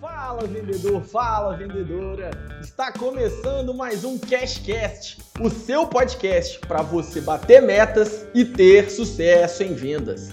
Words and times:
Fala 0.00 0.46
vendedor, 0.46 1.02
fala 1.02 1.54
vendedora! 1.58 2.30
Está 2.62 2.90
começando 2.90 3.74
mais 3.74 4.02
um 4.02 4.16
Cashcast, 4.18 5.18
o 5.38 5.50
seu 5.50 5.86
podcast 5.86 6.58
para 6.60 6.80
você 6.80 7.20
bater 7.20 7.60
metas 7.60 8.26
e 8.34 8.42
ter 8.42 8.90
sucesso 8.90 9.62
em 9.62 9.74
vendas. 9.74 10.30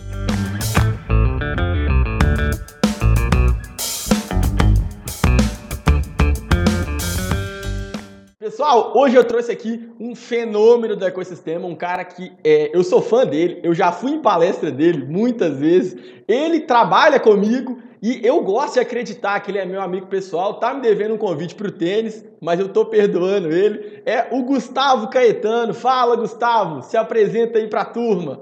Pessoal, 8.40 8.94
hoje 8.96 9.18
eu 9.18 9.26
trouxe 9.26 9.52
aqui 9.52 9.92
um 9.99 10.15
fenômeno 10.15 10.96
do 10.96 11.04
ecossistema, 11.04 11.68
um 11.68 11.76
cara 11.76 12.06
que 12.06 12.31
é, 12.42 12.72
eu 12.74 12.86
sou 12.86 13.02
fã 13.02 13.26
dele, 13.26 13.60
eu 13.62 13.74
já 13.74 13.92
fui 13.92 14.12
em 14.12 14.22
palestra 14.22 14.72
dele 14.72 15.06
muitas 15.06 15.60
vezes, 15.60 16.02
ele 16.26 16.62
trabalha 16.62 17.20
comigo 17.20 17.86
e 18.02 18.26
eu 18.26 18.44
gosto 18.44 18.76
de 18.76 18.80
acreditar 18.80 19.40
que 19.40 19.50
ele 19.50 19.58
é 19.58 19.66
meu 19.66 19.82
amigo 19.82 20.08
pessoal, 20.08 20.59
tá 20.59 20.73
me 20.73 20.82
devendo 20.82 21.16
um 21.16 21.18
convite 21.18 21.55
para 21.55 21.68
o 21.68 21.72
tênis, 21.72 22.24
mas 22.42 22.60
eu 22.60 22.70
tô 22.70 22.86
perdoando 22.86 23.52
ele. 23.52 24.04
É 24.05 24.36
o 24.36 24.44
Gustavo 24.44 25.10
Caetano. 25.10 25.74
Fala, 25.74 26.16
Gustavo, 26.16 26.84
se 26.84 26.96
apresenta 26.96 27.58
aí 27.58 27.68
para 27.68 27.82
a 27.82 27.86
turma. 27.86 28.40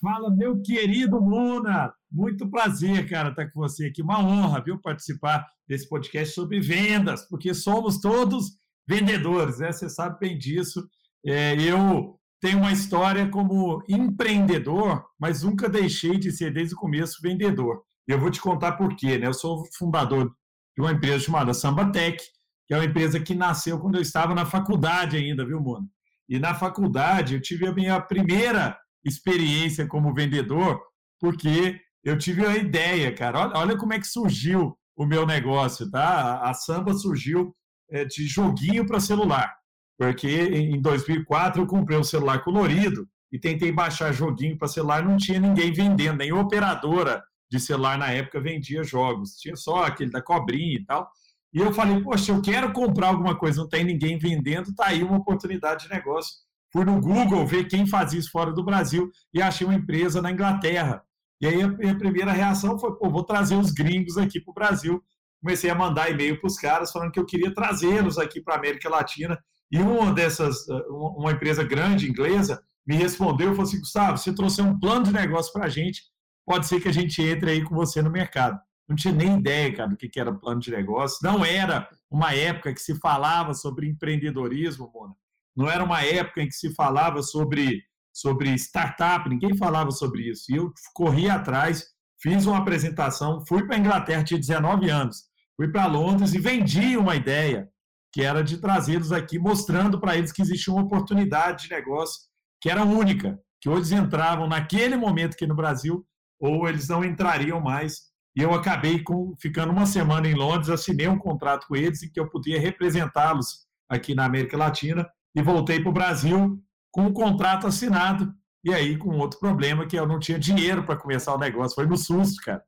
Fala, 0.00 0.30
meu 0.30 0.60
querido 0.60 1.20
Mona. 1.20 1.92
Muito 2.10 2.48
prazer, 2.48 3.08
cara, 3.08 3.30
estar 3.30 3.50
com 3.50 3.60
você 3.60 3.86
aqui. 3.86 4.00
Uma 4.00 4.20
honra, 4.20 4.62
viu, 4.62 4.80
participar 4.80 5.46
desse 5.68 5.88
podcast 5.88 6.34
sobre 6.34 6.60
vendas, 6.60 7.28
porque 7.28 7.52
somos 7.52 8.00
todos 8.00 8.56
vendedores, 8.86 9.58
né? 9.58 9.72
Você 9.72 9.88
sabe 9.88 10.18
bem 10.20 10.38
disso. 10.38 10.86
É, 11.26 11.54
eu 11.60 12.18
tenho 12.40 12.58
uma 12.58 12.72
história 12.72 13.28
como 13.28 13.82
empreendedor, 13.88 15.04
mas 15.18 15.42
nunca 15.42 15.68
deixei 15.68 16.16
de 16.16 16.30
ser, 16.30 16.52
desde 16.52 16.74
o 16.74 16.78
começo, 16.78 17.20
vendedor. 17.22 17.82
Eu 18.06 18.18
vou 18.18 18.30
te 18.30 18.40
contar 18.40 18.72
por 18.72 18.94
quê. 18.96 19.18
Né? 19.18 19.26
Eu 19.26 19.34
sou 19.34 19.64
fundador 19.76 20.34
de 20.76 20.82
uma 20.82 20.92
empresa 20.92 21.24
chamada 21.24 21.54
Sambatec, 21.54 22.22
que 22.66 22.74
é 22.74 22.76
uma 22.76 22.84
empresa 22.84 23.20
que 23.20 23.34
nasceu 23.34 23.78
quando 23.78 23.96
eu 23.96 24.02
estava 24.02 24.34
na 24.34 24.44
faculdade 24.44 25.16
ainda, 25.16 25.44
viu, 25.44 25.60
Mona? 25.60 25.86
E 26.28 26.38
na 26.38 26.54
faculdade 26.54 27.34
eu 27.34 27.40
tive 27.40 27.66
a 27.66 27.72
minha 27.72 28.00
primeira 28.00 28.78
experiência 29.04 29.86
como 29.86 30.14
vendedor, 30.14 30.80
porque 31.20 31.78
eu 32.02 32.16
tive 32.16 32.44
a 32.46 32.56
ideia, 32.56 33.14
cara. 33.14 33.40
Olha, 33.40 33.58
olha 33.58 33.76
como 33.76 33.92
é 33.92 34.00
que 34.00 34.06
surgiu 34.06 34.76
o 34.96 35.04
meu 35.04 35.26
negócio, 35.26 35.90
tá? 35.90 36.40
A 36.40 36.54
Samba 36.54 36.94
surgiu 36.94 37.54
é, 37.90 38.04
de 38.04 38.26
joguinho 38.26 38.86
para 38.86 39.00
celular, 39.00 39.54
porque 39.98 40.28
em 40.28 40.80
2004 40.80 41.62
eu 41.62 41.66
comprei 41.66 41.98
um 41.98 42.04
celular 42.04 42.42
colorido 42.42 43.06
e 43.30 43.38
tentei 43.38 43.70
baixar 43.72 44.12
joguinho 44.12 44.56
para 44.56 44.68
celular, 44.68 45.04
não 45.04 45.16
tinha 45.16 45.40
ninguém 45.40 45.72
vendendo, 45.72 46.18
nem 46.18 46.32
operadora 46.32 47.22
de 47.50 47.60
celular 47.60 47.98
na 47.98 48.10
época 48.10 48.40
vendia 48.40 48.82
jogos, 48.82 49.36
tinha 49.36 49.56
só 49.56 49.84
aquele 49.84 50.10
da 50.10 50.22
cobrinha 50.22 50.76
e 50.76 50.84
tal. 50.84 51.08
E 51.52 51.58
eu 51.58 51.72
falei, 51.72 52.00
poxa, 52.02 52.32
eu 52.32 52.42
quero 52.42 52.72
comprar 52.72 53.08
alguma 53.08 53.36
coisa, 53.36 53.60
não 53.60 53.68
tem 53.68 53.84
ninguém 53.84 54.18
vendendo, 54.18 54.74
tá 54.74 54.86
aí 54.86 55.02
uma 55.04 55.18
oportunidade 55.18 55.84
de 55.84 55.90
negócio. 55.90 56.34
Fui 56.72 56.84
no 56.84 57.00
Google 57.00 57.46
ver 57.46 57.68
quem 57.68 57.86
fazia 57.86 58.18
isso 58.18 58.30
fora 58.30 58.52
do 58.52 58.64
Brasil 58.64 59.08
e 59.32 59.40
achei 59.40 59.64
uma 59.64 59.76
empresa 59.76 60.20
na 60.20 60.32
Inglaterra. 60.32 61.02
E 61.40 61.46
aí 61.46 61.62
a 61.62 61.68
minha 61.68 61.96
primeira 61.96 62.32
reação 62.32 62.78
foi, 62.78 62.96
pô, 62.96 63.08
vou 63.08 63.22
trazer 63.22 63.54
os 63.54 63.70
gringos 63.70 64.18
aqui 64.18 64.40
para 64.40 64.50
o 64.50 64.54
Brasil 64.54 65.02
comecei 65.44 65.68
a 65.68 65.74
mandar 65.74 66.10
e-mail 66.10 66.40
para 66.40 66.48
os 66.48 66.56
caras 66.56 66.90
falando 66.90 67.12
que 67.12 67.20
eu 67.20 67.26
queria 67.26 67.52
trazê-los 67.52 68.16
aqui 68.16 68.40
para 68.40 68.54
a 68.54 68.58
América 68.58 68.88
Latina. 68.88 69.38
E 69.70 69.78
uma 69.78 70.10
dessas, 70.10 70.66
uma 70.88 71.32
empresa 71.32 71.62
grande 71.62 72.08
inglesa, 72.08 72.62
me 72.86 72.96
respondeu 72.96 73.48
e 73.48 73.50
falou 73.50 73.68
assim: 73.68 73.78
Gustavo, 73.78 74.16
você 74.16 74.34
trouxe 74.34 74.62
um 74.62 74.78
plano 74.78 75.04
de 75.04 75.12
negócio 75.12 75.52
para 75.52 75.66
a 75.66 75.68
gente, 75.68 76.02
pode 76.46 76.66
ser 76.66 76.80
que 76.80 76.88
a 76.88 76.92
gente 76.92 77.22
entre 77.22 77.50
aí 77.50 77.62
com 77.62 77.74
você 77.74 78.02
no 78.02 78.10
mercado. 78.10 78.58
Não 78.88 78.94
tinha 78.94 79.14
nem 79.14 79.38
ideia, 79.38 79.74
cara, 79.74 79.88
do 79.88 79.96
que 79.96 80.20
era 80.20 80.32
plano 80.32 80.60
de 80.60 80.70
negócio. 80.70 81.18
Não 81.22 81.44
era 81.44 81.88
uma 82.10 82.34
época 82.34 82.74
que 82.74 82.80
se 82.80 82.98
falava 83.00 83.54
sobre 83.54 83.88
empreendedorismo, 83.88 84.90
Mona. 84.92 85.14
Não 85.56 85.70
era 85.70 85.82
uma 85.82 86.02
época 86.02 86.42
em 86.42 86.48
que 86.48 86.54
se 86.54 86.74
falava 86.74 87.22
sobre, 87.22 87.82
sobre 88.12 88.52
startup, 88.54 89.28
ninguém 89.28 89.56
falava 89.56 89.90
sobre 89.90 90.28
isso. 90.28 90.44
E 90.50 90.56
eu 90.56 90.72
corri 90.92 91.30
atrás, 91.30 91.86
fiz 92.20 92.44
uma 92.44 92.58
apresentação, 92.58 93.44
fui 93.46 93.66
para 93.66 93.76
a 93.76 93.78
Inglaterra, 93.78 94.24
tinha 94.24 94.38
19 94.38 94.90
anos 94.90 95.34
fui 95.56 95.68
para 95.68 95.86
Londres 95.86 96.34
e 96.34 96.40
vendi 96.40 96.96
uma 96.96 97.16
ideia 97.16 97.68
que 98.12 98.22
era 98.22 98.44
de 98.44 98.58
trazê-los 98.58 99.10
aqui, 99.10 99.38
mostrando 99.38 100.00
para 100.00 100.16
eles 100.16 100.30
que 100.30 100.42
existia 100.42 100.72
uma 100.72 100.84
oportunidade 100.84 101.64
de 101.64 101.74
negócio 101.74 102.22
que 102.60 102.70
era 102.70 102.84
única, 102.84 103.38
que 103.60 103.68
eles 103.68 103.90
entravam 103.90 104.46
naquele 104.46 104.96
momento 104.96 105.34
aqui 105.34 105.46
no 105.46 105.54
Brasil, 105.54 106.06
ou 106.44 106.68
eles 106.68 106.88
não 106.88 107.02
entrariam 107.02 107.58
mais. 107.58 108.02
E 108.36 108.42
eu 108.42 108.52
acabei 108.52 109.02
com, 109.02 109.34
ficando 109.40 109.72
uma 109.72 109.86
semana 109.86 110.28
em 110.28 110.34
Londres, 110.34 110.68
assinei 110.68 111.08
um 111.08 111.18
contrato 111.18 111.66
com 111.66 111.74
eles 111.74 112.02
em 112.02 112.10
que 112.10 112.20
eu 112.20 112.28
podia 112.28 112.60
representá-los 112.60 113.64
aqui 113.88 114.14
na 114.14 114.26
América 114.26 114.56
Latina 114.56 115.08
e 115.34 115.40
voltei 115.40 115.80
para 115.80 115.88
o 115.88 115.92
Brasil 115.92 116.60
com 116.90 117.06
o 117.06 117.12
contrato 117.12 117.66
assinado. 117.66 118.30
E 118.62 118.74
aí, 118.74 118.96
com 118.96 119.16
outro 119.16 119.38
problema, 119.38 119.86
que 119.86 119.96
eu 119.96 120.06
não 120.06 120.18
tinha 120.18 120.38
dinheiro 120.38 120.84
para 120.84 120.96
começar 120.96 121.34
o 121.34 121.38
negócio. 121.38 121.74
Foi 121.74 121.86
no 121.86 121.96
susto, 121.96 122.42
cara. 122.42 122.62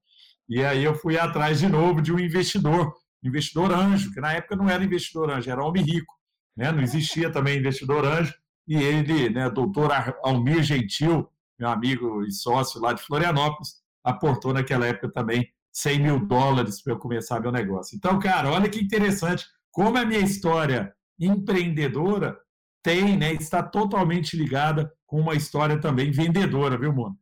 E 0.48 0.64
aí 0.64 0.82
eu 0.82 0.94
fui 0.94 1.18
atrás 1.18 1.58
de 1.58 1.68
novo 1.68 2.00
de 2.00 2.12
um 2.12 2.18
investidor, 2.18 2.94
investidor 3.22 3.72
anjo, 3.72 4.12
que 4.12 4.20
na 4.20 4.32
época 4.32 4.56
não 4.56 4.70
era 4.70 4.84
investidor 4.84 5.30
anjo, 5.30 5.50
era 5.50 5.64
homem 5.64 5.82
rico. 5.82 6.14
Né? 6.56 6.72
Não 6.72 6.80
existia 6.80 7.30
também 7.30 7.58
investidor 7.58 8.06
anjo. 8.06 8.32
E 8.68 8.76
ele, 8.76 9.30
né, 9.30 9.50
doutor 9.50 9.90
Almir 10.22 10.62
Gentil, 10.62 11.28
meu 11.58 11.68
amigo 11.68 12.22
e 12.24 12.32
sócio 12.32 12.80
lá 12.80 12.92
de 12.92 13.02
Florianópolis, 13.02 13.76
aportou 14.04 14.52
naquela 14.52 14.86
época 14.86 15.10
também 15.10 15.48
100 15.72 15.98
mil 15.98 16.26
dólares 16.26 16.82
para 16.82 16.92
eu 16.92 16.98
começar 16.98 17.40
meu 17.40 17.52
negócio. 17.52 17.96
Então, 17.96 18.18
cara, 18.18 18.50
olha 18.50 18.68
que 18.68 18.80
interessante 18.80 19.44
como 19.70 19.98
a 19.98 20.04
minha 20.04 20.20
história 20.20 20.94
empreendedora 21.18 22.36
tem, 22.82 23.16
né, 23.16 23.32
está 23.32 23.62
totalmente 23.62 24.36
ligada 24.36 24.92
com 25.06 25.20
uma 25.20 25.34
história 25.34 25.80
também 25.80 26.10
vendedora, 26.10 26.78
viu, 26.78 26.92
Mono? 26.92 27.18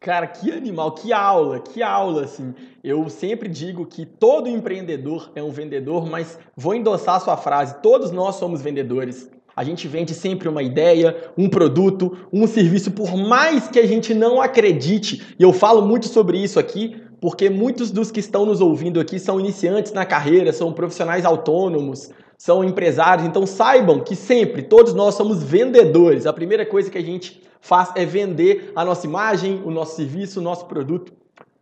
Cara, 0.00 0.28
que 0.28 0.52
animal, 0.52 0.92
que 0.92 1.12
aula, 1.12 1.58
que 1.58 1.82
aula, 1.82 2.22
assim. 2.24 2.54
Eu 2.84 3.08
sempre 3.08 3.48
digo 3.48 3.84
que 3.84 4.06
todo 4.06 4.48
empreendedor 4.48 5.32
é 5.34 5.42
um 5.42 5.50
vendedor, 5.50 6.06
mas 6.06 6.38
vou 6.56 6.72
endossar 6.72 7.16
a 7.16 7.20
sua 7.20 7.36
frase: 7.36 7.82
todos 7.82 8.12
nós 8.12 8.36
somos 8.36 8.62
vendedores. 8.62 9.28
A 9.58 9.64
gente 9.64 9.88
vende 9.88 10.14
sempre 10.14 10.48
uma 10.48 10.62
ideia, 10.62 11.16
um 11.36 11.48
produto, 11.48 12.16
um 12.32 12.46
serviço, 12.46 12.92
por 12.92 13.16
mais 13.16 13.66
que 13.66 13.80
a 13.80 13.86
gente 13.88 14.14
não 14.14 14.40
acredite, 14.40 15.34
e 15.36 15.42
eu 15.42 15.52
falo 15.52 15.82
muito 15.82 16.06
sobre 16.06 16.38
isso 16.38 16.60
aqui, 16.60 17.02
porque 17.20 17.50
muitos 17.50 17.90
dos 17.90 18.12
que 18.12 18.20
estão 18.20 18.46
nos 18.46 18.60
ouvindo 18.60 19.00
aqui 19.00 19.18
são 19.18 19.40
iniciantes 19.40 19.92
na 19.92 20.06
carreira, 20.06 20.52
são 20.52 20.72
profissionais 20.72 21.24
autônomos, 21.24 22.08
são 22.38 22.62
empresários, 22.62 23.26
então 23.26 23.44
saibam 23.46 23.98
que 23.98 24.14
sempre 24.14 24.62
todos 24.62 24.94
nós 24.94 25.16
somos 25.16 25.42
vendedores. 25.42 26.24
A 26.24 26.32
primeira 26.32 26.64
coisa 26.64 26.88
que 26.88 26.98
a 26.98 27.02
gente 27.02 27.42
faz 27.60 27.90
é 27.96 28.04
vender 28.04 28.70
a 28.76 28.84
nossa 28.84 29.08
imagem, 29.08 29.60
o 29.64 29.72
nosso 29.72 29.96
serviço, 29.96 30.38
o 30.38 30.42
nosso 30.42 30.66
produto. 30.66 31.12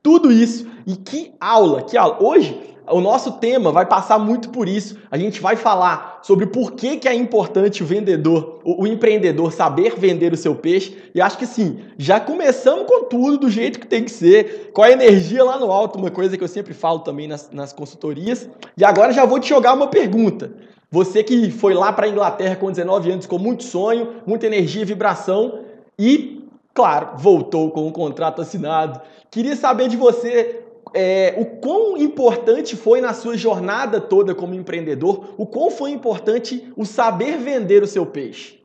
Tudo 0.07 0.31
isso. 0.31 0.69
E 0.87 0.95
que 0.95 1.33
aula, 1.41 1.83
que 1.83 1.97
aula. 1.97 2.23
Hoje, 2.23 2.57
o 2.87 3.01
nosso 3.01 3.33
tema 3.41 3.73
vai 3.73 3.85
passar 3.85 4.21
muito 4.21 4.51
por 4.51 4.69
isso. 4.69 4.97
A 5.11 5.19
gente 5.19 5.41
vai 5.41 5.57
falar 5.57 6.21
sobre 6.23 6.47
por 6.47 6.75
que, 6.75 6.97
que 6.97 7.09
é 7.09 7.13
importante 7.13 7.83
o 7.83 7.87
vendedor, 7.87 8.61
o, 8.63 8.85
o, 8.85 8.87
empreendedor 8.87 9.53
saber 9.53 9.97
vender 9.97 10.33
o 10.33 10.37
seu 10.37 10.55
peixe. 10.55 10.97
E 11.13 11.21
acho 11.21 11.37
que 11.37 11.45
sim, 11.45 11.81
já 11.99 12.21
começamos 12.21 12.87
com 12.87 13.07
tudo 13.07 13.37
do 13.37 13.51
jeito 13.51 13.81
que 13.81 13.87
tem 13.89 14.05
que 14.05 14.13
ser, 14.13 14.71
com 14.73 14.81
a 14.81 14.93
energia 14.93 15.43
lá 15.43 15.59
no 15.59 15.73
alto, 15.73 15.99
uma 15.99 16.13
coisa 16.13 16.39
que 16.39 16.45
eu 16.45 16.47
sempre 16.47 16.73
falo 16.73 17.01
também 17.01 17.27
nas, 17.27 17.51
nas 17.51 17.73
consultorias. 17.73 18.49
E 18.79 18.85
agora 18.85 19.13
já 19.13 19.25
vou 19.25 19.41
te 19.41 19.49
jogar 19.49 19.75
uma 19.75 19.89
pergunta. 19.89 20.53
Você 20.89 21.25
que 21.25 21.51
foi 21.51 21.75
lá 21.75 21.93
para 21.93 22.07
a 22.07 22.09
Inglaterra 22.09 22.55
com 22.55 22.71
19 22.71 23.11
anos 23.11 23.27
com 23.27 23.41
muito 23.41 23.65
sonho, 23.65 24.23
muita 24.25 24.47
energia 24.47 24.83
e 24.83 24.85
vibração, 24.85 25.65
e, 25.99 26.45
claro, 26.73 27.17
voltou 27.17 27.73
com 27.73 27.89
um 27.89 27.91
contrato 27.91 28.41
assinado. 28.41 29.01
Queria 29.31 29.57
saber 29.57 29.89
de 29.89 29.97
você 29.97 30.65
é, 30.95 31.35
o 31.39 31.45
quão 31.61 31.97
importante 31.97 32.77
foi 32.77 33.01
na 33.01 33.13
sua 33.13 33.37
jornada 33.37 34.01
toda 34.01 34.35
como 34.35 34.55
empreendedor, 34.55 35.35
o 35.37 35.47
quão 35.47 35.71
foi 35.71 35.91
importante 35.91 36.73
o 36.77 36.85
saber 36.85 37.39
vender 37.39 37.83
o 37.83 37.87
seu 37.87 38.07
peixe. 38.07 38.65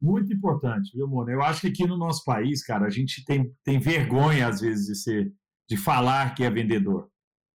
Muito 0.00 0.32
importante, 0.32 0.90
viu, 0.94 1.06
Mona? 1.06 1.30
Eu 1.30 1.42
acho 1.42 1.60
que 1.60 1.68
aqui 1.68 1.86
no 1.86 1.96
nosso 1.96 2.24
país, 2.24 2.64
cara, 2.64 2.86
a 2.86 2.90
gente 2.90 3.24
tem, 3.24 3.54
tem 3.64 3.78
vergonha, 3.78 4.48
às 4.48 4.60
vezes, 4.60 4.86
de, 4.86 4.96
ser, 4.96 5.32
de 5.68 5.76
falar 5.76 6.34
que 6.34 6.42
é 6.42 6.50
vendedor. 6.50 7.08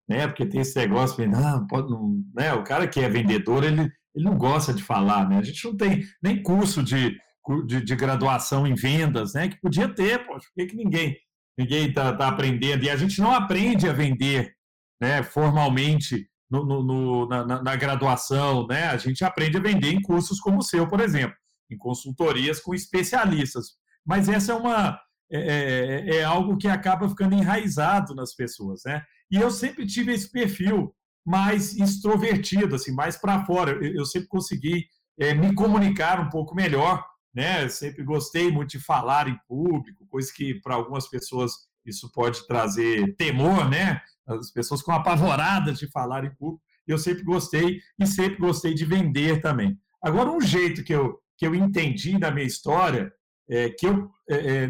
Né? 0.08 0.26
Porque 0.26 0.46
tem 0.46 0.62
esse 0.62 0.76
negócio, 0.80 1.28
não, 1.28 1.68
pode, 1.68 1.92
não, 1.92 2.24
né? 2.34 2.54
o 2.54 2.64
cara 2.64 2.88
que 2.88 3.02
é 3.02 3.10
vendedor, 3.10 3.66
ele, 3.66 3.82
ele 4.16 4.26
não 4.26 4.38
gosta 4.38 4.74
de 4.74 4.82
falar, 4.82 5.28
né? 5.28 5.38
A 5.38 5.44
gente 5.44 5.64
não 5.66 5.76
tem 5.76 6.06
nem 6.24 6.42
curso 6.42 6.82
de, 6.82 7.20
de, 7.66 7.84
de, 7.84 7.96
graduação 7.98 8.66
em 8.66 8.74
vendas, 8.74 9.34
né? 9.34 9.50
Que 9.50 9.60
podia 9.60 9.94
ter, 9.94 10.26
poxa, 10.26 10.48
por 10.48 10.54
que, 10.56 10.68
que 10.68 10.76
ninguém 10.78 11.18
ninguém 11.58 11.90
está 11.90 12.14
tá 12.14 12.28
aprendendo? 12.28 12.84
E 12.84 12.90
a 12.90 12.96
gente 12.96 13.20
não 13.20 13.32
aprende 13.32 13.88
a 13.88 13.94
vender 13.94 14.54
né, 15.02 15.24
formalmente 15.24 16.30
no, 16.50 16.66
no, 16.66 16.84
no 16.84 17.28
na, 17.28 17.62
na, 17.62 17.76
graduação, 17.76 18.66
né? 18.68 18.88
A 18.88 18.98
gente 18.98 19.24
aprende 19.24 19.58
a 19.58 19.62
vender 19.62 19.92
em 19.92 20.02
cursos 20.02 20.40
como 20.40 20.60
o 20.60 20.64
seu, 20.64 20.88
por 20.88 21.00
exemplo, 21.00 21.36
em 21.70 21.78
consultorias 21.78 22.60
com 22.60 22.74
especialistas. 22.74 23.72
Mas 24.06 24.30
essa 24.30 24.54
é 24.54 24.56
uma 24.56 25.00
é, 25.32 26.06
é, 26.10 26.16
é 26.18 26.24
algo 26.24 26.58
que 26.58 26.68
acaba 26.68 27.10
ficando 27.10 27.36
enraizado 27.36 28.16
nas 28.16 28.34
pessoas, 28.34 28.82
né? 28.86 29.04
E 29.30 29.36
eu 29.36 29.52
sempre 29.52 29.86
tive 29.86 30.14
esse 30.14 30.32
perfil 30.32 30.96
mais 31.26 31.76
extrovertido, 31.76 32.76
assim, 32.76 32.94
mais 32.94 33.18
para 33.18 33.46
fora. 33.46 33.72
Eu, 33.72 33.96
eu, 33.96 34.06
sempre 34.06 34.30
consegui 34.30 34.86
é, 35.20 35.34
me 35.34 35.54
comunicar 35.54 36.22
um 36.22 36.30
pouco 36.30 36.56
melhor, 36.56 37.06
né? 37.34 37.68
Sempre 37.70 38.04
gostei 38.04 38.52
muito 38.52 38.72
de 38.72 38.80
falar 38.80 39.28
em 39.28 39.38
público, 39.48 40.08
coisa 40.08 40.32
que 40.34 40.56
para 40.62 40.76
algumas 40.76 41.08
pessoas 41.08 41.68
isso 41.86 42.12
pode 42.12 42.46
trazer 42.48 43.16
temor, 43.16 43.70
né? 43.70 44.02
As 44.26 44.52
pessoas 44.52 44.82
ficam 44.82 44.96
apavoradas 44.96 45.80
de 45.80 45.88
falar 45.88 46.26
em 46.26 46.36
público. 46.36 46.62
Eu 46.86 46.98
sempre 46.98 47.24
gostei 47.24 47.80
e 48.00 48.06
sempre 48.06 48.38
gostei 48.38 48.74
de 48.74 48.86
vender 48.86 49.42
também. 49.42 49.80
Agora, 50.02 50.30
um 50.30 50.42
jeito 50.42 50.84
que 50.84 50.94
eu, 50.94 51.20
que 51.38 51.46
eu 51.46 51.56
entendi 51.56 52.18
da 52.18 52.32
minha 52.32 52.46
história 52.46 53.14
é 53.50 53.70
que 53.70 53.88
eu, 53.88 54.12
é, 54.30 54.36
é 54.36 54.70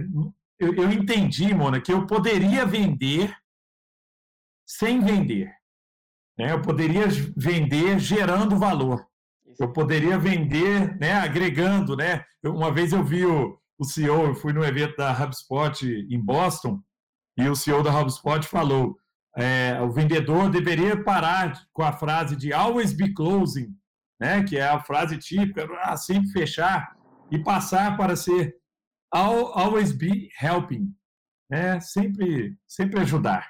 eu, 0.60 0.74
eu 0.74 0.92
entendi, 0.92 1.54
Mona, 1.54 1.82
que 1.82 1.92
eu 1.92 2.06
poderia 2.06 2.66
vender 2.66 3.36
sem 4.66 5.00
vender. 5.00 5.52
Né? 6.38 6.52
Eu 6.52 6.62
poderia 6.62 7.08
vender 7.36 8.00
gerando 8.00 8.58
valor. 8.58 9.08
Eu 9.60 9.72
poderia 9.72 10.18
vender 10.18 10.98
né, 11.00 11.14
agregando. 11.14 11.96
Né? 11.96 12.24
Uma 12.46 12.72
vez 12.72 12.94
eu 12.94 13.04
vi 13.04 13.26
o, 13.26 13.58
o 13.80 13.84
CEO, 13.86 14.28
eu 14.28 14.36
fui 14.36 14.54
no 14.54 14.64
evento 14.64 14.96
da 14.98 15.12
HubSpot 15.12 15.86
em 15.86 16.20
Boston, 16.20 16.80
e 17.38 17.48
o 17.48 17.56
CEO 17.56 17.84
da 17.84 17.98
HubSpot 17.98 18.46
falou: 18.48 18.98
é, 19.38 19.80
o 19.82 19.92
vendedor 19.92 20.50
deveria 20.50 21.04
parar 21.04 21.54
com 21.72 21.84
a 21.84 21.94
frase 21.94 22.36
de 22.36 22.52
always 22.52 22.92
be 22.92 23.14
closing, 23.14 23.70
né, 24.20 24.44
que 24.44 24.58
é 24.58 24.68
a 24.68 24.80
frase 24.80 25.18
típica, 25.18 25.68
ah, 25.84 25.96
sempre 25.96 26.32
fechar, 26.32 26.96
e 27.30 27.38
passar 27.38 27.96
para 27.96 28.16
ser 28.16 28.56
always 29.12 29.92
be 29.92 30.30
helping, 30.42 30.92
né, 31.50 31.80
sempre, 31.80 32.58
sempre 32.68 33.00
ajudar. 33.02 33.48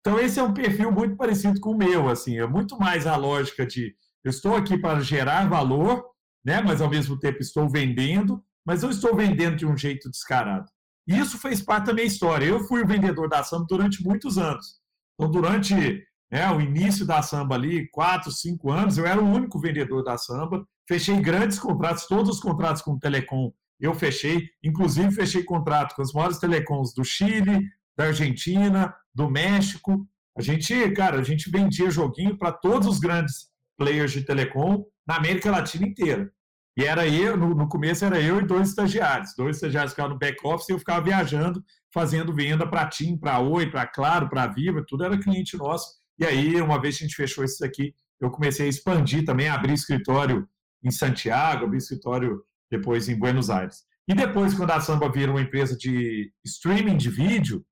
Então, 0.00 0.18
esse 0.18 0.40
é 0.40 0.42
um 0.42 0.54
perfil 0.54 0.90
muito 0.90 1.16
parecido 1.16 1.60
com 1.60 1.70
o 1.70 1.78
meu, 1.78 2.08
assim, 2.08 2.38
é 2.38 2.46
muito 2.46 2.76
mais 2.76 3.06
a 3.06 3.14
lógica 3.16 3.64
de 3.64 3.94
eu 4.24 4.30
estou 4.30 4.56
aqui 4.56 4.78
para 4.78 5.00
gerar 5.00 5.48
valor, 5.48 6.04
né, 6.44 6.60
mas 6.60 6.80
ao 6.80 6.90
mesmo 6.90 7.18
tempo 7.18 7.40
estou 7.40 7.68
vendendo, 7.68 8.42
mas 8.66 8.82
eu 8.82 8.90
estou 8.90 9.14
vendendo 9.14 9.56
de 9.56 9.66
um 9.66 9.76
jeito 9.76 10.10
descarado. 10.10 10.66
Isso 11.06 11.38
fez 11.38 11.60
parte 11.60 11.86
da 11.86 11.94
minha 11.94 12.06
história. 12.06 12.44
Eu 12.44 12.60
fui 12.60 12.82
o 12.82 12.86
vendedor 12.86 13.28
da 13.28 13.42
Samba 13.42 13.66
durante 13.68 14.02
muitos 14.04 14.38
anos. 14.38 14.80
Então, 15.14 15.30
durante 15.30 15.74
né, 16.30 16.50
o 16.52 16.60
início 16.60 17.06
da 17.06 17.20
Samba 17.22 17.56
ali, 17.56 17.88
quatro, 17.90 18.30
cinco 18.30 18.70
anos, 18.70 18.96
eu 18.96 19.06
era 19.06 19.20
o 19.20 19.28
único 19.28 19.58
vendedor 19.58 20.04
da 20.04 20.16
Samba. 20.16 20.64
Fechei 20.88 21.20
grandes 21.20 21.58
contratos, 21.58 22.06
todos 22.06 22.36
os 22.36 22.40
contratos 22.40 22.82
com 22.82 22.92
o 22.92 22.98
Telecom 22.98 23.50
eu 23.80 23.94
fechei. 23.94 24.48
Inclusive, 24.62 25.10
fechei 25.10 25.42
contrato 25.42 25.94
com 25.94 26.02
as 26.02 26.12
maiores 26.12 26.38
telecoms 26.38 26.92
do 26.92 27.02
Chile, 27.02 27.60
da 27.96 28.06
Argentina, 28.06 28.94
do 29.14 29.30
México. 29.30 30.06
A 30.36 30.42
gente, 30.42 30.90
cara, 30.92 31.18
a 31.18 31.22
gente 31.22 31.50
vendia 31.50 31.90
joguinho 31.90 32.36
para 32.36 32.52
todos 32.52 32.86
os 32.86 32.98
grandes 32.98 33.49
players 33.80 34.12
de 34.12 34.22
telecom 34.22 34.84
na 35.06 35.16
América 35.16 35.50
Latina 35.50 35.86
inteira. 35.86 36.30
E 36.76 36.84
era 36.84 37.08
eu, 37.08 37.36
no, 37.36 37.54
no, 37.54 37.66
começo 37.66 38.04
era 38.04 38.20
eu 38.20 38.38
e 38.38 38.46
dois 38.46 38.68
estagiários. 38.68 39.34
Dois 39.36 39.56
estagiários 39.56 39.92
ficavam 39.92 40.12
no 40.12 40.18
back-office 40.18 40.68
e 40.68 40.72
eu 40.72 40.78
ficava 40.78 41.02
viajando, 41.02 41.64
fazendo 41.92 42.34
venda 42.34 42.68
para 42.68 42.86
TIM, 42.86 43.16
para 43.16 43.40
Oi, 43.40 43.70
para 43.70 43.86
Claro, 43.86 44.28
para 44.28 44.46
Viva, 44.46 44.84
tudo 44.86 45.04
era 45.04 45.18
cliente 45.18 45.56
nosso. 45.56 45.98
E 46.18 46.26
aí, 46.26 46.60
uma 46.60 46.80
vez 46.80 46.98
que 46.98 47.04
a 47.04 47.06
gente 47.06 47.16
fechou 47.16 47.42
isso 47.42 47.64
aqui, 47.64 47.94
eu 48.20 48.30
comecei 48.30 48.66
a 48.66 48.68
expandir 48.68 49.24
também, 49.24 49.48
a 49.48 49.54
abrir 49.54 49.72
escritório 49.72 50.46
em 50.84 50.90
Santiago, 50.90 51.64
abrir 51.64 51.78
escritório 51.78 52.42
depois 52.70 53.08
em 53.08 53.18
Buenos 53.18 53.48
Aires. 53.48 53.78
E 54.06 54.14
depois, 54.14 54.54
quando 54.54 54.70
a 54.72 54.80
Samba 54.80 55.10
vira 55.10 55.32
uma 55.32 55.40
empresa 55.40 55.76
de 55.76 56.30
streaming 56.44 56.98
de 56.98 57.08
vídeo, 57.08 57.64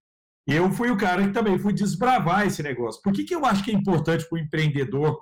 eu 0.47 0.71
fui 0.73 0.91
o 0.91 0.97
cara 0.97 1.27
que 1.27 1.33
também 1.33 1.59
fui 1.59 1.75
desbravar 1.75 2.47
esse 2.47 2.63
negócio. 2.63 3.03
Por 3.03 3.13
que, 3.13 3.25
que 3.25 3.35
eu 3.35 3.45
acho 3.45 3.63
que 3.63 3.71
é 3.71 3.75
importante 3.75 4.27
para 4.27 4.37
o 4.37 4.41
empreendedor 4.41 5.21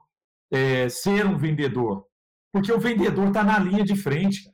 é, 0.52 0.88
ser 0.88 1.26
um 1.26 1.36
vendedor? 1.36 2.06
Porque 2.52 2.72
o 2.72 2.80
vendedor 2.80 3.28
está 3.28 3.44
na 3.44 3.58
linha 3.58 3.84
de 3.84 3.96
frente. 3.96 4.50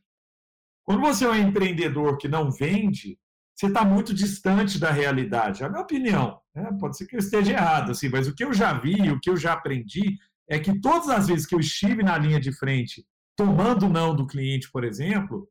Quando 0.84 1.00
você 1.00 1.24
é 1.24 1.30
um 1.30 1.36
empreendedor 1.36 2.18
que 2.18 2.28
não 2.28 2.50
vende, 2.50 3.18
você 3.54 3.66
está 3.66 3.84
muito 3.84 4.12
distante 4.12 4.78
da 4.78 4.90
realidade. 4.90 5.62
É 5.62 5.66
a 5.66 5.68
minha 5.68 5.82
opinião. 5.82 6.40
Né? 6.54 6.68
Pode 6.80 6.96
ser 6.96 7.06
que 7.06 7.14
eu 7.14 7.20
esteja 7.20 7.52
errado, 7.52 7.92
assim, 7.92 8.08
mas 8.08 8.26
o 8.26 8.34
que 8.34 8.44
eu 8.44 8.52
já 8.52 8.72
vi, 8.72 9.10
o 9.10 9.20
que 9.20 9.30
eu 9.30 9.36
já 9.36 9.52
aprendi, 9.52 10.18
é 10.48 10.58
que 10.58 10.80
todas 10.80 11.08
as 11.08 11.28
vezes 11.28 11.46
que 11.46 11.54
eu 11.54 11.60
estive 11.60 12.02
na 12.02 12.18
linha 12.18 12.40
de 12.40 12.52
frente, 12.52 13.06
tomando 13.36 13.88
não 13.88 14.14
do 14.14 14.26
cliente, 14.26 14.70
por 14.70 14.84
exemplo, 14.84 15.48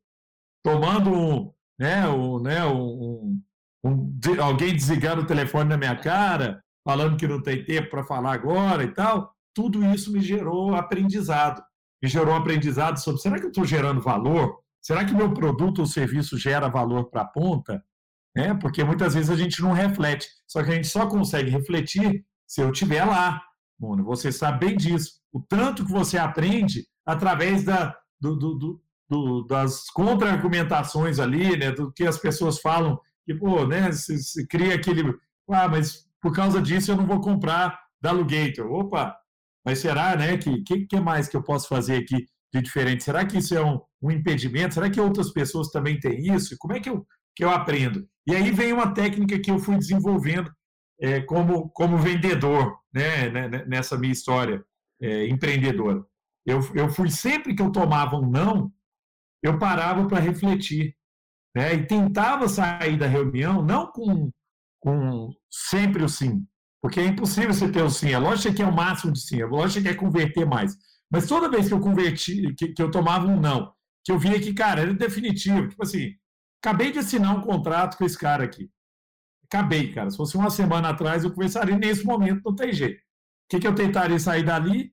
tomando 0.62 1.10
um, 1.10 1.52
né, 1.78 2.08
um, 2.08 2.40
né, 2.40 2.64
um, 2.66 3.40
um, 3.84 4.20
alguém 4.40 4.74
desligando 4.74 5.22
o 5.22 5.26
telefone 5.26 5.70
na 5.70 5.76
minha 5.76 5.96
cara, 5.96 6.62
falando 6.84 7.16
que 7.16 7.26
não 7.26 7.42
tem 7.42 7.64
tempo 7.64 7.90
para 7.90 8.04
falar 8.04 8.32
agora 8.32 8.84
e 8.84 8.92
tal, 8.92 9.31
tudo 9.54 9.84
isso 9.84 10.12
me 10.12 10.20
gerou 10.20 10.74
aprendizado 10.74 11.62
me 12.02 12.08
gerou 12.08 12.34
aprendizado 12.34 12.98
sobre 12.98 13.20
será 13.20 13.38
que 13.38 13.44
eu 13.44 13.50
estou 13.50 13.64
gerando 13.64 14.00
valor? 14.00 14.58
Será 14.80 15.04
que 15.04 15.14
meu 15.14 15.32
produto 15.32 15.78
ou 15.78 15.86
serviço 15.86 16.36
gera 16.36 16.68
valor 16.68 17.04
para 17.08 17.22
a 17.22 17.26
ponta? 17.26 17.82
É, 18.36 18.52
porque 18.52 18.82
muitas 18.82 19.14
vezes 19.14 19.30
a 19.30 19.36
gente 19.36 19.62
não 19.62 19.72
reflete. 19.72 20.26
Só 20.48 20.64
que 20.64 20.70
a 20.72 20.74
gente 20.74 20.88
só 20.88 21.06
consegue 21.06 21.50
refletir 21.50 22.24
se 22.44 22.60
eu 22.60 22.72
estiver 22.72 23.04
lá. 23.04 23.40
Mano, 23.78 24.04
você 24.04 24.32
sabe 24.32 24.66
bem 24.66 24.76
disso. 24.76 25.20
O 25.32 25.40
tanto 25.40 25.84
que 25.84 25.92
você 25.92 26.18
aprende 26.18 26.86
através 27.06 27.62
da, 27.62 27.96
do, 28.20 28.34
do, 28.34 28.82
do, 29.08 29.46
das 29.46 29.88
contra-argumentações 29.90 31.20
ali, 31.20 31.56
né, 31.56 31.70
do 31.70 31.92
que 31.92 32.04
as 32.04 32.18
pessoas 32.18 32.58
falam, 32.58 32.98
que, 33.24 33.34
pô, 33.34 33.64
né, 33.64 33.92
se, 33.92 34.18
se 34.18 34.46
cria 34.48 34.74
aquele. 34.74 35.14
Ah, 35.48 35.68
mas 35.68 36.08
por 36.20 36.34
causa 36.34 36.60
disso 36.60 36.90
eu 36.90 36.96
não 36.96 37.06
vou 37.06 37.20
comprar 37.20 37.78
da 38.00 38.10
Lugator. 38.10 38.66
Opa, 38.72 39.16
mas 39.64 39.78
será, 39.78 40.16
né, 40.16 40.36
que 40.36 40.62
que, 40.62 40.86
que 40.86 41.00
mais 41.00 41.28
que 41.28 41.36
eu 41.36 41.42
posso 41.42 41.68
fazer 41.68 41.96
aqui 41.96 42.26
de 42.52 42.62
diferente? 42.62 43.02
Será 43.02 43.24
que 43.24 43.38
isso 43.38 43.54
é 43.54 43.64
um, 43.64 43.80
um 44.02 44.10
impedimento? 44.10 44.74
Será 44.74 44.90
que 44.90 45.00
outras 45.00 45.32
pessoas 45.32 45.70
também 45.70 45.98
têm 45.98 46.34
isso? 46.34 46.56
Como 46.58 46.74
é 46.74 46.80
que 46.80 46.90
eu, 46.90 47.06
que 47.34 47.44
eu 47.44 47.50
aprendo? 47.50 48.06
E 48.26 48.34
aí 48.34 48.50
vem 48.50 48.72
uma 48.72 48.92
técnica 48.92 49.38
que 49.38 49.50
eu 49.50 49.58
fui 49.58 49.76
desenvolvendo 49.78 50.50
é, 51.00 51.20
como, 51.20 51.68
como 51.70 51.98
vendedor, 51.98 52.78
né, 52.92 53.28
né, 53.30 53.48
né 53.48 53.64
nessa 53.66 53.98
minha 53.98 54.12
história 54.12 54.62
é, 55.00 55.26
empreendedora. 55.28 56.04
Eu, 56.46 56.60
eu 56.74 56.88
fui 56.88 57.10
sempre 57.10 57.54
que 57.54 57.62
eu 57.62 57.72
tomava 57.72 58.16
um 58.16 58.28
não, 58.28 58.70
eu 59.42 59.58
parava 59.58 60.06
para 60.06 60.20
refletir, 60.20 60.94
né, 61.56 61.74
e 61.74 61.86
tentava 61.86 62.48
sair 62.48 62.96
da 62.96 63.06
reunião 63.06 63.62
não 63.62 63.90
com, 63.90 64.30
com 64.80 65.30
sempre 65.50 66.04
o 66.04 66.08
sim, 66.08 66.46
porque 66.82 66.98
é 66.98 67.06
impossível 67.06 67.54
você 67.54 67.70
ter 67.70 67.82
o 67.82 67.88
sim. 67.88 68.12
A 68.12 68.18
lógica 68.18 68.50
é 68.50 68.54
que 68.54 68.62
é 68.62 68.66
o 68.66 68.74
máximo 68.74 69.12
de 69.12 69.20
sim. 69.20 69.40
A 69.40 69.46
lógica 69.46 69.88
é 69.88 69.94
converter 69.94 70.44
mais. 70.44 70.76
Mas 71.08 71.28
toda 71.28 71.48
vez 71.48 71.68
que 71.68 71.74
eu 71.74 71.80
converti, 71.80 72.52
que, 72.54 72.68
que 72.68 72.82
eu 72.82 72.90
tomava 72.90 73.26
um 73.26 73.40
não, 73.40 73.72
que 74.04 74.10
eu 74.10 74.18
via 74.18 74.40
que, 74.40 74.52
cara, 74.52 74.80
era 74.80 74.92
definitivo. 74.92 75.68
Tipo 75.68 75.84
assim, 75.84 76.14
acabei 76.62 76.90
de 76.90 76.98
assinar 76.98 77.36
um 77.36 77.40
contrato 77.40 77.96
com 77.96 78.04
esse 78.04 78.18
cara 78.18 78.42
aqui. 78.42 78.68
Acabei, 79.44 79.92
cara. 79.92 80.10
Se 80.10 80.16
fosse 80.16 80.36
uma 80.36 80.50
semana 80.50 80.88
atrás, 80.88 81.22
eu 81.22 81.30
conversaria 81.30 81.78
nesse 81.78 82.04
momento, 82.04 82.42
não 82.44 82.54
tem 82.54 82.72
jeito. 82.72 82.98
O 82.98 83.04
que, 83.50 83.60
que 83.60 83.66
eu 83.66 83.74
tentaria 83.74 84.18
sair 84.18 84.42
dali? 84.42 84.92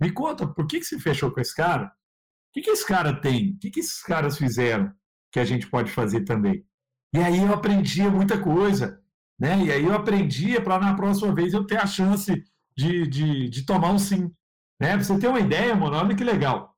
Me 0.00 0.12
conta, 0.12 0.46
por 0.46 0.66
que, 0.66 0.78
que 0.78 0.84
você 0.84 0.98
fechou 1.00 1.32
com 1.32 1.40
esse 1.40 1.54
cara? 1.54 1.86
O 1.86 2.52
que, 2.52 2.62
que 2.62 2.70
esse 2.70 2.86
cara 2.86 3.20
tem? 3.20 3.52
O 3.52 3.58
que, 3.58 3.70
que 3.70 3.80
esses 3.80 4.02
caras 4.02 4.38
fizeram 4.38 4.92
que 5.32 5.40
a 5.40 5.44
gente 5.44 5.66
pode 5.66 5.90
fazer 5.90 6.22
também? 6.24 6.64
E 7.12 7.18
aí 7.18 7.38
eu 7.38 7.52
aprendia 7.52 8.10
muita 8.10 8.40
coisa. 8.40 9.02
Né? 9.40 9.64
E 9.64 9.72
aí 9.72 9.84
eu 9.84 9.94
aprendia 9.94 10.60
para 10.60 10.78
na 10.78 10.94
próxima 10.94 11.34
vez 11.34 11.54
eu 11.54 11.66
ter 11.66 11.78
a 11.78 11.86
chance 11.86 12.44
de, 12.76 13.06
de, 13.06 13.48
de 13.48 13.64
tomar 13.64 13.90
um 13.90 13.98
sim. 13.98 14.30
Né? 14.78 14.98
Você 14.98 15.18
ter 15.18 15.28
uma 15.28 15.40
ideia, 15.40 15.74
mano, 15.74 15.96
olha 15.96 16.14
que 16.14 16.22
legal. 16.22 16.74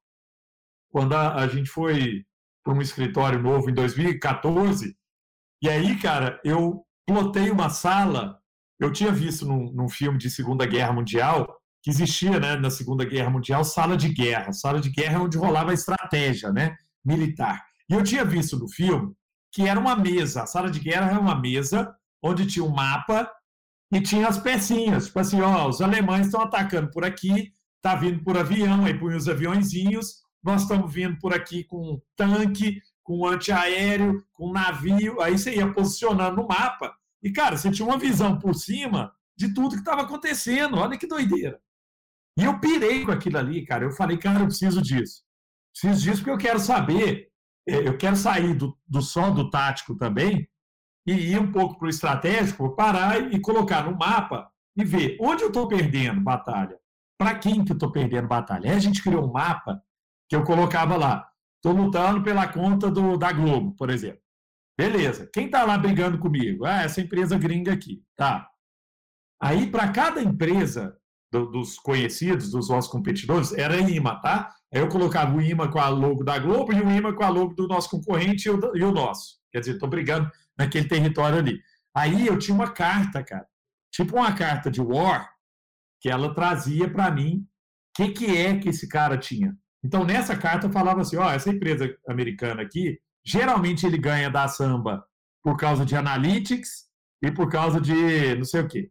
Quando 0.90 1.14
a, 1.14 1.35
a 1.35 1.49
gente 1.49 1.69
foi 1.69 2.25
para 2.62 2.73
um 2.73 2.81
escritório 2.81 3.42
novo 3.42 3.69
em 3.69 3.75
2014, 3.75 4.97
e 5.61 5.69
aí, 5.69 5.99
cara, 5.99 6.40
eu 6.45 6.85
plotei 7.07 7.50
uma 7.50 7.69
sala. 7.69 8.38
Eu 8.78 8.92
tinha 8.92 9.11
visto 9.11 9.47
num, 9.47 9.73
num 9.73 9.88
filme 9.88 10.19
de 10.19 10.31
Segunda 10.31 10.64
Guerra 10.66 10.92
Mundial 10.92 11.57
que 11.83 11.90
existia, 11.90 12.38
né, 12.38 12.54
na 12.54 12.71
Segunda 12.71 13.04
Guerra 13.04 13.31
Mundial, 13.31 13.64
sala 13.64 13.97
de 13.97 14.09
guerra. 14.09 14.52
Sala 14.52 14.81
de 14.81 14.90
guerra 14.90 15.16
é 15.16 15.21
onde 15.21 15.37
rolava 15.37 15.73
a 15.73 15.75
estratégia, 15.75 16.52
né, 16.52 16.76
militar. 17.04 17.64
E 17.88 17.95
eu 17.95 18.04
tinha 18.04 18.25
visto 18.25 18.57
no 18.57 18.69
filme 18.69 19.12
que 19.52 19.69
era 19.69 19.78
uma 19.78 19.97
mesa. 19.97 20.45
A 20.45 20.47
sala 20.47 20.71
de 20.71 20.78
guerra 20.78 21.11
é 21.11 21.19
uma 21.19 21.35
mesa 21.35 21.92
onde 22.22 22.46
tinha 22.46 22.64
um 22.64 22.70
mapa 22.70 23.30
e 23.92 24.00
tinha 24.00 24.28
as 24.28 24.38
pecinhas, 24.38 25.06
tipo 25.06 25.18
assim, 25.18 25.40
ó, 25.40 25.68
os 25.68 25.82
alemães 25.82 26.26
estão 26.26 26.40
atacando 26.40 26.90
por 26.90 27.04
aqui, 27.04 27.52
tá 27.82 27.94
vindo 27.94 28.22
por 28.22 28.38
avião, 28.38 28.84
aí 28.84 28.98
põe 28.98 29.14
os 29.14 29.28
aviãozinhos, 29.28 30.22
nós 30.42 30.62
estamos 30.62 30.92
vindo 30.92 31.18
por 31.18 31.34
aqui 31.34 31.64
com 31.64 32.00
tanque, 32.16 32.80
com 33.02 33.26
antiaéreo, 33.26 34.24
com 34.32 34.52
navio, 34.52 35.20
aí 35.20 35.36
você 35.36 35.56
ia 35.56 35.72
posicionando 35.72 36.36
no 36.36 36.48
mapa, 36.48 36.94
e, 37.22 37.30
cara, 37.30 37.56
você 37.56 37.70
tinha 37.70 37.86
uma 37.86 37.98
visão 37.98 38.38
por 38.38 38.54
cima 38.54 39.12
de 39.36 39.52
tudo 39.54 39.74
que 39.74 39.80
estava 39.80 40.02
acontecendo, 40.02 40.76
olha 40.76 40.98
que 40.98 41.06
doideira. 41.06 41.60
E 42.38 42.44
eu 42.44 42.58
pirei 42.58 43.04
com 43.04 43.12
aquilo 43.12 43.38
ali, 43.38 43.64
cara, 43.64 43.84
eu 43.84 43.92
falei, 43.92 44.16
cara, 44.16 44.40
eu 44.40 44.46
preciso 44.46 44.80
disso. 44.80 45.22
Preciso 45.72 46.02
disso 46.02 46.16
porque 46.18 46.30
eu 46.30 46.38
quero 46.38 46.58
saber, 46.58 47.28
eh, 47.68 47.88
eu 47.88 47.96
quero 47.96 48.16
sair 48.16 48.54
do, 48.54 48.76
do 48.86 49.02
só 49.02 49.30
do 49.30 49.50
tático 49.50 49.96
também, 49.96 50.48
e 51.06 51.12
ir 51.12 51.40
um 51.40 51.50
pouco 51.50 51.78
para 51.78 51.87
o 51.87 51.90
estratégico, 51.90 52.75
parar 52.76 53.32
e 53.32 53.40
colocar 53.40 53.85
no 53.85 53.97
mapa 53.97 54.49
e 54.76 54.85
ver 54.85 55.16
onde 55.21 55.42
eu 55.42 55.49
estou 55.49 55.68
perdendo 55.68 56.21
batalha, 56.21 56.78
para 57.18 57.35
quem 57.35 57.64
que 57.64 57.73
eu 57.73 57.76
estou 57.76 57.90
perdendo 57.90 58.28
batalha? 58.28 58.71
Aí 58.71 58.76
a 58.76 58.80
gente 58.80 59.02
criou 59.02 59.28
um 59.28 59.32
mapa 59.32 59.82
que 60.28 60.37
eu 60.37 60.44
colocava 60.44 60.97
lá. 60.97 61.28
Estou 61.56 61.80
lutando 61.80 62.23
pela 62.23 62.49
conta 62.49 62.90
do, 62.90 63.16
da 63.16 63.32
Globo, 63.32 63.76
por 63.76 63.90
exemplo. 63.90 64.21
Beleza. 64.76 65.28
Quem 65.32 65.47
está 65.47 65.64
lá 65.64 65.78
brigando 65.78 66.18
comigo? 66.18 66.64
Ah, 66.64 66.82
essa 66.82 67.00
empresa 67.00 67.38
gringa 67.38 67.73
aqui. 67.73 68.02
Tá. 68.16 68.49
Aí, 69.40 69.71
para 69.71 69.92
cada 69.92 70.23
empresa 70.23 70.97
do, 71.30 71.47
dos 71.47 71.78
conhecidos, 71.78 72.50
dos 72.50 72.68
nossos 72.68 72.90
competidores, 72.90 73.52
era 73.52 73.76
imã, 73.76 74.18
tá? 74.21 74.52
Aí 74.73 74.80
eu 74.80 74.88
colocava 74.88 75.37
o 75.37 75.40
imã 75.40 75.68
com 75.68 75.78
a 75.78 75.88
logo 75.88 76.25
da 76.25 76.38
Globo 76.38 76.73
e 76.73 76.80
o 76.80 76.90
imã 76.90 77.14
com 77.14 77.25
a 77.25 77.28
logo 77.28 77.54
do 77.54 77.68
nosso 77.68 77.90
concorrente 77.90 78.49
e 78.49 78.50
o, 78.50 78.76
e 78.76 78.82
o 78.82 78.90
nosso. 78.90 79.37
Quer 79.52 79.61
dizer, 79.61 79.73
estou 79.75 79.88
brigando 79.88 80.30
naquele 80.59 80.88
território 80.88 81.38
ali. 81.38 81.61
Aí 81.94 82.26
eu 82.26 82.38
tinha 82.38 82.54
uma 82.54 82.71
carta, 82.71 83.23
cara. 83.23 83.47
Tipo 83.92 84.16
uma 84.16 84.32
carta 84.35 84.71
de 84.71 84.80
War, 84.80 85.30
que 86.00 86.09
ela 86.09 86.35
trazia 86.35 86.90
para 86.90 87.11
mim 87.11 87.38
o 87.38 87.47
que, 87.94 88.09
que 88.12 88.37
é 88.37 88.59
que 88.59 88.71
esse 88.71 88.88
cara 88.88 89.18
tinha. 89.18 89.56
Então, 89.85 90.04
nessa 90.04 90.37
carta 90.37 90.71
falava 90.71 91.00
assim: 91.00 91.16
ó, 91.16 91.30
essa 91.30 91.50
empresa 91.50 91.94
americana 92.09 92.62
aqui, 92.62 92.99
geralmente 93.25 93.85
ele 93.85 93.99
ganha 93.99 94.30
da 94.30 94.49
samba 94.49 95.04
por 95.42 95.56
causa 95.56 95.85
de 95.85 95.97
analytics 95.97 96.87
e 97.23 97.30
por 97.30 97.50
causa 97.50 97.80
de 97.80 98.35
não 98.37 98.44
sei 98.44 98.61
o 98.61 98.68
quê. 98.68 98.90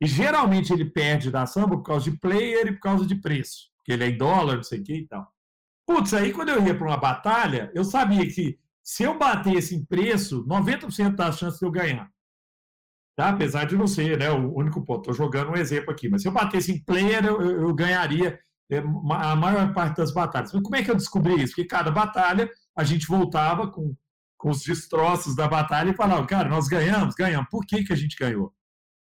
E 0.00 0.06
geralmente 0.06 0.72
ele 0.72 0.84
perde 0.84 1.30
da 1.30 1.44
samba 1.44 1.76
por 1.76 1.82
causa 1.82 2.10
de 2.10 2.16
player 2.18 2.68
e 2.68 2.72
por 2.72 2.80
causa 2.80 3.06
de 3.06 3.16
preço, 3.16 3.70
porque 3.76 3.92
ele 3.92 4.04
é 4.04 4.08
em 4.08 4.16
dólar, 4.16 4.56
não 4.56 4.62
sei 4.62 4.80
o 4.80 4.84
quê 4.84 4.94
e 4.94 5.08
tal. 5.08 5.26
Putz, 5.86 6.14
aí 6.14 6.32
quando 6.32 6.50
eu 6.50 6.64
ia 6.64 6.76
para 6.76 6.86
uma 6.86 6.96
batalha, 6.96 7.70
eu 7.74 7.84
sabia 7.84 8.26
que 8.30 8.58
se 8.88 9.02
eu 9.02 9.18
batesse 9.18 9.74
em 9.74 9.84
preço, 9.84 10.46
90% 10.46 11.14
das 11.14 11.38
chances 11.38 11.58
de 11.58 11.66
eu 11.66 11.70
ganhar. 11.70 12.10
Tá? 13.14 13.28
Apesar 13.28 13.66
de 13.66 13.76
não 13.76 13.86
ser 13.86 14.18
né, 14.18 14.30
o 14.30 14.54
único 14.56 14.82
ponto. 14.82 15.00
Estou 15.00 15.26
jogando 15.26 15.50
um 15.50 15.56
exemplo 15.56 15.90
aqui. 15.90 16.08
Mas 16.08 16.22
se 16.22 16.28
eu 16.28 16.32
batesse 16.32 16.72
em 16.72 16.82
player, 16.82 17.22
eu, 17.26 17.38
eu 17.38 17.74
ganharia 17.74 18.40
é, 18.72 18.78
a 18.78 19.36
maior 19.36 19.74
parte 19.74 19.98
das 19.98 20.10
batalhas. 20.10 20.54
Mas 20.54 20.62
como 20.62 20.74
é 20.74 20.82
que 20.82 20.90
eu 20.90 20.96
descobri 20.96 21.34
isso? 21.34 21.54
Porque 21.54 21.66
cada 21.66 21.90
batalha 21.90 22.50
a 22.74 22.82
gente 22.82 23.06
voltava 23.06 23.70
com, 23.70 23.94
com 24.38 24.48
os 24.48 24.62
destroços 24.62 25.36
da 25.36 25.46
batalha 25.46 25.90
e 25.90 25.96
falava, 25.96 26.26
cara, 26.26 26.48
nós 26.48 26.66
ganhamos, 26.66 27.14
ganhamos. 27.14 27.50
Por 27.50 27.66
que, 27.66 27.84
que 27.84 27.92
a 27.92 27.96
gente 27.96 28.16
ganhou? 28.16 28.54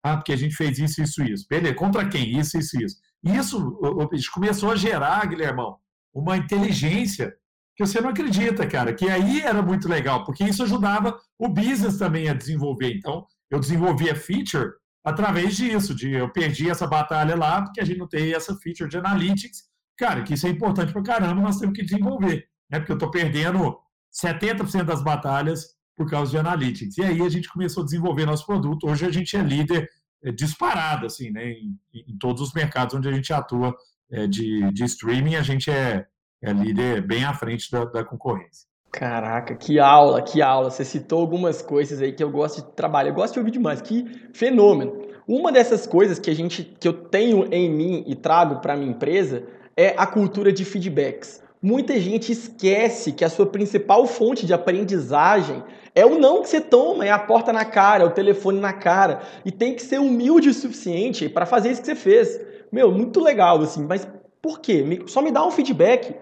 Ah, 0.03 0.18
porque 0.18 0.34
a 0.34 0.38
gente 0.38 0.53
fez 0.53 0.77
isso, 0.77 1.01
isso, 1.01 1.24
isso. 1.24 1.48
Beleza, 1.50 1.74
contra 1.74 2.08
quem? 2.08 2.38
Isso, 2.38 2.60
isso, 2.60 2.80
isso. 2.80 3.01
Isso 3.24 3.80
gente 4.13 4.32
começou 4.32 4.70
a 4.70 4.75
gerar, 4.75 5.25
Guilhermão, 5.25 5.80
uma 6.13 6.38
inteligência 6.38 7.36
que 7.75 7.86
você 7.86 8.00
não 8.00 8.10
acredita, 8.10 8.68
cara, 8.68 8.94
que 8.94 9.10
aí 9.10 9.42
era 9.42 9.62
muito 9.62 9.89
legal, 9.89 10.24
porque 10.24 10.44
isso 10.44 10.63
ajudava 10.63 11.18
o 11.39 11.48
business 11.50 11.98
também 11.98 12.30
a 12.30 12.34
desenvolver. 12.34 12.94
Então, 12.96 13.25
eu 13.50 13.60
desenvolvia 13.60 14.15
feature 14.15 14.72
através 15.03 15.56
disso, 15.56 15.94
de 15.94 16.12
eu 16.12 16.32
perdi 16.32 16.70
essa 16.70 16.88
batalha 16.88 17.36
lá, 17.36 17.62
porque 17.62 17.82
a 17.82 17.86
gente 17.86 18.00
não 18.00 18.08
tem 18.08 18.34
essa 18.34 18.56
feature 18.58 18.89
de 18.89 18.98
analytics. 18.98 19.63
Cara, 19.98 20.24
que 20.24 20.34
isso 20.34 20.48
é 20.48 20.50
importante 20.50 20.94
para 20.94 21.03
caramba, 21.03 21.42
nós 21.42 21.60
temos 21.60 21.75
que 21.75 21.84
desenvolver, 21.84 22.48
né? 22.70 22.80
Porque 22.80 22.92
eu 22.92 22.96
estou 22.96 23.12
perdendo 23.12 23.77
70% 24.13 24.84
das 24.84 25.03
batalhas 25.03 25.68
por 25.96 26.10
causa 26.10 26.32
de 26.32 26.38
analytics. 26.38 26.98
E 26.98 27.03
aí 27.03 27.22
a 27.22 27.30
gente 27.30 27.50
começou 27.50 27.82
a 27.84 27.86
desenvolver 27.86 28.25
nosso 28.25 28.46
produto. 28.46 28.88
Hoje 28.88 29.06
a 29.06 29.12
gente 29.12 29.36
é 29.36 29.42
líder 29.42 29.89
é, 30.24 30.32
disparado, 30.32 31.06
assim, 31.06 31.32
né? 31.32 31.51
Em, 31.51 31.77
em, 31.94 32.18
todos 32.18 32.42
os 32.42 32.53
mercados 32.53 32.96
onde 32.96 33.08
a 33.08 33.12
gente 33.12 33.32
atua 33.34 33.75
é, 34.12 34.25
de, 34.25 34.72
de 34.72 34.84
streaming, 34.86 35.36
a 35.36 35.44
gente 35.44 35.70
é, 35.70 36.06
é 36.44 36.52
líder 36.52 37.02
bem 37.02 37.24
à 37.24 37.34
frente 37.34 37.72
da, 37.72 37.86
da 37.86 38.04
concorrência. 38.04 38.68
Caraca, 38.92 39.56
que 39.56 39.80
aula, 39.80 40.22
que 40.22 40.42
aula. 40.42 40.70
Você 40.70 40.86
citou 40.86 41.22
algumas 41.22 41.62
coisas 41.62 42.02
aí 42.02 42.12
que 42.12 42.24
eu 42.24 42.30
gosto 42.30 42.62
de 42.62 42.72
trabalhar, 42.74 43.10
eu 43.10 43.16
gosto 43.16 43.34
de 43.34 43.40
ouvir 43.40 43.52
demais. 43.52 43.82
Que 43.82 44.06
fenômeno. 44.34 45.02
Uma 45.28 45.52
dessas 45.52 45.88
coisas 45.88 46.20
que 46.20 46.30
a 46.30 46.36
gente 46.36 46.64
que 46.64 46.88
eu 46.88 46.94
tenho 46.94 47.48
em 47.52 47.72
mim 47.72 48.04
e 48.06 48.14
trago 48.14 48.58
para 48.60 48.76
minha 48.76 48.92
empresa 48.92 49.44
é 49.76 49.96
a 49.98 50.06
cultura 50.06 50.52
de 50.52 50.64
feedbacks. 50.64 51.42
Muita 51.62 51.98
gente 51.98 52.32
esquece 52.32 53.14
que 53.14 53.24
a 53.24 53.30
sua 53.30 53.46
principal 53.46 54.06
fonte 54.06 54.46
de 54.46 54.54
aprendizagem 54.54 55.64
é 55.96 56.06
o 56.06 56.20
não 56.20 56.42
que 56.42 56.50
você 56.50 56.60
toma, 56.60 57.06
é 57.06 57.10
a 57.10 57.18
porta 57.18 57.54
na 57.54 57.64
cara, 57.64 58.04
é 58.04 58.06
o 58.06 58.12
telefone 58.12 58.60
na 58.60 58.74
cara. 58.74 59.22
E 59.46 59.52
tem 59.52 59.74
que 59.74 59.82
ser 59.82 60.00
humilde 60.00 60.50
o 60.50 60.54
suficiente 60.54 61.30
para 61.30 61.46
fazer 61.46 61.72
isso 61.72 61.82
que 61.82 61.88
você 61.88 61.96
fez. 61.96 62.40
Meu, 62.72 62.92
muito 62.92 63.22
legal, 63.22 63.62
assim, 63.62 63.86
mas 63.86 64.06
por 64.42 64.60
quê? 64.60 64.84
Só 65.08 65.22
me 65.22 65.32
dá 65.32 65.48
um 65.48 65.52
feedback. 65.52 66.14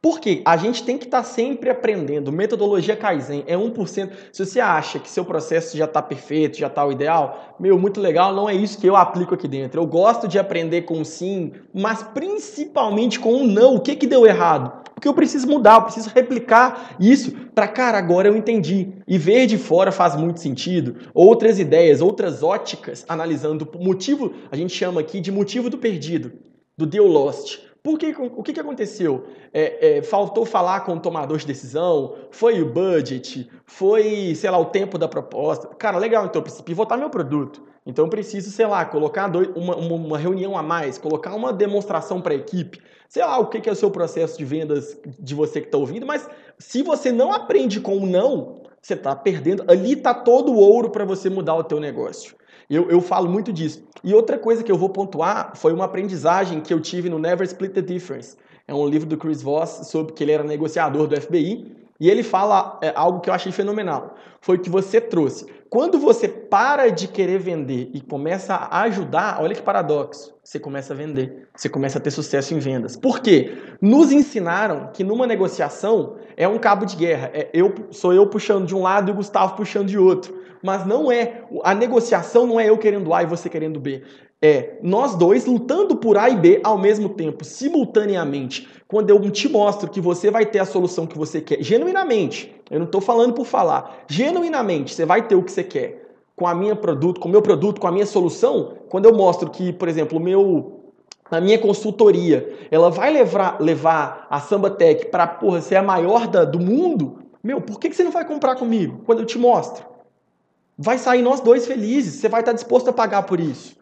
Porque 0.00 0.42
a 0.44 0.56
gente 0.56 0.84
tem 0.84 0.96
que 0.96 1.06
estar 1.06 1.22
tá 1.22 1.24
sempre 1.24 1.70
aprendendo. 1.70 2.30
Metodologia 2.30 2.94
Kaizen 2.94 3.42
é 3.48 3.56
1%. 3.56 4.10
Se 4.32 4.46
você 4.46 4.60
acha 4.60 5.00
que 5.00 5.10
seu 5.10 5.24
processo 5.24 5.76
já 5.76 5.86
está 5.86 6.00
perfeito, 6.00 6.56
já 6.56 6.68
está 6.68 6.86
o 6.86 6.92
ideal, 6.92 7.56
meu, 7.58 7.76
muito 7.76 8.00
legal, 8.00 8.32
não 8.32 8.48
é 8.48 8.54
isso 8.54 8.78
que 8.78 8.86
eu 8.86 8.94
aplico 8.94 9.34
aqui 9.34 9.48
dentro. 9.48 9.80
Eu 9.80 9.86
gosto 9.86 10.28
de 10.28 10.38
aprender 10.38 10.82
com 10.82 11.04
sim, 11.04 11.52
mas 11.74 12.00
principalmente 12.02 13.18
com 13.18 13.34
um 13.34 13.46
não. 13.46 13.74
O 13.74 13.80
que, 13.80 13.96
que 13.96 14.06
deu 14.06 14.24
errado? 14.24 14.84
Porque 14.94 15.08
eu 15.08 15.14
preciso 15.14 15.48
mudar, 15.48 15.74
eu 15.74 15.82
preciso 15.82 16.10
replicar 16.14 16.96
isso 17.00 17.32
para, 17.52 17.66
cara, 17.66 17.98
agora 17.98 18.28
eu 18.28 18.36
entendi. 18.36 18.92
E 19.06 19.18
ver 19.18 19.46
de 19.46 19.58
fora 19.58 19.90
faz 19.90 20.14
muito 20.14 20.38
sentido. 20.38 20.96
Outras 21.12 21.58
ideias, 21.58 22.00
outras 22.00 22.42
óticas, 22.44 23.04
analisando 23.08 23.68
o 23.74 23.84
motivo, 23.84 24.32
a 24.50 24.56
gente 24.56 24.72
chama 24.72 25.00
aqui 25.00 25.20
de 25.20 25.32
motivo 25.32 25.68
do 25.68 25.78
perdido, 25.78 26.32
do 26.76 26.86
deal 26.86 27.06
lost. 27.06 27.67
Por 27.82 27.98
que, 27.98 28.14
o 28.18 28.42
que, 28.42 28.52
que 28.52 28.60
aconteceu? 28.60 29.26
É, 29.52 29.98
é, 29.98 30.02
faltou 30.02 30.44
falar 30.44 30.80
com 30.80 30.94
o 30.94 31.00
tomador 31.00 31.38
de 31.38 31.46
decisão? 31.46 32.16
Foi 32.30 32.60
o 32.60 32.70
budget? 32.70 33.48
Foi, 33.64 34.34
sei 34.34 34.50
lá, 34.50 34.58
o 34.58 34.66
tempo 34.66 34.98
da 34.98 35.06
proposta? 35.06 35.68
Cara, 35.68 35.96
legal, 35.98 36.26
então 36.26 36.40
eu 36.40 36.42
preciso 36.42 36.64
pivotar 36.64 36.98
meu 36.98 37.08
produto. 37.08 37.62
Então 37.86 38.04
eu 38.04 38.10
preciso, 38.10 38.50
sei 38.50 38.66
lá, 38.66 38.84
colocar 38.84 39.28
dois, 39.28 39.48
uma, 39.56 39.74
uma, 39.76 40.18
reunião 40.18 40.58
a 40.58 40.62
mais, 40.62 40.98
colocar 40.98 41.34
uma 41.34 41.52
demonstração 41.52 42.20
para 42.20 42.34
a 42.34 42.36
equipe. 42.36 42.80
Sei 43.08 43.24
lá 43.24 43.38
o 43.38 43.46
que, 43.46 43.60
que 43.60 43.68
é 43.68 43.72
o 43.72 43.76
seu 43.76 43.90
processo 43.90 44.36
de 44.36 44.44
vendas 44.44 45.00
de 45.18 45.34
você 45.34 45.60
que 45.60 45.68
está 45.68 45.78
ouvindo, 45.78 46.04
mas 46.04 46.28
se 46.58 46.82
você 46.82 47.10
não 47.10 47.32
aprende 47.32 47.80
com 47.80 47.96
o 47.96 48.06
não, 48.06 48.60
você 48.82 48.92
está 48.92 49.16
perdendo. 49.16 49.64
Ali 49.66 49.94
está 49.94 50.12
todo 50.12 50.52
o 50.52 50.58
ouro 50.58 50.90
para 50.90 51.06
você 51.06 51.30
mudar 51.30 51.54
o 51.54 51.64
teu 51.64 51.80
negócio. 51.80 52.36
Eu, 52.68 52.90
eu 52.90 53.00
falo 53.00 53.30
muito 53.30 53.52
disso. 53.52 53.82
E 54.04 54.12
outra 54.12 54.38
coisa 54.38 54.62
que 54.62 54.70
eu 54.70 54.76
vou 54.76 54.90
pontuar 54.90 55.52
foi 55.56 55.72
uma 55.72 55.86
aprendizagem 55.86 56.60
que 56.60 56.72
eu 56.72 56.80
tive 56.80 57.08
no 57.08 57.18
Never 57.18 57.46
Split 57.46 57.72
the 57.72 57.82
Difference. 57.82 58.36
É 58.66 58.74
um 58.74 58.86
livro 58.86 59.08
do 59.08 59.16
Chris 59.16 59.40
Voss 59.40 59.88
sobre 59.88 60.12
que 60.12 60.22
ele 60.22 60.32
era 60.32 60.44
negociador 60.44 61.06
do 61.06 61.18
FBI 61.18 61.74
e 62.00 62.08
ele 62.08 62.22
fala 62.22 62.78
é, 62.82 62.92
algo 62.94 63.20
que 63.20 63.28
eu 63.28 63.34
achei 63.34 63.50
fenomenal. 63.52 64.14
Foi 64.40 64.56
o 64.56 64.60
que 64.60 64.70
você 64.70 65.00
trouxe. 65.00 65.46
Quando 65.68 65.98
você 65.98 66.28
para 66.28 66.90
de 66.90 67.08
querer 67.08 67.38
vender 67.38 67.90
e 67.92 68.00
começa 68.00 68.54
a 68.54 68.82
ajudar, 68.82 69.38
olha 69.40 69.54
que 69.54 69.60
paradoxo. 69.60 70.34
Você 70.42 70.58
começa 70.58 70.94
a 70.94 70.96
vender, 70.96 71.48
você 71.54 71.68
começa 71.68 71.98
a 71.98 72.00
ter 72.00 72.10
sucesso 72.10 72.54
em 72.54 72.58
vendas. 72.58 72.96
Por 72.96 73.20
quê? 73.20 73.58
Nos 73.82 74.10
ensinaram 74.10 74.90
que 74.94 75.04
numa 75.04 75.26
negociação 75.26 76.16
é 76.36 76.48
um 76.48 76.58
cabo 76.58 76.86
de 76.86 76.96
guerra. 76.96 77.30
É 77.34 77.50
eu 77.52 77.74
sou 77.90 78.14
eu 78.14 78.26
puxando 78.26 78.66
de 78.66 78.74
um 78.74 78.82
lado 78.82 79.10
e 79.10 79.12
o 79.12 79.16
Gustavo 79.16 79.56
puxando 79.56 79.88
de 79.88 79.98
outro 79.98 80.48
mas 80.62 80.84
não 80.86 81.10
é. 81.10 81.42
A 81.62 81.74
negociação 81.74 82.46
não 82.46 82.58
é 82.58 82.68
eu 82.68 82.78
querendo 82.78 83.12
A 83.12 83.22
e 83.22 83.26
você 83.26 83.48
querendo 83.48 83.80
B. 83.80 84.02
É 84.40 84.78
nós 84.82 85.16
dois 85.16 85.46
lutando 85.46 85.96
por 85.96 86.16
A 86.16 86.30
e 86.30 86.36
B 86.36 86.60
ao 86.62 86.78
mesmo 86.78 87.08
tempo, 87.08 87.44
simultaneamente. 87.44 88.68
Quando 88.86 89.10
eu 89.10 89.30
te 89.30 89.48
mostro 89.48 89.90
que 89.90 90.00
você 90.00 90.30
vai 90.30 90.46
ter 90.46 90.60
a 90.60 90.64
solução 90.64 91.06
que 91.06 91.18
você 91.18 91.40
quer, 91.40 91.62
genuinamente, 91.62 92.54
eu 92.70 92.78
não 92.78 92.86
estou 92.86 93.00
falando 93.00 93.32
por 93.32 93.44
falar, 93.44 94.04
genuinamente 94.08 94.94
você 94.94 95.04
vai 95.04 95.26
ter 95.26 95.34
o 95.34 95.42
que 95.42 95.50
você 95.50 95.64
quer 95.64 96.06
com 96.36 96.46
a 96.46 96.54
minha 96.54 96.76
produto, 96.76 97.20
com 97.20 97.28
o 97.28 97.32
meu 97.32 97.42
produto, 97.42 97.80
com 97.80 97.88
a 97.88 97.92
minha 97.92 98.06
solução, 98.06 98.74
quando 98.88 99.06
eu 99.06 99.14
mostro 99.14 99.50
que, 99.50 99.72
por 99.72 99.88
exemplo, 99.88 100.18
o 100.18 100.22
meu 100.22 100.74
a 101.30 101.42
minha 101.42 101.58
consultoria, 101.58 102.56
ela 102.70 102.90
vai 102.90 103.12
levar, 103.12 103.60
levar 103.60 104.26
a 104.30 104.40
Samba 104.40 104.70
Tech 104.70 105.10
para 105.10 105.26
porra, 105.26 105.60
ser 105.60 105.76
a 105.76 105.82
maior 105.82 106.26
da, 106.26 106.42
do 106.42 106.58
mundo, 106.58 107.18
meu, 107.42 107.60
por 107.60 107.78
que, 107.78 107.90
que 107.90 107.96
você 107.96 108.02
não 108.02 108.10
vai 108.10 108.24
comprar 108.24 108.56
comigo 108.56 109.02
quando 109.04 109.18
eu 109.18 109.26
te 109.26 109.36
mostro? 109.36 109.84
vai 110.78 110.96
sair 110.96 111.22
nós 111.22 111.40
dois 111.40 111.66
felizes. 111.66 112.14
Você 112.14 112.28
vai 112.28 112.40
estar 112.40 112.52
disposto 112.52 112.88
a 112.88 112.92
pagar 112.92 113.24
por 113.24 113.40
isso. 113.40 113.76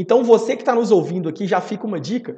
Então, 0.00 0.22
você 0.22 0.54
que 0.54 0.62
está 0.62 0.76
nos 0.76 0.92
ouvindo 0.92 1.28
aqui, 1.28 1.44
já 1.44 1.60
fica 1.60 1.84
uma 1.84 1.98
dica. 1.98 2.36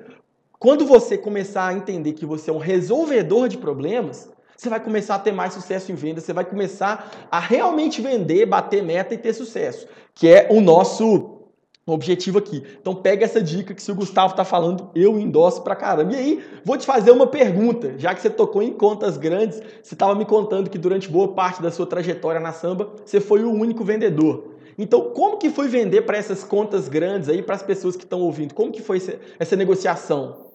Quando 0.58 0.86
você 0.86 1.18
começar 1.18 1.66
a 1.68 1.74
entender 1.74 2.14
que 2.14 2.24
você 2.24 2.48
é 2.48 2.52
um 2.52 2.58
resolvedor 2.58 3.48
de 3.48 3.58
problemas, 3.58 4.30
você 4.56 4.70
vai 4.70 4.80
começar 4.80 5.16
a 5.16 5.18
ter 5.18 5.32
mais 5.32 5.52
sucesso 5.52 5.92
em 5.92 5.94
venda, 5.94 6.22
você 6.22 6.32
vai 6.32 6.44
começar 6.44 7.28
a 7.30 7.38
realmente 7.38 8.00
vender, 8.00 8.46
bater 8.46 8.82
meta 8.82 9.14
e 9.14 9.18
ter 9.18 9.34
sucesso, 9.34 9.86
que 10.14 10.26
é 10.26 10.48
o 10.50 10.62
nosso 10.62 11.38
objetivo 11.86 12.38
aqui. 12.38 12.62
Então 12.80 12.94
pega 12.94 13.26
essa 13.26 13.42
dica 13.42 13.74
que 13.74 13.82
se 13.82 13.92
o 13.92 13.94
Gustavo 13.94 14.32
está 14.32 14.44
falando, 14.44 14.90
eu 14.94 15.18
endosso 15.18 15.62
pra 15.62 15.76
caramba. 15.76 16.14
E 16.14 16.16
aí, 16.16 16.44
vou 16.64 16.78
te 16.78 16.86
fazer 16.86 17.10
uma 17.10 17.26
pergunta, 17.26 17.94
já 17.98 18.14
que 18.14 18.22
você 18.22 18.30
tocou 18.30 18.62
em 18.62 18.72
contas 18.72 19.18
grandes, 19.18 19.60
você 19.82 19.94
estava 19.94 20.14
me 20.14 20.24
contando 20.24 20.70
que 20.70 20.78
durante 20.78 21.10
boa 21.10 21.28
parte 21.28 21.60
da 21.60 21.70
sua 21.70 21.86
trajetória 21.86 22.40
na 22.40 22.52
samba, 22.52 22.90
você 23.04 23.20
foi 23.20 23.44
o 23.44 23.52
único 23.52 23.84
vendedor. 23.84 24.49
Então, 24.80 25.12
como 25.12 25.36
que 25.36 25.50
foi 25.50 25.68
vender 25.68 26.02
para 26.02 26.16
essas 26.16 26.42
contas 26.42 26.88
grandes 26.88 27.28
aí, 27.28 27.42
para 27.42 27.54
as 27.54 27.62
pessoas 27.62 27.96
que 27.96 28.04
estão 28.04 28.20
ouvindo? 28.20 28.54
Como 28.54 28.72
que 28.72 28.80
foi 28.80 28.98
essa 29.38 29.54
negociação? 29.54 30.54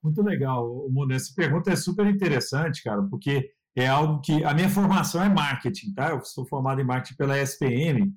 Muito 0.00 0.22
legal, 0.22 0.88
Mona. 0.88 1.16
Essa 1.16 1.32
pergunta 1.34 1.72
é 1.72 1.74
super 1.74 2.06
interessante, 2.06 2.80
cara, 2.80 3.02
porque 3.10 3.50
é 3.74 3.88
algo 3.88 4.20
que 4.20 4.44
a 4.44 4.54
minha 4.54 4.68
formação 4.68 5.20
é 5.20 5.28
marketing, 5.28 5.92
tá? 5.94 6.10
Eu 6.10 6.24
sou 6.24 6.46
formado 6.46 6.80
em 6.80 6.84
marketing 6.84 7.16
pela 7.16 7.36
SPM 7.38 8.12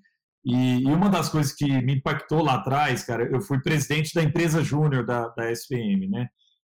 E, 0.45 0.85
uma 0.85 1.09
das 1.09 1.29
coisas 1.29 1.51
que 1.51 1.65
me 1.81 1.95
impactou 1.95 2.43
lá 2.43 2.55
atrás, 2.55 3.03
cara, 3.03 3.23
eu 3.23 3.41
fui 3.41 3.59
presidente 3.59 4.13
da 4.13 4.21
empresa 4.21 4.63
júnior 4.63 5.03
da, 5.03 5.29
da 5.29 5.51
SPM, 5.51 6.09
né? 6.09 6.27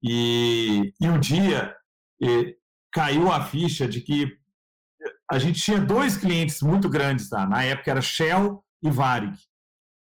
E, 0.04 0.94
e 1.02 1.10
um 1.10 1.20
dia 1.20 1.74
e, 2.22 2.56
caiu 2.92 3.32
a 3.32 3.44
ficha 3.44 3.88
de 3.88 4.00
que 4.00 4.32
a 5.34 5.40
gente 5.40 5.60
tinha 5.60 5.80
dois 5.80 6.16
clientes 6.16 6.62
muito 6.62 6.88
grandes 6.88 7.30
lá. 7.30 7.48
Na 7.48 7.64
época 7.64 7.92
era 7.92 8.02
Shell 8.02 8.64
e 8.84 8.90
Varig. 8.90 9.36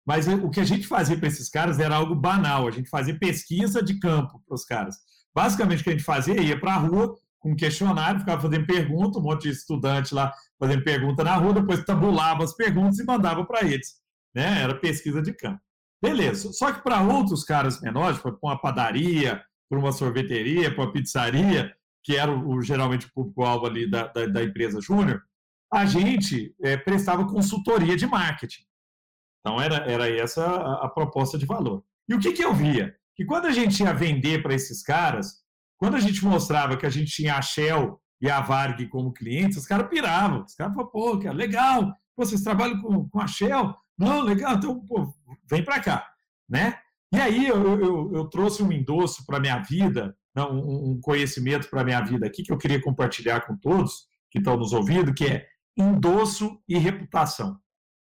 Mas 0.07 0.27
o 0.29 0.51
que 0.51 0.61
a 0.61 0.65
gente 0.65 0.87
fazia 0.87 1.17
para 1.17 1.29
esses 1.29 1.49
caras 1.49 1.79
era 1.79 1.97
algo 1.97 2.15
banal. 2.15 2.67
A 2.67 2.71
gente 2.71 2.91
fazia 2.91 3.19
pesquisa 3.19 3.83
de 3.83 3.99
campo 3.99 4.43
para 4.47 4.55
os 4.55 4.65
caras. 4.65 4.97
Basicamente, 5.35 5.81
o 5.81 5.85
que 5.85 5.91
a 5.91 5.93
gente 5.93 6.05
fazia 6.05 6.41
ia 6.41 6.59
para 6.59 6.75
a 6.75 6.79
rua 6.79 7.15
com 7.41 7.53
um 7.53 7.57
questionário, 7.57 8.21
ficava 8.21 8.41
fazendo 8.41 8.67
pergunta, 8.67 9.19
um 9.19 9.23
monte 9.23 9.43
de 9.43 9.51
estudante 9.51 10.15
lá 10.15 10.33
fazendo 10.61 10.85
pergunta 10.85 11.25
na 11.25 11.35
rua, 11.35 11.55
depois 11.55 11.83
tabulava 11.85 12.45
as 12.45 12.55
perguntas 12.55 12.99
e 12.99 13.05
mandava 13.05 13.45
para 13.45 13.67
eles. 13.67 13.95
Né? 14.35 14.63
Era 14.63 14.79
pesquisa 14.79 15.21
de 15.21 15.33
campo. 15.33 15.61
Beleza. 16.01 16.53
Só 16.53 16.73
que 16.73 16.83
para 16.83 17.01
outros 17.01 17.43
caras 17.43 17.81
menores, 17.81 18.19
para 18.19 18.37
uma 18.43 18.61
padaria, 18.61 19.43
para 19.69 19.79
uma 19.79 19.93
sorveteria, 19.93 20.73
para 20.73 20.85
uma 20.85 20.93
pizzaria, 20.93 21.75
que 22.03 22.17
era 22.17 22.33
o, 22.33 22.61
geralmente 22.63 23.07
o 23.07 23.13
público-alvo 23.13 23.67
ali 23.67 23.89
da, 23.89 24.09
da, 24.09 24.27
da, 24.27 24.43
empresa 24.43 24.81
júnior, 24.81 25.23
a 25.73 25.87
gente 25.87 26.55
é, 26.61 26.77
prestava 26.77 27.27
consultoria 27.27 27.97
de 27.97 28.07
marketing. 28.07 28.63
Então, 29.41 29.61
era, 29.61 29.77
era 29.91 30.09
essa 30.11 30.45
a, 30.45 30.87
a 30.87 30.89
proposta 30.89 31.39
de 31.39 31.47
valor. 31.47 31.85
E 32.09 32.15
o 32.15 32.19
que, 32.19 32.33
que 32.33 32.45
eu 32.45 32.55
via? 32.55 32.95
Que 33.15 33.25
quando 33.25 33.47
a 33.47 33.53
gente 33.53 33.83
ia 33.83 33.93
vender 33.93 34.43
para 34.43 34.55
esses 34.55 34.83
caras, 34.83 35.43
quando 35.79 35.97
a 35.97 36.01
gente 36.01 36.25
mostrava 36.25 36.77
que 36.77 36.87
a 36.87 36.91
gente 36.91 37.11
tinha 37.11 37.37
a 37.37 37.43
Shell 37.43 38.01
e 38.21 38.31
a 38.31 38.41
Varg 38.41 38.87
como 38.89 39.13
clientes, 39.13 39.59
os 39.59 39.67
caras 39.67 39.89
piravam. 39.89 40.45
Os 40.45 40.55
caras 40.55 40.75
falavam, 40.75 40.93
pô, 40.93 41.19
cara, 41.19 41.35
legal, 41.35 41.87
pô, 42.15 42.25
vocês 42.25 42.43
trabalham 42.43 42.81
com, 42.81 43.09
com 43.09 43.21
a 43.21 43.27
Shell? 43.27 43.75
Não, 43.99 44.23
legal, 44.23 44.55
então, 44.55 44.79
pô, 44.87 45.13
vem 45.49 45.65
para 45.65 45.81
cá, 45.81 46.09
né? 46.49 46.79
E 47.13 47.21
aí 47.21 47.47
eu, 47.47 47.81
eu, 47.81 48.13
eu 48.15 48.25
trouxe 48.27 48.63
um 48.63 48.73
endosso 48.73 49.27
para 49.27 49.41
minha 49.41 49.59
vida, 49.59 50.17
um, 50.37 50.93
um 50.93 51.01
conhecimento 51.01 51.69
para 51.69 51.83
a 51.83 51.85
minha 51.85 52.01
vida 52.01 52.27
aqui, 52.27 52.43
que 52.43 52.53
eu 52.53 52.59
queria 52.59 52.81
compartilhar 52.81 53.43
com 53.47 53.57
todos 53.57 54.07
que 54.31 54.39
estão 54.39 54.57
nos 54.57 54.73
ouvindo, 54.73 55.13
que 55.13 55.27
é 55.27 55.47
endosso 55.77 56.59
e 56.67 56.79
reputação. 56.79 57.59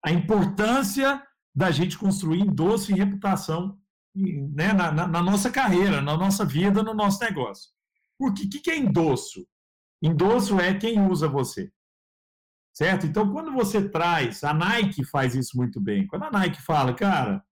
A 0.06 0.12
importância 0.12 1.22
da 1.54 1.72
gente 1.72 1.98
construir 1.98 2.42
endosso 2.42 2.92
e 2.92 2.96
reputação 2.96 3.78
né, 4.16 4.74
na, 4.74 4.92
na, 4.92 5.08
na, 5.08 5.22
nossa 5.22 5.50
carreira, 5.50 6.02
na 6.02 6.18
nossa 6.18 6.46
vida, 6.46 6.84
no 6.84 6.94
nosso 6.94 7.24
negócio. 7.24 7.70
Porque 8.18 8.44
o 8.44 8.50
que, 8.50 8.60
que 8.60 8.72
é 8.72 8.78
endosso? 8.78 9.48
Endosso 10.02 10.60
é 10.60 10.74
quem 10.74 11.02
usa 11.06 11.28
você. 11.28 11.72
Certo? 12.74 13.06
Então, 13.06 13.32
quando 13.32 13.52
você 13.52 13.90
traz, 13.90 14.44
a 14.44 14.54
Nike 14.54 15.04
faz 15.04 15.36
isso 15.36 15.58
muito 15.58 15.80
bem. 15.80 16.08
Quando 16.08 16.24
a 16.24 16.32
Nike 16.32 16.62
fala, 16.62 16.94
cara, 16.94 17.44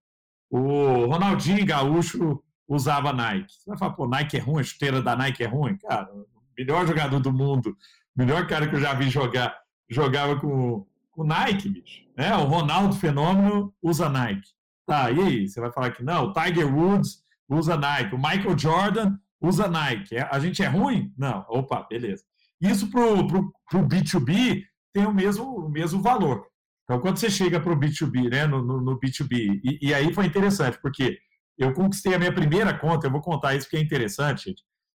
o 0.50 1.06
Ronaldinho 1.06 1.64
Gaúcho 1.66 2.42
usava 2.70 3.12
Nike. 3.12 3.52
Você 3.52 3.68
vai 3.70 3.78
falar, 3.78 3.92
pô, 3.92 4.06
Nike 4.06 4.36
é 4.36 4.40
ruim, 4.40 4.60
a 4.60 4.64
chuteira 4.64 5.02
da 5.02 5.16
Nike 5.16 5.42
é 5.42 5.46
ruim? 5.46 5.76
Cara, 5.76 6.08
o 6.14 6.26
melhor 6.56 6.86
jogador 6.86 7.18
do 7.18 7.32
mundo, 7.32 7.76
o 8.16 8.18
melhor 8.18 8.46
cara 8.46 8.68
que 8.68 8.76
eu 8.76 8.80
já 8.80 8.94
vi 8.94 9.10
jogar, 9.10 9.58
jogava 9.90 10.38
com, 10.38 10.86
com 11.10 11.24
Nike, 11.24 11.68
bicho. 11.68 12.02
Né? 12.16 12.34
O 12.36 12.44
Ronaldo 12.44 12.94
Fenômeno 12.94 13.74
usa 13.82 14.08
Nike. 14.08 14.48
Tá, 14.86 15.10
e 15.10 15.20
aí? 15.20 15.48
Você 15.48 15.60
vai 15.60 15.72
falar 15.72 15.90
que 15.90 16.02
não, 16.02 16.26
o 16.26 16.32
Tiger 16.32 16.72
Woods 16.72 17.22
usa 17.48 17.76
Nike, 17.76 18.14
o 18.14 18.18
Michael 18.18 18.56
Jordan 18.56 19.16
usa 19.40 19.68
Nike. 19.68 20.16
É, 20.16 20.28
a 20.30 20.38
gente 20.38 20.62
é 20.62 20.66
ruim? 20.66 21.12
Não. 21.16 21.44
Opa, 21.48 21.86
beleza. 21.88 22.22
Isso 22.60 22.90
para 22.90 23.00
o 23.00 23.88
B2B 23.88 24.64
tem 24.92 25.06
o 25.06 25.14
mesmo, 25.14 25.44
o 25.44 25.68
mesmo 25.68 26.00
valor. 26.00 26.46
Então, 26.84 27.00
quando 27.00 27.18
você 27.18 27.30
chega 27.30 27.60
para 27.60 27.72
o 27.72 27.78
B2B, 27.78 28.30
né, 28.30 28.46
no, 28.46 28.62
no, 28.62 28.80
no 28.80 28.98
B2B, 28.98 29.60
e, 29.62 29.78
e, 29.88 29.94
aí 29.94 30.12
foi 30.12 30.26
interessante, 30.26 30.78
porque 30.82 31.18
eu 31.62 31.72
conquistei 31.74 32.14
a 32.14 32.18
minha 32.18 32.32
primeira 32.32 32.76
conta, 32.76 33.06
eu 33.06 33.10
vou 33.10 33.20
contar 33.20 33.54
isso 33.54 33.66
porque 33.66 33.76
é 33.76 33.80
interessante. 33.80 34.54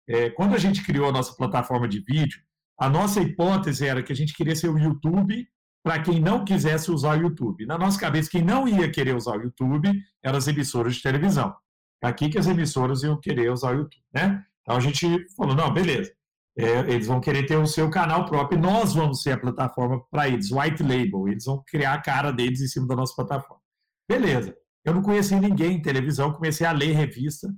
É, 0.09 0.31
quando 0.31 0.55
a 0.55 0.59
gente 0.59 0.85
criou 0.85 1.09
a 1.09 1.13
nossa 1.13 1.35
plataforma 1.35 1.89
de 1.89 2.01
vídeo, 2.01 2.41
a 2.79 2.89
nossa 2.89 3.21
hipótese 3.21 3.87
era 3.87 4.03
que 4.03 4.13
a 4.13 4.17
gente 4.17 4.35
queria 4.35 4.57
ser 4.57 4.69
o 4.69 4.79
YouTube 4.79 5.47
para 5.83 6.03
quem 6.03 6.21
não 6.21 6.45
quisesse 6.45 6.91
usar 6.91 7.19
o 7.19 7.23
YouTube. 7.23 7.67
Na 7.67 7.79
nossa 7.79 7.99
cabeça, 7.99 8.31
quem 8.31 8.43
não 8.43 8.69
ia 8.69 8.91
querer 8.91 9.15
usar 9.15 9.39
o 9.39 9.43
YouTube 9.43 9.91
eram 10.23 10.39
as 10.39 10.49
emissoras 10.49 10.97
de 10.97 11.03
televisão. 11.03 11.55
Aqui 12.03 12.29
que 12.29 12.39
as 12.39 12.47
emissoras 12.47 13.03
iam 13.03 13.19
querer 13.19 13.51
usar 13.51 13.75
o 13.75 13.79
YouTube, 13.79 14.03
né? 14.13 14.45
Então 14.63 14.77
a 14.77 14.81
gente 14.81 15.07
falou, 15.37 15.55
não, 15.55 15.73
beleza. 15.73 16.13
É, 16.59 16.81
eles 16.93 17.07
vão 17.07 17.21
querer 17.21 17.47
ter 17.47 17.57
o 17.57 17.67
seu 17.67 17.89
canal 17.89 18.27
próprio, 18.27 18.61
nós 18.61 18.95
vamos 18.95 19.23
ser 19.23 19.33
a 19.33 19.39
plataforma 19.39 20.03
para 20.11 20.29
eles, 20.29 20.51
white 20.51 20.83
label, 20.83 21.29
eles 21.29 21.45
vão 21.45 21.63
criar 21.67 21.95
a 21.95 22.03
cara 22.03 22.33
deles 22.33 22.61
em 22.61 22.67
cima 22.67 22.87
da 22.87 22.97
nossa 22.97 23.15
plataforma. 23.15 23.63
Beleza. 24.09 24.55
Eu 24.85 24.95
não 24.95 25.03
conhecia 25.03 25.39
ninguém 25.39 25.77
em 25.77 25.83
televisão, 25.83 26.33
comecei 26.33 26.67
a 26.67 26.73
ler 26.73 26.93
revista. 26.93 27.53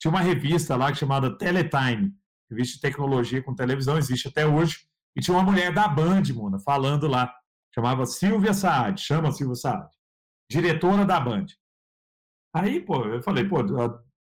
Tinha 0.00 0.10
uma 0.10 0.20
revista 0.20 0.76
lá 0.76 0.92
chamada 0.94 1.36
Teletime, 1.36 2.12
revista 2.50 2.76
de 2.76 2.80
tecnologia 2.80 3.42
com 3.42 3.54
televisão, 3.54 3.98
existe 3.98 4.28
até 4.28 4.46
hoje. 4.46 4.86
E 5.16 5.20
tinha 5.20 5.36
uma 5.36 5.44
mulher 5.44 5.72
da 5.72 5.88
Band, 5.88 6.22
Mona, 6.34 6.58
falando 6.58 7.06
lá. 7.06 7.32
Chamava 7.74 8.06
Silvia 8.06 8.54
Saad, 8.54 9.00
chama 9.00 9.32
Silvia 9.32 9.54
Saad, 9.54 9.88
diretora 10.50 11.04
da 11.04 11.20
Band. 11.20 11.46
Aí, 12.54 12.80
pô, 12.80 13.04
eu 13.04 13.22
falei, 13.22 13.46
pô, 13.46 13.56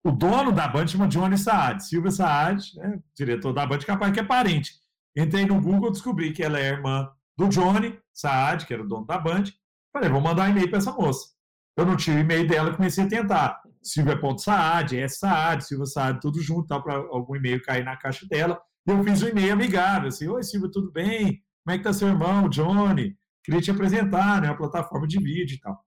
o 0.04 0.10
dono 0.12 0.52
da 0.52 0.68
Band 0.68 0.86
chama 0.86 1.08
Johnny 1.08 1.36
Saad, 1.36 1.84
Silvia 1.84 2.10
Saad, 2.10 2.64
né, 2.76 3.00
diretor 3.16 3.52
da 3.52 3.66
Band, 3.66 3.78
capaz 3.80 4.12
que 4.12 4.20
é 4.20 4.24
parente. 4.24 4.74
Entrei 5.16 5.44
no 5.44 5.60
Google, 5.60 5.90
descobri 5.90 6.32
que 6.32 6.42
ela 6.42 6.58
é 6.58 6.68
irmã 6.68 7.10
do 7.36 7.48
Johnny 7.48 7.98
Saad, 8.12 8.64
que 8.66 8.72
era 8.72 8.82
o 8.82 8.88
dono 8.88 9.06
da 9.06 9.18
Band. 9.18 9.44
Falei, 9.92 10.08
vou 10.08 10.20
mandar 10.20 10.48
um 10.48 10.50
e-mail 10.50 10.68
para 10.68 10.78
essa 10.78 10.92
moça. 10.92 11.28
Eu 11.76 11.86
não 11.86 11.96
tinha 11.96 12.16
o 12.16 12.20
e-mail 12.20 12.46
dela, 12.46 12.74
comecei 12.74 13.04
a 13.04 13.08
tentar. 13.08 13.60
Silvia.saad, 13.82 14.98
S. 14.98 15.18
Saad, 15.18 15.64
Silvia 15.64 15.86
Saad, 15.86 16.20
tudo 16.20 16.40
junto, 16.40 16.68
para 16.82 16.94
algum 16.94 17.34
e-mail 17.34 17.62
cair 17.62 17.84
na 17.84 17.96
caixa 17.96 18.26
dela. 18.26 18.60
E 18.86 18.90
eu 18.90 19.02
fiz 19.02 19.22
um 19.22 19.28
e-mail 19.28 19.52
amigável, 19.52 20.08
assim, 20.08 20.28
Oi, 20.28 20.42
Silvia, 20.42 20.70
tudo 20.70 20.92
bem? 20.92 21.42
Como 21.64 21.74
é 21.74 21.78
que 21.78 21.84
tá 21.84 21.92
seu 21.92 22.08
irmão, 22.08 22.48
Johnny? 22.48 23.16
Queria 23.44 23.60
te 23.60 23.70
apresentar, 23.70 24.40
né, 24.40 24.48
a 24.48 24.54
plataforma 24.54 25.06
de 25.06 25.18
vídeo 25.18 25.54
e 25.54 25.60
tal. 25.60 25.80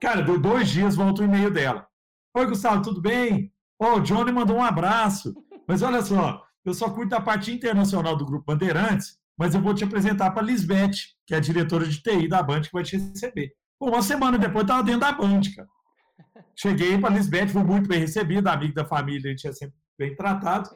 Cara, 0.00 0.22
deu 0.22 0.38
dois 0.38 0.68
dias, 0.68 0.96
volta 0.96 1.22
o 1.22 1.24
e-mail 1.24 1.50
dela. 1.50 1.86
Oi, 2.36 2.46
Gustavo, 2.46 2.82
tudo 2.82 3.00
bem? 3.00 3.52
Oh, 3.78 3.96
o 3.96 4.00
Johnny 4.00 4.32
mandou 4.32 4.56
um 4.56 4.62
abraço. 4.62 5.34
Mas 5.66 5.82
olha 5.82 6.02
só, 6.02 6.42
eu 6.64 6.74
só 6.74 6.90
cuido 6.90 7.10
da 7.10 7.20
parte 7.20 7.50
internacional 7.52 8.16
do 8.16 8.26
Grupo 8.26 8.44
Bandeirantes, 8.46 9.18
mas 9.38 9.54
eu 9.54 9.60
vou 9.60 9.74
te 9.74 9.84
apresentar 9.84 10.30
para 10.30 10.42
a 10.42 10.46
Lisbeth, 10.46 10.92
que 11.26 11.34
é 11.34 11.38
a 11.38 11.40
diretora 11.40 11.86
de 11.86 12.02
TI 12.02 12.28
da 12.28 12.42
Band, 12.42 12.62
que 12.62 12.72
vai 12.72 12.82
te 12.82 12.96
receber. 12.96 13.52
Uma 13.80 14.02
semana 14.02 14.38
depois 14.38 14.64
estava 14.64 14.82
dentro 14.82 15.00
da 15.00 15.12
Band, 15.12 15.40
cara. 15.54 15.68
Cheguei 16.56 16.98
para 16.98 17.12
a 17.12 17.16
Lisbeth, 17.16 17.48
fui 17.48 17.64
muito 17.64 17.88
bem 17.88 18.00
recebido, 18.00 18.46
amigo 18.48 18.74
da 18.74 18.84
família, 18.84 19.28
a 19.28 19.30
gente 19.30 19.46
é 19.46 19.52
sempre 19.52 19.76
bem 19.98 20.14
tratado. 20.14 20.70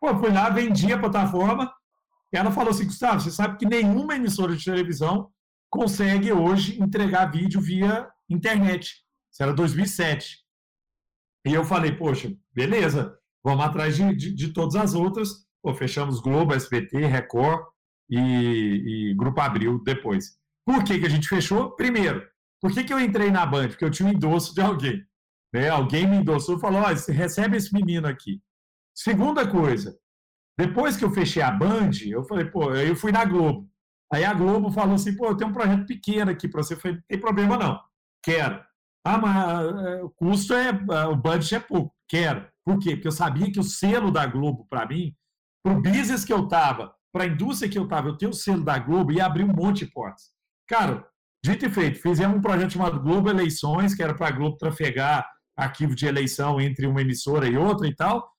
Pô, 0.00 0.16
fui 0.18 0.30
lá, 0.30 0.50
vendi 0.50 0.92
a 0.92 0.98
plataforma. 0.98 1.72
Ela 2.32 2.50
falou 2.50 2.70
assim, 2.70 2.86
Gustavo, 2.86 3.20
você 3.20 3.30
sabe 3.30 3.58
que 3.58 3.66
nenhuma 3.66 4.16
emissora 4.16 4.56
de 4.56 4.64
televisão 4.64 5.30
consegue 5.70 6.32
hoje 6.32 6.82
entregar 6.82 7.30
vídeo 7.30 7.60
via 7.60 8.08
internet. 8.28 9.02
Isso 9.30 9.42
era 9.42 9.52
2007. 9.52 10.38
E 11.46 11.54
eu 11.54 11.64
falei, 11.64 11.92
poxa, 11.92 12.32
beleza, 12.54 13.16
vamos 13.44 13.64
atrás 13.64 13.96
de, 13.96 14.14
de, 14.14 14.34
de 14.34 14.52
todas 14.52 14.76
as 14.76 14.94
outras. 14.94 15.46
Pô, 15.62 15.74
fechamos 15.74 16.20
Globo, 16.20 16.54
SBT, 16.54 17.06
Record 17.06 17.64
e, 18.10 18.18
e, 19.10 19.14
Grupo 19.14 19.40
Abril 19.40 19.82
depois. 19.84 20.38
Por 20.64 20.84
que, 20.84 20.98
que 20.98 21.06
a 21.06 21.08
gente 21.08 21.28
fechou? 21.28 21.70
Primeiro, 21.76 22.22
por 22.62 22.72
que, 22.72 22.84
que 22.84 22.92
eu 22.92 23.00
entrei 23.00 23.30
na 23.30 23.44
Band? 23.44 23.68
Porque 23.68 23.84
eu 23.84 23.90
tinha 23.90 24.08
um 24.08 24.12
endosso 24.12 24.54
de 24.54 24.60
alguém. 24.60 25.04
Né? 25.52 25.68
Alguém 25.68 26.06
me 26.06 26.18
endossou 26.18 26.56
e 26.56 26.60
falou: 26.60 26.80
oh, 26.80 27.12
recebe 27.12 27.56
esse 27.56 27.74
menino 27.74 28.06
aqui. 28.06 28.40
Segunda 28.94 29.46
coisa, 29.50 29.98
depois 30.56 30.96
que 30.96 31.04
eu 31.04 31.10
fechei 31.10 31.42
a 31.42 31.50
Band, 31.50 31.90
eu 32.06 32.22
falei, 32.22 32.44
pô, 32.44 32.72
eu 32.74 32.94
fui 32.94 33.10
na 33.10 33.24
Globo. 33.24 33.68
Aí 34.12 34.24
a 34.24 34.32
Globo 34.32 34.70
falou 34.70 34.94
assim: 34.94 35.16
pô, 35.16 35.26
eu 35.26 35.36
tenho 35.36 35.50
um 35.50 35.52
projeto 35.52 35.86
pequeno 35.86 36.30
aqui 36.30 36.46
para 36.46 36.62
você. 36.62 36.74
Eu 36.74 36.80
falei, 36.80 36.96
não 36.98 37.04
tem 37.08 37.20
problema 37.20 37.56
não, 37.56 37.80
quero. 38.22 38.62
Ah, 39.04 39.18
mas 39.18 39.86
é, 39.86 40.02
o 40.02 40.10
custo 40.10 40.54
é. 40.54 40.68
é 40.68 41.04
o 41.06 41.16
budget 41.16 41.56
é 41.56 41.60
pouco. 41.60 41.92
Quero. 42.08 42.46
Por 42.64 42.78
quê? 42.78 42.94
Porque 42.94 43.08
eu 43.08 43.12
sabia 43.12 43.50
que 43.50 43.58
o 43.58 43.64
selo 43.64 44.12
da 44.12 44.24
Globo, 44.24 44.66
para 44.70 44.86
mim, 44.86 45.12
para 45.64 45.72
o 45.72 45.82
business 45.82 46.24
que 46.24 46.32
eu 46.32 46.44
estava, 46.44 46.94
para 47.12 47.24
a 47.24 47.26
indústria 47.26 47.68
que 47.68 47.78
eu 47.78 47.84
estava, 47.84 48.08
eu 48.08 48.16
tenho 48.16 48.30
o 48.30 48.34
selo 48.34 48.62
da 48.62 48.78
Globo 48.78 49.10
e 49.10 49.20
abrir 49.20 49.42
um 49.42 49.52
monte 49.52 49.84
de 49.84 49.90
portas. 49.90 50.30
Cara, 50.68 51.04
dito 51.44 51.66
e 51.66 51.70
feito, 51.70 52.00
fizemos 52.00 52.36
um 52.36 52.40
projeto 52.40 52.72
chamado 52.72 53.00
Globo 53.00 53.28
Eleições, 53.28 53.94
que 53.94 54.02
era 54.02 54.14
para 54.14 54.28
a 54.28 54.30
Globo 54.30 54.56
trafegar 54.56 55.26
arquivo 55.56 55.94
de 55.94 56.06
eleição 56.06 56.60
entre 56.60 56.86
uma 56.86 57.00
emissora 57.00 57.46
e 57.46 57.56
outra 57.56 57.86
e 57.86 57.94
tal. 57.94 58.30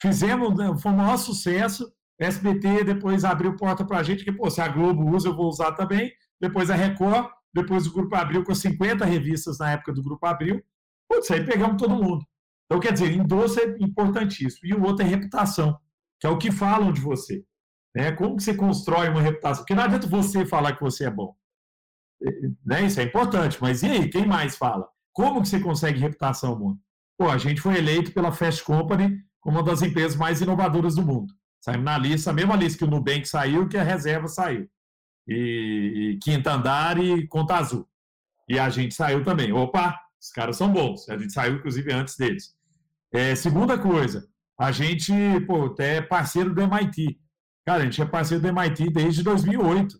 Fizemos, 0.00 0.56
né, 0.56 0.74
foi 0.78 0.92
um 0.92 0.96
maior 0.96 1.16
sucesso. 1.16 1.92
SBT 2.18 2.84
depois 2.84 3.24
abriu 3.24 3.56
porta 3.56 3.84
para 3.84 3.98
a 3.98 4.02
gente, 4.02 4.24
que, 4.24 4.32
pô, 4.32 4.50
se 4.50 4.60
a 4.60 4.68
Globo 4.68 5.08
usa, 5.14 5.28
eu 5.28 5.36
vou 5.36 5.48
usar 5.48 5.72
também. 5.72 6.12
Depois 6.40 6.70
a 6.70 6.74
Record 6.74 7.30
depois 7.54 7.86
o 7.86 7.92
Grupo 7.92 8.14
Abril 8.14 8.44
com 8.44 8.54
50 8.54 9.04
revistas 9.04 9.58
na 9.58 9.72
época 9.72 9.92
do 9.92 10.02
Grupo 10.02 10.24
Abril. 10.26 10.62
Putz, 11.08 11.30
aí 11.30 11.44
pegamos 11.44 11.80
todo 11.80 11.94
mundo. 11.94 12.24
Então, 12.66 12.80
quer 12.80 12.92
dizer, 12.92 13.12
endosso 13.12 13.58
é 13.60 13.76
importantíssimo. 13.80 14.68
E 14.68 14.74
o 14.74 14.82
outro 14.82 15.04
é 15.04 15.08
reputação, 15.08 15.78
que 16.20 16.26
é 16.26 16.30
o 16.30 16.38
que 16.38 16.52
falam 16.52 16.92
de 16.92 17.00
você. 17.00 17.42
Né? 17.96 18.12
Como 18.12 18.36
que 18.36 18.42
você 18.42 18.54
constrói 18.54 19.08
uma 19.08 19.22
reputação? 19.22 19.64
Porque 19.64 19.74
não 19.74 19.84
adianta 19.84 20.06
você 20.06 20.44
falar 20.44 20.76
que 20.76 20.82
você 20.82 21.06
é 21.06 21.10
bom. 21.10 21.34
Né, 22.64 22.86
isso 22.86 23.00
é 23.00 23.04
importante, 23.04 23.58
mas 23.60 23.82
e 23.82 23.86
aí, 23.86 24.08
quem 24.08 24.26
mais 24.26 24.56
fala? 24.56 24.88
Como 25.12 25.42
que 25.42 25.48
você 25.48 25.60
consegue 25.60 26.00
reputação, 26.00 26.58
mundo? 26.58 26.78
Pô, 27.18 27.28
a 27.28 27.38
gente 27.38 27.60
foi 27.60 27.76
eleito 27.76 28.12
pela 28.12 28.32
Fast 28.32 28.62
Company 28.62 29.18
como 29.40 29.58
uma 29.58 29.64
das 29.64 29.82
empresas 29.82 30.16
mais 30.16 30.40
inovadoras 30.40 30.94
do 30.94 31.02
mundo. 31.02 31.32
Saímos 31.60 31.84
na 31.84 31.98
lista, 31.98 32.30
a 32.30 32.32
mesma 32.32 32.54
lista 32.54 32.78
que 32.78 32.84
o 32.84 32.90
Nubank 32.90 33.26
saiu, 33.26 33.68
que 33.68 33.76
a 33.76 33.82
reserva 33.82 34.28
saiu. 34.28 34.68
E, 35.26 36.12
e 36.14 36.18
Quinta 36.18 36.52
Andar 36.52 36.98
e 36.98 37.26
Conta 37.26 37.56
Azul. 37.56 37.88
E 38.48 38.58
a 38.58 38.70
gente 38.70 38.94
saiu 38.94 39.24
também. 39.24 39.52
Opa, 39.52 39.98
os 40.20 40.30
caras 40.30 40.56
são 40.56 40.72
bons. 40.72 41.08
A 41.08 41.18
gente 41.18 41.32
saiu, 41.32 41.56
inclusive, 41.56 41.92
antes 41.92 42.16
deles. 42.16 42.54
É, 43.12 43.34
segunda 43.34 43.78
coisa, 43.78 44.28
a 44.58 44.70
gente 44.70 45.12
pô, 45.46 45.74
é 45.78 46.00
parceiro 46.00 46.54
do 46.54 46.60
MIT. 46.60 47.18
Cara, 47.66 47.82
a 47.82 47.84
gente 47.84 48.00
é 48.00 48.06
parceiro 48.06 48.42
do 48.42 48.48
MIT 48.48 48.90
desde 48.90 49.22
2008. 49.22 49.98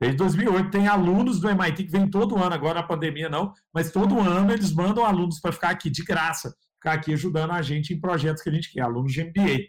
Desde 0.00 0.16
2008 0.16 0.70
tem 0.70 0.88
alunos 0.88 1.40
do 1.40 1.50
MIT 1.50 1.84
que 1.84 1.90
vêm 1.90 2.08
todo 2.08 2.38
ano, 2.38 2.54
agora 2.54 2.80
na 2.80 2.86
pandemia 2.86 3.28
não, 3.28 3.52
mas 3.72 3.92
todo 3.92 4.18
ano 4.18 4.50
eles 4.50 4.72
mandam 4.72 5.04
alunos 5.04 5.38
para 5.38 5.52
ficar 5.52 5.68
aqui 5.68 5.90
de 5.90 6.02
graça, 6.02 6.54
ficar 6.76 6.94
aqui 6.94 7.12
ajudando 7.12 7.50
a 7.50 7.60
gente 7.60 7.92
em 7.92 8.00
projetos 8.00 8.42
que 8.42 8.48
a 8.48 8.52
gente 8.52 8.72
quer, 8.72 8.80
alunos 8.80 9.12
de 9.12 9.22
MBA. 9.22 9.68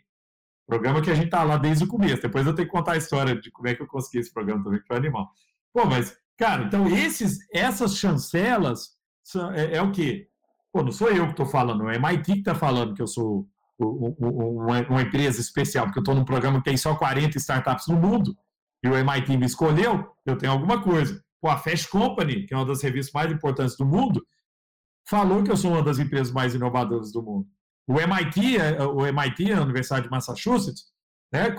Programa 0.66 1.02
que 1.02 1.12
a 1.12 1.16
gente 1.16 1.26
está 1.26 1.44
lá 1.44 1.58
desde 1.58 1.84
o 1.84 1.88
começo. 1.88 2.22
Depois 2.22 2.48
eu 2.48 2.56
tenho 2.56 2.66
que 2.66 2.74
contar 2.74 2.94
a 2.94 2.98
história 2.98 3.36
de 3.36 3.52
como 3.52 3.68
é 3.68 3.76
que 3.76 3.82
eu 3.82 3.88
consegui 3.88 4.20
esse 4.20 4.34
programa 4.34 4.64
também, 4.64 4.80
que 4.80 4.88
foi 4.88 4.96
animal. 4.96 5.30
Pô, 5.74 5.86
mas, 5.86 6.16
cara, 6.38 6.64
então 6.64 6.88
esses, 6.88 7.40
essas 7.54 7.98
chancelas 7.98 8.92
são, 9.22 9.52
é, 9.52 9.76
é, 9.76 9.82
o 9.82 9.92
quê? 9.92 10.30
Pô, 10.72 10.82
não 10.82 10.94
sou 10.94 11.10
eu 11.10 11.26
que 11.26 11.32
estou 11.32 11.46
falando, 11.46 11.90
é 11.90 11.98
o 11.98 12.06
MIT 12.08 12.34
que 12.34 12.40
está 12.40 12.56
falando 12.56 12.94
que 12.94 13.02
eu 13.02 13.08
sou 13.08 13.46
uma, 13.78 14.80
uma 14.88 15.02
empresa 15.02 15.42
especial, 15.42 15.88
porque 15.88 16.00
eu 16.00 16.04
estou 16.04 16.16
num 16.16 16.24
programa 16.24 16.60
que 16.60 16.66
tem 16.66 16.78
só 16.78 16.96
40 16.96 17.38
startups 17.38 17.88
no 17.88 17.98
mundo 17.98 18.34
e 18.84 18.88
o 18.88 18.96
MIT 18.96 19.38
me 19.38 19.46
escolheu, 19.46 20.08
eu 20.26 20.38
tenho 20.38 20.52
alguma 20.52 20.82
coisa. 20.82 21.22
Pô, 21.42 21.50
a 21.50 21.58
Fast 21.58 21.90
Company, 21.90 22.46
que 22.46 22.54
é 22.54 22.58
uma 22.58 22.66
das 22.66 22.82
revistas 22.82 23.14
mais 23.14 23.32
importantes 23.32 23.76
do 23.78 23.86
mundo, 23.86 24.26
falou 25.08 25.44
que 25.44 25.52
eu 25.52 25.58
sou 25.58 25.72
uma 25.72 25.84
das 25.84 26.00
empresas 26.00 26.32
mais 26.32 26.56
inovadoras 26.56 27.12
do 27.12 27.22
mundo. 27.22 27.48
O 27.88 28.00
MIT, 28.00 28.58
é, 28.58 28.84
o 28.84 29.06
MIT, 29.06 29.52
a 29.54 29.62
Universidade 29.62 30.06
de 30.06 30.12
Massachusetts, 30.12 30.86
né, 31.34 31.56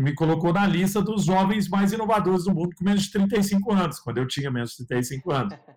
me 0.00 0.14
colocou 0.14 0.52
na 0.52 0.66
lista 0.66 1.02
dos 1.02 1.24
jovens 1.24 1.68
mais 1.68 1.92
inovadores 1.92 2.44
do 2.44 2.54
mundo 2.54 2.74
com 2.76 2.84
menos 2.84 3.02
de 3.02 3.12
35 3.12 3.72
anos, 3.72 3.98
quando 4.00 4.18
eu 4.18 4.26
tinha 4.26 4.50
menos 4.50 4.70
de 4.70 4.86
35 4.86 5.32
anos. 5.32 5.54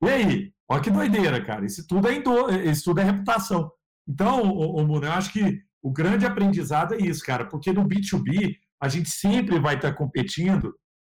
E 0.00 0.08
aí? 0.08 0.52
Olha 0.68 0.80
que 0.80 0.92
doideira, 0.92 1.44
cara. 1.44 1.66
Isso 1.66 1.84
tudo 1.84 2.06
é, 2.06 2.14
indo, 2.14 2.30
isso 2.70 2.84
tudo 2.84 3.00
é 3.00 3.02
reputação. 3.02 3.68
Então, 4.06 4.42
o, 4.42 4.80
o 4.80 5.04
eu 5.04 5.10
acho 5.10 5.32
que 5.32 5.60
o 5.82 5.90
grande 5.90 6.24
aprendizado 6.24 6.94
é 6.94 6.98
isso, 6.98 7.20
cara, 7.24 7.44
porque 7.44 7.72
no 7.72 7.84
B2B 7.84 8.54
a 8.80 8.88
gente 8.88 9.10
sempre 9.10 9.58
vai 9.58 9.76
estar 9.76 9.92
competindo 9.94 10.74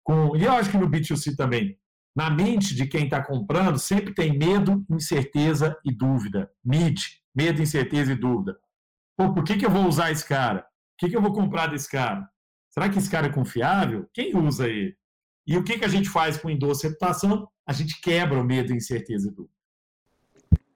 com. 0.05 0.37
E 0.37 0.45
eu 0.45 0.53
acho 0.53 0.71
que 0.71 0.79
no 0.79 0.89
B2C 0.89 1.37
também. 1.37 1.79
Na 2.17 2.31
mente 2.31 2.75
de 2.75 2.87
quem 2.87 3.05
está 3.05 3.23
comprando, 3.23 3.79
sempre 3.79 4.13
tem 4.13 4.37
medo, 4.37 4.85
incerteza 4.91 5.79
e 5.85 5.93
dúvida. 5.93 6.51
MID, 6.65 7.01
medo, 7.35 7.63
incerteza 7.63 8.13
e 8.13 8.17
dúvida. 8.17 8.59
Pô, 9.17 9.33
por 9.33 9.45
que, 9.45 9.57
que 9.57 9.67
eu 9.67 9.71
vou 9.71 9.87
usar 9.87 10.11
esse 10.11 10.27
cara? 10.27 10.61
O 10.61 10.65
que, 10.99 11.11
que 11.11 11.17
eu 11.17 11.23
vou 11.23 11.33
comprar 11.33 11.69
desse 11.69 11.89
cara? 11.89 12.29
Será 12.71 12.89
que 12.89 12.99
esse 12.99 13.11
cara 13.11 13.29
é 13.29 13.33
confiável? 13.33 14.09
Quem 14.13 14.37
usa 14.37 14.69
ele? 14.69 14.97
E 15.47 15.57
o 15.57 15.65
que, 15.65 15.79
que 15.79 15.85
a 15.85 15.89
gente 15.89 16.09
faz 16.09 16.37
com 16.37 16.49
o 16.49 16.51
endosso 16.51 16.87
reputação? 16.87 17.49
A 17.67 17.73
gente 17.73 18.01
quebra 18.01 18.41
o 18.41 18.45
medo, 18.45 18.75
incerteza 18.75 19.29
e 19.29 19.35
dúvida. 19.35 19.58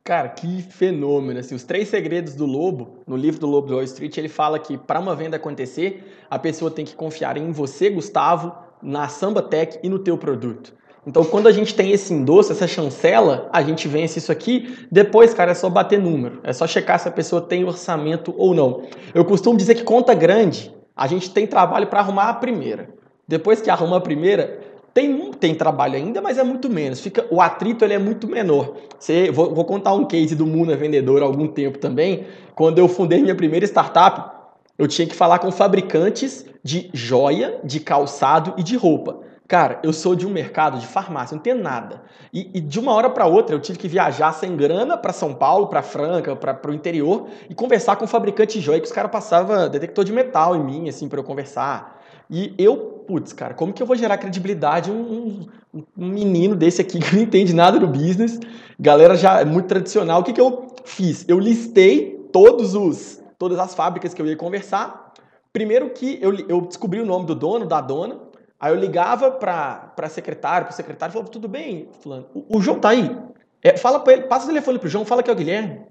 Cara, 0.04 0.28
que 0.28 0.62
fenômeno. 0.62 1.38
Assim, 1.38 1.54
os 1.54 1.62
três 1.62 1.88
segredos 1.88 2.34
do 2.34 2.44
lobo, 2.44 2.98
no 3.06 3.16
livro 3.16 3.40
do 3.40 3.46
Lobo 3.46 3.68
do 3.68 3.74
Wall 3.74 3.84
Street, 3.84 4.16
ele 4.18 4.28
fala 4.28 4.58
que 4.58 4.76
para 4.76 4.98
uma 4.98 5.14
venda 5.14 5.36
acontecer, 5.36 6.12
a 6.28 6.38
pessoa 6.38 6.72
tem 6.72 6.84
que 6.84 6.96
confiar 6.96 7.36
em 7.36 7.52
você, 7.52 7.88
Gustavo, 7.88 8.52
na 8.82 9.06
Samba 9.06 9.40
Tech 9.40 9.78
e 9.80 9.88
no 9.88 10.00
teu 10.00 10.18
produto. 10.18 10.74
Então, 11.06 11.24
quando 11.24 11.46
a 11.46 11.52
gente 11.52 11.74
tem 11.74 11.92
esse 11.92 12.12
endosso, 12.12 12.50
essa 12.50 12.66
chancela, 12.66 13.48
a 13.52 13.62
gente 13.62 13.86
vence 13.86 14.18
isso 14.18 14.32
aqui. 14.32 14.86
Depois, 14.90 15.34
cara, 15.34 15.52
é 15.52 15.54
só 15.54 15.68
bater 15.68 16.00
número. 16.00 16.40
É 16.42 16.52
só 16.52 16.66
checar 16.66 16.98
se 16.98 17.08
a 17.08 17.12
pessoa 17.12 17.40
tem 17.40 17.64
orçamento 17.64 18.34
ou 18.36 18.54
não. 18.54 18.84
Eu 19.14 19.24
costumo 19.24 19.56
dizer 19.56 19.76
que 19.76 19.84
conta 19.84 20.14
grande, 20.14 20.74
a 20.96 21.06
gente 21.06 21.30
tem 21.30 21.46
trabalho 21.46 21.86
para 21.86 22.00
arrumar 22.00 22.28
a 22.28 22.34
primeira. 22.34 22.90
Depois 23.26 23.60
que 23.60 23.70
arruma 23.70 23.96
a 23.96 24.00
primeira, 24.00 24.60
tem, 24.94 25.32
tem 25.32 25.54
trabalho 25.54 25.96
ainda, 25.96 26.20
mas 26.20 26.38
é 26.38 26.42
muito 26.42 26.68
menos. 26.68 27.00
Fica, 27.00 27.26
o 27.30 27.40
atrito 27.40 27.84
ele 27.84 27.94
é 27.94 27.98
muito 27.98 28.28
menor. 28.28 28.74
Você, 28.98 29.30
vou, 29.30 29.54
vou 29.54 29.64
contar 29.64 29.94
um 29.94 30.04
case 30.04 30.34
do 30.34 30.46
Muna 30.46 30.76
Vendedor 30.76 31.22
há 31.22 31.24
algum 31.24 31.48
tempo 31.48 31.78
também. 31.78 32.26
Quando 32.54 32.78
eu 32.78 32.88
fundei 32.88 33.22
minha 33.22 33.34
primeira 33.34 33.64
startup, 33.64 34.30
eu 34.78 34.86
tinha 34.86 35.06
que 35.06 35.14
falar 35.14 35.38
com 35.38 35.50
fabricantes 35.50 36.44
de 36.62 36.90
joia, 36.92 37.60
de 37.64 37.80
calçado 37.80 38.54
e 38.58 38.62
de 38.62 38.76
roupa. 38.76 39.20
Cara, 39.48 39.80
eu 39.82 39.92
sou 39.92 40.14
de 40.14 40.26
um 40.26 40.30
mercado 40.30 40.78
de 40.78 40.86
farmácia, 40.86 41.34
não 41.34 41.42
tenho 41.42 41.62
nada. 41.62 42.02
E, 42.32 42.50
e 42.54 42.60
de 42.60 42.80
uma 42.80 42.92
hora 42.92 43.10
para 43.10 43.26
outra 43.26 43.54
eu 43.54 43.60
tive 43.60 43.78
que 43.78 43.88
viajar 43.88 44.32
sem 44.32 44.56
grana 44.56 44.96
para 44.96 45.12
São 45.12 45.34
Paulo, 45.34 45.66
para 45.66 45.82
Franca, 45.82 46.34
para 46.34 46.70
o 46.70 46.74
interior 46.74 47.28
e 47.50 47.54
conversar 47.54 47.96
com 47.96 48.06
fabricante 48.06 48.58
de 48.58 48.64
joia 48.64 48.80
que 48.80 48.86
os 48.86 48.92
caras 48.92 49.10
passavam 49.10 49.68
detector 49.68 50.04
de 50.04 50.12
metal 50.12 50.56
em 50.56 50.64
mim, 50.64 50.88
assim, 50.88 51.08
para 51.08 51.18
eu 51.18 51.24
conversar. 51.24 52.01
E 52.32 52.54
eu, 52.56 53.04
putz, 53.06 53.34
cara, 53.34 53.52
como 53.52 53.74
que 53.74 53.82
eu 53.82 53.86
vou 53.86 53.94
gerar 53.94 54.16
credibilidade 54.16 54.90
um, 54.90 55.46
um, 55.74 55.84
um, 55.98 56.08
menino 56.08 56.56
desse 56.56 56.80
aqui 56.80 56.98
que 56.98 57.14
não 57.14 57.22
entende 57.22 57.52
nada 57.52 57.78
do 57.78 57.86
business, 57.86 58.40
galera 58.80 59.14
já 59.14 59.42
é 59.42 59.44
muito 59.44 59.66
tradicional. 59.66 60.22
O 60.22 60.24
que, 60.24 60.32
que 60.32 60.40
eu 60.40 60.68
fiz? 60.82 61.26
Eu 61.28 61.38
listei 61.38 62.26
todos 62.32 62.74
os, 62.74 63.22
todas 63.38 63.58
as 63.58 63.74
fábricas 63.74 64.14
que 64.14 64.22
eu 64.22 64.26
ia 64.26 64.34
conversar. 64.34 65.12
Primeiro 65.52 65.90
que 65.90 66.18
eu, 66.22 66.34
eu 66.48 66.62
descobri 66.62 67.02
o 67.02 67.04
nome 67.04 67.26
do 67.26 67.34
dono, 67.34 67.66
da 67.66 67.82
dona, 67.82 68.18
aí 68.58 68.72
eu 68.72 68.80
ligava 68.80 69.30
para 69.30 69.92
a 69.94 70.08
secretária, 70.08 70.64
para 70.64 70.72
o 70.72 70.76
secretário, 70.76 71.12
e 71.12 71.12
falava, 71.12 71.30
tudo 71.30 71.46
bem, 71.46 71.90
fulano, 72.00 72.28
o, 72.32 72.56
o 72.56 72.62
João 72.62 72.80
tá 72.80 72.88
aí? 72.88 73.14
É, 73.62 73.76
fala 73.76 74.00
para 74.00 74.14
ele, 74.14 74.22
passa 74.22 74.46
o 74.46 74.48
telefone 74.48 74.78
pro 74.78 74.88
João, 74.88 75.04
fala 75.04 75.22
que 75.22 75.28
é 75.28 75.32
o 75.34 75.36
Guilherme. 75.36 75.82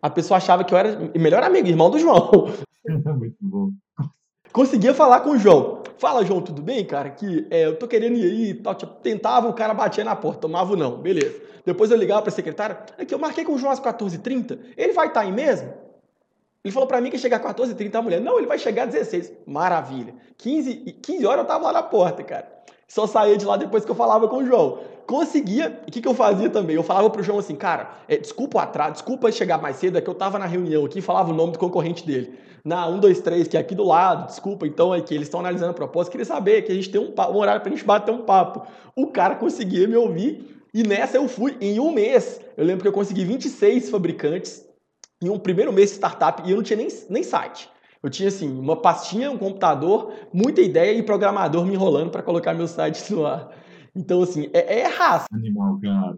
A 0.00 0.08
pessoa 0.08 0.38
achava 0.38 0.62
que 0.62 0.72
eu 0.72 0.78
era 0.78 1.10
melhor 1.18 1.42
amigo, 1.42 1.66
irmão 1.66 1.90
do 1.90 1.98
João. 1.98 2.30
Muito 2.86 3.36
bom 3.40 3.70
conseguia 4.52 4.94
falar 4.94 5.20
com 5.20 5.30
o 5.30 5.38
João. 5.38 5.82
Fala, 5.98 6.24
João, 6.24 6.40
tudo 6.40 6.60
bem, 6.60 6.84
cara? 6.84 7.10
Que 7.10 7.46
é, 7.50 7.66
eu 7.66 7.78
tô 7.78 7.86
querendo 7.86 8.16
ir 8.16 8.24
aí 8.24 8.50
e 8.50 8.54
tal. 8.54 8.74
Tipo, 8.74 8.92
tentava, 8.94 9.48
o 9.48 9.52
cara 9.52 9.72
batia 9.72 10.04
na 10.04 10.16
porta, 10.16 10.40
tomava 10.40 10.76
não. 10.76 10.96
Beleza. 10.96 11.40
Depois 11.64 11.90
eu 11.90 11.96
ligava 11.96 12.22
pra 12.22 12.30
secretária. 12.32 12.78
Aqui, 12.98 13.14
eu 13.14 13.18
marquei 13.18 13.44
com 13.44 13.54
o 13.54 13.58
João 13.58 13.72
às 13.72 13.80
14h30. 13.80 14.58
Ele 14.76 14.92
vai 14.92 15.06
estar 15.06 15.20
tá 15.20 15.26
aí 15.26 15.32
mesmo? 15.32 15.72
Ele 16.64 16.72
falou 16.72 16.86
para 16.86 17.00
mim 17.00 17.08
que 17.10 17.16
ia 17.16 17.20
chegar 17.20 17.38
às 17.38 17.54
14h30 17.54 17.94
a 17.94 18.02
mulher. 18.02 18.20
Não, 18.20 18.38
ele 18.38 18.46
vai 18.46 18.58
chegar 18.58 18.84
às 18.84 18.92
16 18.92 19.32
Maravilha. 19.46 20.14
15, 20.38 20.74
15 21.02 21.26
horas 21.26 21.40
eu 21.40 21.46
tava 21.46 21.64
lá 21.66 21.72
na 21.72 21.82
porta, 21.82 22.22
cara. 22.22 22.51
Só 22.92 23.06
saía 23.06 23.38
de 23.38 23.46
lá 23.46 23.56
depois 23.56 23.86
que 23.86 23.90
eu 23.90 23.94
falava 23.94 24.28
com 24.28 24.36
o 24.36 24.44
João. 24.44 24.80
Conseguia. 25.06 25.80
O 25.88 25.90
que, 25.90 26.02
que 26.02 26.06
eu 26.06 26.12
fazia 26.12 26.50
também? 26.50 26.76
Eu 26.76 26.82
falava 26.82 27.08
pro 27.08 27.22
João 27.22 27.38
assim, 27.38 27.56
cara, 27.56 27.90
é, 28.06 28.18
desculpa 28.18 28.58
o 28.58 28.60
atraso, 28.60 28.92
desculpa 28.92 29.32
chegar 29.32 29.56
mais 29.56 29.76
cedo, 29.76 29.96
é 29.96 30.02
que 30.02 30.10
eu 30.10 30.14
tava 30.14 30.38
na 30.38 30.44
reunião 30.44 30.84
aqui 30.84 30.98
e 30.98 31.02
falava 31.02 31.30
o 31.30 31.34
nome 31.34 31.52
do 31.52 31.58
concorrente 31.58 32.04
dele 32.06 32.38
na 32.62 32.86
1, 32.86 33.00
2, 33.00 33.20
3, 33.22 33.48
que 33.48 33.56
é 33.56 33.60
aqui 33.60 33.74
do 33.74 33.82
lado, 33.82 34.26
desculpa, 34.26 34.66
então 34.66 34.94
é 34.94 35.00
que 35.00 35.14
eles 35.14 35.26
estão 35.26 35.40
analisando 35.40 35.70
a 35.70 35.74
proposta, 35.74 36.10
queria 36.10 36.26
saber 36.26 36.62
que 36.62 36.70
a 36.70 36.74
gente 36.74 36.90
tem 36.90 37.00
um, 37.00 37.12
um 37.12 37.36
horário 37.38 37.62
para 37.62 37.72
a 37.72 37.74
gente 37.74 37.84
bater 37.84 38.12
um 38.12 38.22
papo. 38.22 38.64
O 38.94 39.06
cara 39.06 39.36
conseguia 39.36 39.88
me 39.88 39.96
ouvir 39.96 40.62
e 40.74 40.82
nessa 40.82 41.16
eu 41.16 41.26
fui, 41.26 41.56
em 41.62 41.80
um 41.80 41.90
mês, 41.90 42.42
eu 42.58 42.64
lembro 42.64 42.82
que 42.82 42.88
eu 42.88 42.92
consegui 42.92 43.24
26 43.24 43.88
fabricantes 43.88 44.64
em 45.20 45.30
um 45.30 45.38
primeiro 45.38 45.72
mês 45.72 45.88
de 45.88 45.96
startup 45.96 46.42
e 46.46 46.50
eu 46.50 46.56
não 46.56 46.62
tinha 46.62 46.76
nem, 46.76 46.88
nem 47.08 47.22
site. 47.22 47.70
Eu 48.02 48.10
tinha 48.10 48.28
assim, 48.28 48.50
uma 48.58 48.80
pastinha, 48.80 49.30
um 49.30 49.38
computador, 49.38 50.12
muita 50.32 50.60
ideia 50.60 50.96
e 50.96 51.02
programador 51.02 51.64
me 51.64 51.74
enrolando 51.74 52.10
para 52.10 52.22
colocar 52.22 52.52
meu 52.52 52.66
site 52.66 53.10
no 53.14 53.24
ar. 53.24 53.50
Então, 53.94 54.22
assim, 54.22 54.50
é, 54.52 54.80
é 54.80 54.86
raça. 54.86 55.26
Animal, 55.32 55.78
cara. 55.80 56.16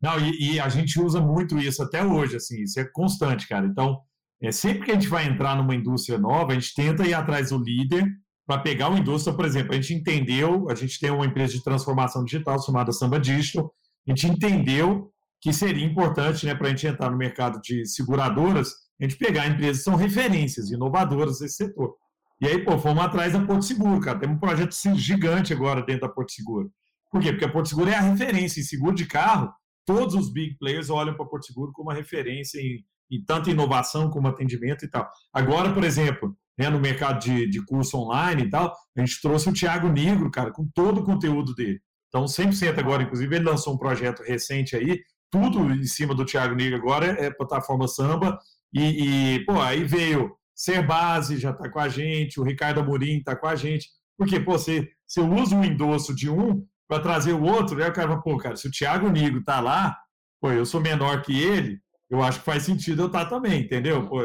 Não, 0.00 0.18
e, 0.18 0.54
e, 0.54 0.60
a 0.60 0.68
gente 0.68 0.98
usa 0.98 1.20
muito 1.20 1.58
isso 1.58 1.82
até 1.82 2.02
hoje, 2.02 2.36
assim, 2.36 2.62
isso 2.62 2.80
é 2.80 2.84
constante, 2.84 3.46
cara. 3.46 3.66
Então, 3.66 4.00
é, 4.40 4.50
sempre 4.50 4.84
que 4.84 4.90
a 4.90 4.94
gente 4.94 5.08
vai 5.08 5.26
entrar 5.26 5.54
numa 5.56 5.74
indústria 5.74 6.18
nova, 6.18 6.52
a 6.52 6.54
gente 6.54 6.74
tenta 6.74 7.06
ir 7.06 7.12
atrás 7.12 7.50
do 7.50 7.58
líder 7.58 8.06
para 8.46 8.62
pegar 8.62 8.88
uma 8.88 8.98
indústria, 8.98 9.36
por 9.36 9.44
exemplo, 9.44 9.72
a 9.72 9.76
gente 9.76 9.92
entendeu, 9.92 10.70
a 10.70 10.74
gente 10.74 10.98
tem 10.98 11.10
uma 11.10 11.26
empresa 11.26 11.52
de 11.52 11.62
transformação 11.62 12.24
digital 12.24 12.60
chamada 12.62 12.92
Samba 12.92 13.20
Digital, 13.20 13.70
a 14.08 14.10
gente 14.10 14.26
entendeu 14.26 15.12
que 15.40 15.52
seria 15.52 15.84
importante 15.84 16.46
né, 16.46 16.54
para 16.54 16.66
a 16.66 16.70
gente 16.70 16.86
entrar 16.86 17.10
no 17.10 17.16
mercado 17.16 17.60
de 17.60 17.86
seguradoras, 17.86 18.72
a 19.00 19.04
gente 19.04 19.16
pegar 19.16 19.46
empresas 19.46 19.78
que 19.78 19.84
são 19.84 19.96
referências, 19.96 20.70
inovadoras 20.70 21.40
nesse 21.40 21.54
setor. 21.54 21.94
E 22.40 22.46
aí, 22.46 22.64
pô, 22.64 22.78
fomos 22.78 23.02
atrás 23.04 23.32
da 23.32 23.44
Porto 23.44 23.64
Seguro, 23.64 24.00
cara. 24.00 24.18
Temos 24.18 24.36
um 24.36 24.40
projeto 24.40 24.74
gigante 24.94 25.52
agora 25.52 25.82
dentro 25.82 26.02
da 26.02 26.08
Porto 26.08 26.32
Seguro. 26.32 26.70
Por 27.10 27.20
quê? 27.20 27.32
Porque 27.32 27.44
a 27.44 27.52
Porto 27.52 27.68
Seguro 27.68 27.90
é 27.90 27.94
a 27.94 28.00
referência 28.00 28.60
em 28.60 28.64
seguro 28.64 28.94
de 28.94 29.06
carro. 29.06 29.52
Todos 29.84 30.14
os 30.14 30.32
big 30.32 30.56
players 30.58 30.90
olham 30.90 31.14
para 31.14 31.24
a 31.24 31.28
Porto 31.28 31.46
Seguro 31.46 31.72
como 31.72 31.90
uma 31.90 31.94
referência 31.94 32.60
em 32.60 32.84
e 33.10 33.20
tanto 33.20 33.50
inovação 33.50 34.08
como 34.08 34.28
atendimento 34.28 34.84
e 34.84 34.88
tal. 34.88 35.10
Agora, 35.32 35.74
por 35.74 35.82
exemplo, 35.82 36.36
né, 36.56 36.70
no 36.70 36.78
mercado 36.78 37.18
de, 37.18 37.48
de 37.48 37.64
curso 37.64 37.98
online 37.98 38.44
e 38.44 38.50
tal, 38.50 38.72
a 38.96 39.00
gente 39.00 39.20
trouxe 39.20 39.48
o 39.48 39.52
Tiago 39.52 39.88
Negro, 39.88 40.30
cara, 40.30 40.52
com 40.52 40.68
todo 40.72 41.00
o 41.00 41.04
conteúdo 41.04 41.54
dele. 41.54 41.80
Então, 42.08 42.24
100% 42.24 42.78
agora, 42.78 43.02
inclusive, 43.02 43.34
ele 43.34 43.44
lançou 43.44 43.74
um 43.74 43.78
projeto 43.78 44.22
recente 44.22 44.76
aí, 44.76 45.00
tudo 45.30 45.72
em 45.72 45.84
cima 45.84 46.14
do 46.14 46.24
Tiago 46.24 46.54
Negro 46.54 46.76
agora 46.76 47.06
é 47.06 47.30
plataforma 47.30 47.86
samba, 47.86 48.38
e, 48.72 49.34
e, 49.36 49.44
pô, 49.44 49.60
aí 49.60 49.84
veio 49.84 50.34
Ser 50.54 50.86
Base, 50.86 51.38
já 51.38 51.50
está 51.50 51.68
com 51.68 51.78
a 51.78 51.88
gente, 51.88 52.38
o 52.38 52.44
Ricardo 52.44 52.80
Amorim 52.80 53.18
está 53.18 53.34
com 53.34 53.46
a 53.46 53.56
gente, 53.56 53.88
porque, 54.18 54.38
pô, 54.38 54.52
você, 54.52 54.88
você 55.06 55.20
usa 55.20 55.56
o 55.56 55.64
endosso 55.64 56.14
de 56.14 56.28
um 56.28 56.64
para 56.86 57.02
trazer 57.02 57.32
o 57.32 57.42
outro, 57.42 57.76
né? 57.76 57.88
O 57.88 57.92
cara 57.92 58.08
fala, 58.08 58.22
pô, 58.22 58.36
cara, 58.36 58.56
se 58.56 58.68
o 58.68 58.70
Thiago 58.70 59.08
Nigo 59.08 59.42
tá 59.42 59.60
lá, 59.60 59.96
pô, 60.40 60.50
eu 60.50 60.66
sou 60.66 60.80
menor 60.80 61.22
que 61.22 61.40
ele, 61.40 61.80
eu 62.10 62.22
acho 62.22 62.40
que 62.40 62.44
faz 62.44 62.64
sentido 62.64 63.02
eu 63.02 63.06
estar 63.06 63.24
tá 63.24 63.30
também, 63.30 63.62
entendeu? 63.62 64.06
Pô, 64.08 64.20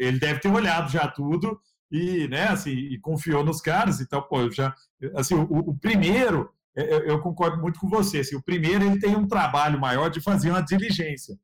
ele 0.00 0.18
deve 0.18 0.40
ter 0.40 0.48
olhado 0.48 0.90
já 0.90 1.06
tudo 1.06 1.60
e, 1.92 2.26
né, 2.28 2.48
assim, 2.48 2.70
e 2.70 2.98
confiou 2.98 3.44
nos 3.44 3.60
caras, 3.60 4.00
então, 4.00 4.22
pô, 4.22 4.50
já, 4.50 4.74
assim, 5.14 5.34
o, 5.34 5.46
o 5.46 5.78
primeiro, 5.78 6.50
eu, 6.74 7.04
eu, 7.04 7.20
concordo 7.20 7.60
muito 7.60 7.78
com 7.78 7.88
você, 7.88 8.20
assim, 8.20 8.36
o 8.36 8.42
primeiro 8.42 8.84
ele 8.84 8.98
tem 8.98 9.14
um 9.16 9.26
trabalho 9.26 9.80
maior 9.80 10.08
de 10.08 10.20
fazer 10.20 10.50
uma 10.50 10.62
diligência, 10.62 11.36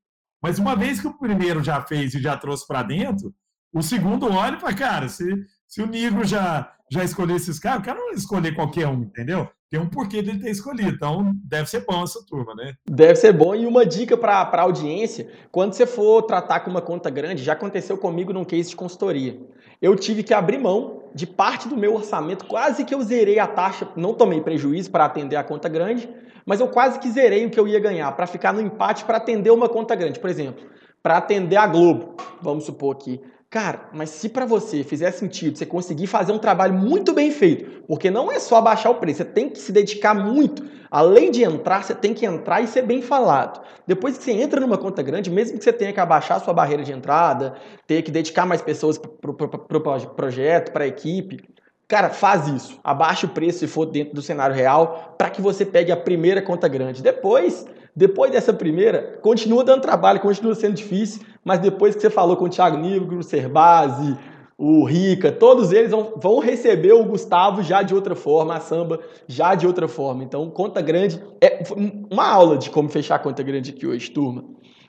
mas 0.45 0.59
uma 0.59 0.77
vez 0.77 1.01
que 1.01 1.07
o 1.07 1.17
primeiro 1.17 1.65
já 1.65 1.81
fez 1.81 2.13
e 2.13 2.21
já 2.21 2.37
trouxe 2.37 2.67
para 2.67 2.83
dentro, 2.83 3.35
o 3.73 3.81
segundo 3.81 4.31
olha 4.31 4.61
fala, 4.61 4.75
cara, 4.75 5.09
se, 5.09 5.25
se 5.67 5.81
o 5.81 5.87
Negro 5.87 6.23
já, 6.23 6.71
já 6.93 7.03
escolheu 7.03 7.35
esses 7.35 7.59
caras, 7.59 7.81
o 7.81 7.83
cara 7.83 7.99
não 7.99 8.13
escolher 8.13 8.55
qualquer 8.55 8.87
um, 8.87 9.05
entendeu? 9.05 9.49
Tem 9.71 9.81
um 9.81 9.89
porquê 9.89 10.21
dele 10.21 10.41
ter 10.41 10.51
escolhido. 10.51 10.91
Então, 10.91 11.33
deve 11.43 11.71
ser 11.71 11.87
bom 11.87 12.05
essa 12.05 12.23
turma, 12.27 12.55
né? 12.55 12.75
Deve 12.87 13.17
ser 13.17 13.33
bom. 13.33 13.55
E 13.55 13.65
uma 13.65 13.87
dica 13.87 14.19
para 14.19 14.43
a 14.43 14.61
audiência: 14.61 15.27
quando 15.51 15.73
você 15.73 15.87
for 15.87 16.21
tratar 16.25 16.61
com 16.61 16.71
uma 16.71 16.83
conta 16.83 17.09
grande, 17.09 17.43
já 17.43 17.55
aconteceu 17.55 17.97
comigo 17.97 18.31
num 18.31 18.45
case 18.45 18.69
de 18.69 18.77
consultoria. 18.77 19.41
Eu 19.81 19.97
tive 19.97 20.23
que 20.23 20.35
abrir 20.35 20.59
mão 20.59 21.05
de 21.15 21.27
parte 21.27 21.69
do 21.69 21.77
meu 21.77 21.95
orçamento, 21.95 22.45
quase 22.45 22.85
que 22.85 22.95
eu 22.95 23.01
zerei 23.01 23.39
a 23.39 23.47
taxa, 23.47 23.89
não 23.97 24.13
tomei 24.13 24.43
prejuízo 24.43 24.91
para 24.91 25.07
atender 25.07 25.37
a 25.37 25.43
conta 25.43 25.71
grande, 25.71 26.07
mas 26.45 26.61
eu 26.61 26.69
quase 26.69 26.99
que 26.99 27.11
zerei 27.11 27.47
o 27.47 27.51
que 27.51 27.59
eu 27.59 27.69
ia 27.69 27.81
ganhar 27.81 28.11
para 28.13 28.27
ficar 28.27 28.53
no 28.53 28.61
empate 28.61 29.05
para 29.05 29.19
atender 29.19 29.51
uma 29.51 29.69
conta 29.69 29.95
grande. 29.95 30.21
Por 30.21 30.31
exemplo, 30.31 30.65
para 31.03 31.17
atender 31.17 31.57
a 31.57 31.67
Globo, 31.67 32.17
vamos 32.41 32.65
supor 32.65 32.95
aqui. 32.95 33.21
Cara, 33.55 33.89
mas 33.93 34.11
se 34.11 34.29
para 34.29 34.45
você 34.45 34.83
fizer 34.83 35.13
sentido, 35.13 35.57
você 35.57 35.65
conseguir 35.65 36.09
fazer 36.09 36.33
um 36.33 36.41
trabalho 36.41 36.75
muito 36.75 37.13
bem 37.13 37.31
feito, 37.31 37.85
porque 37.87 38.11
não 38.11 38.33
é 38.33 38.41
só 38.41 38.61
baixar 38.61 38.91
o 38.91 38.97
preço, 38.97 39.19
você 39.19 39.25
tem 39.25 39.49
que 39.49 39.61
se 39.61 39.71
dedicar 39.71 40.13
muito. 40.13 40.65
Além 40.91 41.31
de 41.31 41.45
entrar, 41.45 41.85
você 41.85 41.95
tem 41.95 42.13
que 42.13 42.27
entrar 42.27 42.63
e 42.63 42.67
ser 42.67 42.83
bem 42.83 43.01
falado. 43.01 43.65
Depois 43.87 44.19
que 44.19 44.25
você 44.25 44.33
entra 44.33 44.61
numa 44.61 44.77
conta 44.77 45.03
grande, 45.03 45.31
mesmo 45.31 45.57
que 45.57 45.63
você 45.63 45.73
tenha 45.73 45.93
que 45.93 46.01
abaixar 46.01 46.39
a 46.39 46.41
sua 46.41 46.53
barreira 46.53 46.83
de 46.83 46.91
entrada, 46.91 47.55
ter 47.87 48.03
que 48.03 48.11
dedicar 48.11 48.45
mais 48.45 48.61
pessoas 48.61 48.99
para 48.99 49.31
o 49.31 49.35
pro, 49.35 49.49
pro 49.49 49.81
projeto, 50.17 50.73
para 50.73 50.83
a 50.83 50.89
equipe, 50.89 51.45
Cara, 51.87 52.11
faz 52.11 52.49
isso. 52.49 52.79
Abaixa 52.83 53.27
o 53.27 53.31
preço 53.31 53.61
se 53.61 53.67
for 53.67 53.87
dentro 53.87 54.15
do 54.15 54.23
cenário 54.23 54.57
real, 54.57 55.15
para 55.19 55.31
que 55.31 55.43
você 55.43 55.67
pegue 55.67 55.93
a 55.93 55.97
primeira 55.97 56.41
conta 56.41 56.67
grande. 56.67 57.03
Depois, 57.03 57.67
depois 57.95 58.33
dessa 58.33 58.53
primeira, 58.53 59.19
continua 59.21 59.63
dando 59.63 59.83
trabalho, 59.83 60.21
continua 60.21 60.55
sendo 60.55 60.75
difícil, 60.75 61.23
mas 61.45 61.61
depois 61.61 61.95
que 61.95 62.01
você 62.01 62.11
falou 62.11 62.37
com 62.37 62.47
o 62.47 62.49
Thiago 62.49 62.77
Nigro, 62.77 63.19
o 63.19 63.23
Cerbasi, 63.23 64.17
o 64.57 64.85
Rica, 64.85 65.31
todos 65.31 65.73
eles 65.73 65.91
vão, 65.91 66.15
vão, 66.17 66.39
receber 66.39 66.93
o 66.93 67.05
Gustavo 67.05 67.63
já 67.63 67.83
de 67.83 67.95
outra 67.95 68.15
forma, 68.15 68.55
a 68.55 68.61
samba 68.61 69.01
já 69.27 69.55
de 69.55 69.67
outra 69.67 69.89
forma. 69.89 70.25
Então, 70.25 70.49
conta 70.49 70.81
grande 70.81 71.21
é 71.41 71.63
uma 72.11 72.27
aula 72.27 72.57
de 72.57 72.71
como 72.71 72.89
fechar 72.89 73.19
conta 73.19 73.43
grande 73.43 73.71
aqui 73.71 73.87
hoje, 73.87 74.11
turma. 74.11 74.45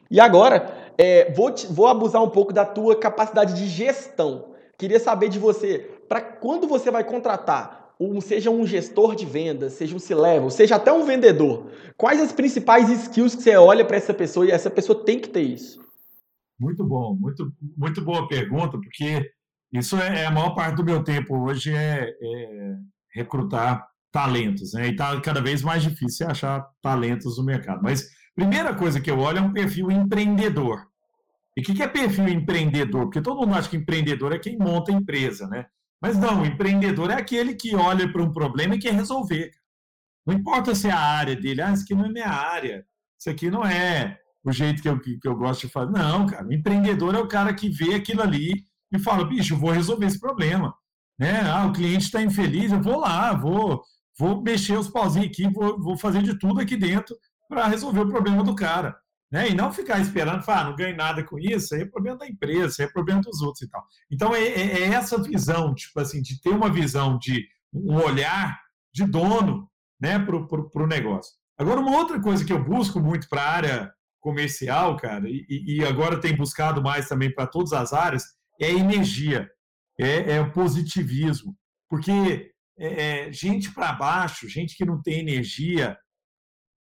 E 0.10 0.20
agora, 0.20 0.72
é, 0.98 1.32
vou, 1.34 1.52
te, 1.52 1.66
vou 1.68 1.88
abusar 1.88 2.24
um 2.24 2.30
pouco 2.30 2.54
da 2.54 2.64
tua 2.64 2.96
capacidade 2.96 3.56
de 3.56 3.68
gestão. 3.68 4.46
Queria 4.78 5.00
saber 5.00 5.30
de 5.30 5.40
você, 5.40 5.90
para 6.08 6.22
quando 6.22 6.68
você 6.68 6.92
vai 6.92 7.04
contratar 7.04 7.94
um, 8.00 8.20
seja 8.20 8.50
um 8.50 8.66
gestor 8.66 9.16
de 9.16 9.26
vendas, 9.26 9.74
seja 9.74 9.96
um 9.96 10.00
C-level, 10.00 10.50
seja 10.50 10.76
até 10.76 10.92
um 10.92 11.06
vendedor, 11.06 11.72
quais 11.98 12.22
as 12.22 12.32
principais 12.32 12.90
skills 12.90 13.36
que 13.36 13.44
você 13.44 13.56
olha 13.56 13.86
para 13.86 13.98
essa 13.98 14.14
pessoa 14.14 14.46
e 14.46 14.52
essa 14.52 14.70
pessoa 14.70 15.04
tem 15.04 15.20
que 15.20 15.30
ter 15.30 15.42
isso? 15.42 15.84
Muito 16.60 16.84
bom, 16.84 17.16
muito, 17.16 17.52
muito 17.78 18.02
boa 18.02 18.28
pergunta, 18.28 18.78
porque 18.78 19.30
isso 19.74 19.98
é, 19.98 20.22
é 20.22 20.26
a 20.26 20.32
maior 20.32 20.56
parte 20.56 20.78
do 20.78 20.86
meu 20.86 21.04
tempo 21.04 21.38
hoje 21.38 21.74
é, 21.74 22.10
é 22.10 22.76
recrutar 23.14 23.86
talentos, 24.12 24.74
né? 24.74 24.88
E 24.88 24.92
está 24.92 25.20
cada 25.20 25.42
vez 25.42 25.62
mais 25.62 25.84
difícil 25.84 26.28
achar 26.28 26.66
talentos 26.82 27.38
no 27.38 27.44
mercado. 27.44 27.82
Mas 27.84 28.08
primeira 28.34 28.74
coisa 28.74 29.02
que 29.02 29.12
eu 29.12 29.20
olho 29.20 29.40
é 29.40 29.42
um 29.42 29.52
perfil 29.52 29.92
empreendedor. 29.92 30.88
E 31.58 31.62
o 31.62 31.64
que, 31.64 31.74
que 31.74 31.84
é 31.84 31.88
perfil 31.88 32.28
empreendedor? 32.30 33.04
Porque 33.04 33.22
todo 33.22 33.42
mundo 33.42 33.56
acha 33.56 33.70
que 33.70 33.78
empreendedor 33.78 34.34
é 34.34 34.40
quem 34.40 34.58
monta 34.58 34.92
a 34.92 34.96
empresa, 34.96 35.48
né? 35.48 35.66
Mas 36.02 36.18
não, 36.18 36.42
o 36.42 36.46
empreendedor 36.46 37.10
é 37.10 37.16
aquele 37.16 37.56
que 37.56 37.76
olha 37.76 38.12
para 38.12 38.22
um 38.22 38.32
problema 38.32 38.76
e 38.76 38.80
quer 38.80 38.94
resolver. 38.94 39.52
Não 40.26 40.34
importa 40.34 40.74
se 40.74 40.88
é 40.88 40.92
a 40.92 41.00
área 41.00 41.36
dele, 41.36 41.62
ah, 41.62 41.72
isso 41.72 41.84
aqui 41.84 41.96
não 41.96 42.06
é 42.06 42.10
minha 42.10 42.30
área, 42.30 42.86
isso 43.20 43.30
aqui 43.30 43.50
não 43.50 43.64
é 43.64 44.20
o 44.44 44.52
jeito 44.52 44.82
que 44.82 44.90
eu, 44.90 45.00
que 45.00 45.20
eu 45.24 45.36
gosto 45.36 45.68
de 45.68 45.74
fazer. 45.74 45.92
Não, 45.92 46.26
cara, 46.26 46.48
o 46.48 46.54
empreendedor 46.54 47.16
é 47.16 47.20
o 47.20 47.28
cara 47.28 47.54
que 47.54 47.70
vê 47.70 47.96
aquilo 47.96 48.22
ali 48.22 48.64
e 48.92 49.00
fala, 49.00 49.26
bicho, 49.26 49.58
vou 49.58 49.72
resolver 49.72 50.06
esse 50.06 50.20
problema. 50.20 50.74
Né? 51.20 51.42
Ah, 51.42 51.66
o 51.66 51.74
cliente 51.74 52.06
está 52.06 52.22
infeliz, 52.22 52.72
eu 52.72 52.82
vou 52.82 53.00
lá, 53.00 53.34
vou, 53.34 53.82
vou 54.18 54.42
mexer 54.42 54.78
os 54.78 54.90
pauzinhos 54.90 55.30
aqui, 55.30 55.48
vou, 55.48 55.82
vou 55.82 55.98
fazer 55.98 56.22
de 56.22 56.38
tudo 56.38 56.60
aqui 56.60 56.76
dentro 56.76 57.16
para 57.48 57.68
resolver 57.68 58.02
o 58.02 58.10
problema 58.10 58.44
do 58.44 58.56
cara. 58.56 58.96
Né? 59.32 59.50
E 59.50 59.56
não 59.56 59.74
ficar 59.74 60.00
esperando, 60.00 60.44
falar, 60.44 60.62
ah, 60.62 60.64
não 60.66 60.76
ganho 60.76 60.96
nada 60.96 61.24
com 61.24 61.38
isso, 61.40 61.74
aí 61.74 61.82
é 61.82 61.86
problema 61.86 62.18
da 62.18 62.28
empresa, 62.28 62.76
aí 62.80 62.86
é 62.88 62.92
problema 62.92 63.22
dos 63.22 63.42
outros 63.42 63.64
e 63.64 63.70
tal. 63.70 63.84
Então, 64.10 64.36
é, 64.36 64.44
é, 64.44 64.82
é 64.82 64.84
essa 64.94 65.22
visão, 65.22 65.74
tipo 65.74 66.00
assim, 66.00 66.22
de 66.22 66.40
ter 66.40 66.50
uma 66.50 66.72
visão 66.72 67.18
de 67.18 67.46
um 67.74 67.96
olhar 67.96 68.58
de 68.94 69.06
dono 69.06 69.70
né, 70.00 70.20
para 70.20 70.84
o 70.84 70.88
negócio. 70.88 71.34
Agora, 71.58 71.80
uma 71.80 71.98
outra 71.98 72.22
coisa 72.22 72.46
que 72.46 72.54
eu 72.54 72.64
busco 72.64 73.00
muito 73.00 73.28
para 73.30 73.42
a 73.42 73.52
área 73.52 73.94
comercial, 74.20 74.98
cara, 74.98 75.30
e, 75.30 75.46
e, 75.50 75.86
agora 75.86 76.20
tem 76.20 76.36
buscado 76.36 76.82
mais 76.82 77.08
também 77.08 77.34
para 77.34 77.46
todas 77.46 77.74
as 77.74 77.94
áreas, 77.94 78.24
é 78.60 78.72
energia, 78.72 79.50
é, 80.00 80.36
é 80.36 80.42
o 80.42 80.52
positivismo. 80.52 81.56
Porque 81.90 82.52
é, 82.78 83.28
é 83.28 83.32
gente 83.32 83.72
para 83.72 83.94
baixo, 83.94 84.50
gente 84.50 84.76
que 84.76 84.86
não 84.86 85.02
tem 85.02 85.20
energia, 85.20 85.98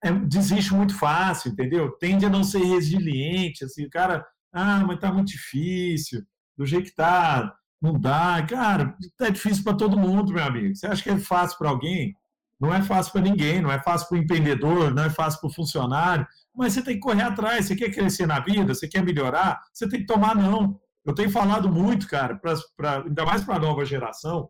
é, 0.04 0.12
desiste 0.12 0.74
muito 0.74 0.98
fácil, 0.98 1.52
entendeu? 1.52 1.92
Tende 1.98 2.26
a 2.26 2.30
não 2.30 2.44
ser 2.44 2.64
resiliente, 2.64 3.66
assim, 3.66 3.86
o 3.86 3.90
cara, 3.90 4.26
ah, 4.54 4.84
mas 4.86 5.00
tá 5.00 5.12
muito 5.12 5.30
difícil, 5.30 6.24
do 6.58 6.66
jeito 6.66 6.90
que 6.90 6.96
tá, 6.96 7.54
não 7.82 8.00
dá. 8.00 8.46
Cara, 8.48 8.96
tá 9.18 9.30
difícil 9.30 9.64
para 9.64 9.78
todo 9.78 9.98
mundo, 9.98 10.34
meu 10.34 10.44
amigo. 10.44 10.76
Você 10.76 10.88
acha 10.88 11.04
que 11.04 11.10
é 11.10 11.18
fácil 11.18 11.58
para 11.58 11.70
alguém? 11.70 12.16
Não 12.60 12.74
é 12.74 12.82
fácil 12.82 13.14
para 13.14 13.22
ninguém, 13.22 13.62
não 13.62 13.72
é 13.72 13.82
fácil 13.82 14.10
para 14.10 14.18
o 14.18 14.22
empreendedor, 14.22 14.94
não 14.94 15.04
é 15.04 15.10
fácil 15.10 15.40
para 15.40 15.50
o 15.50 15.54
funcionário, 15.54 16.28
mas 16.54 16.74
você 16.74 16.82
tem 16.82 16.96
que 16.96 17.00
correr 17.00 17.22
atrás. 17.22 17.66
Você 17.66 17.76
quer 17.76 17.90
crescer 17.90 18.26
na 18.26 18.42
vida, 18.42 18.74
você 18.74 18.88
quer 18.88 19.04
melhorar, 19.04 19.62
você 19.74 19.88
tem 19.88 20.02
que 20.02 20.06
tomar 20.06 20.36
não. 20.36 20.78
Eu 21.06 21.16
tenho 21.16 21.30
falado 21.30 21.70
muito, 21.70 22.08
cara, 22.08 22.36
pra, 22.38 22.54
pra 22.76 23.04
ainda 23.04 23.26
mais 23.26 23.44
para 23.44 23.56
a 23.56 23.60
nova 23.60 23.86
geração, 23.86 24.50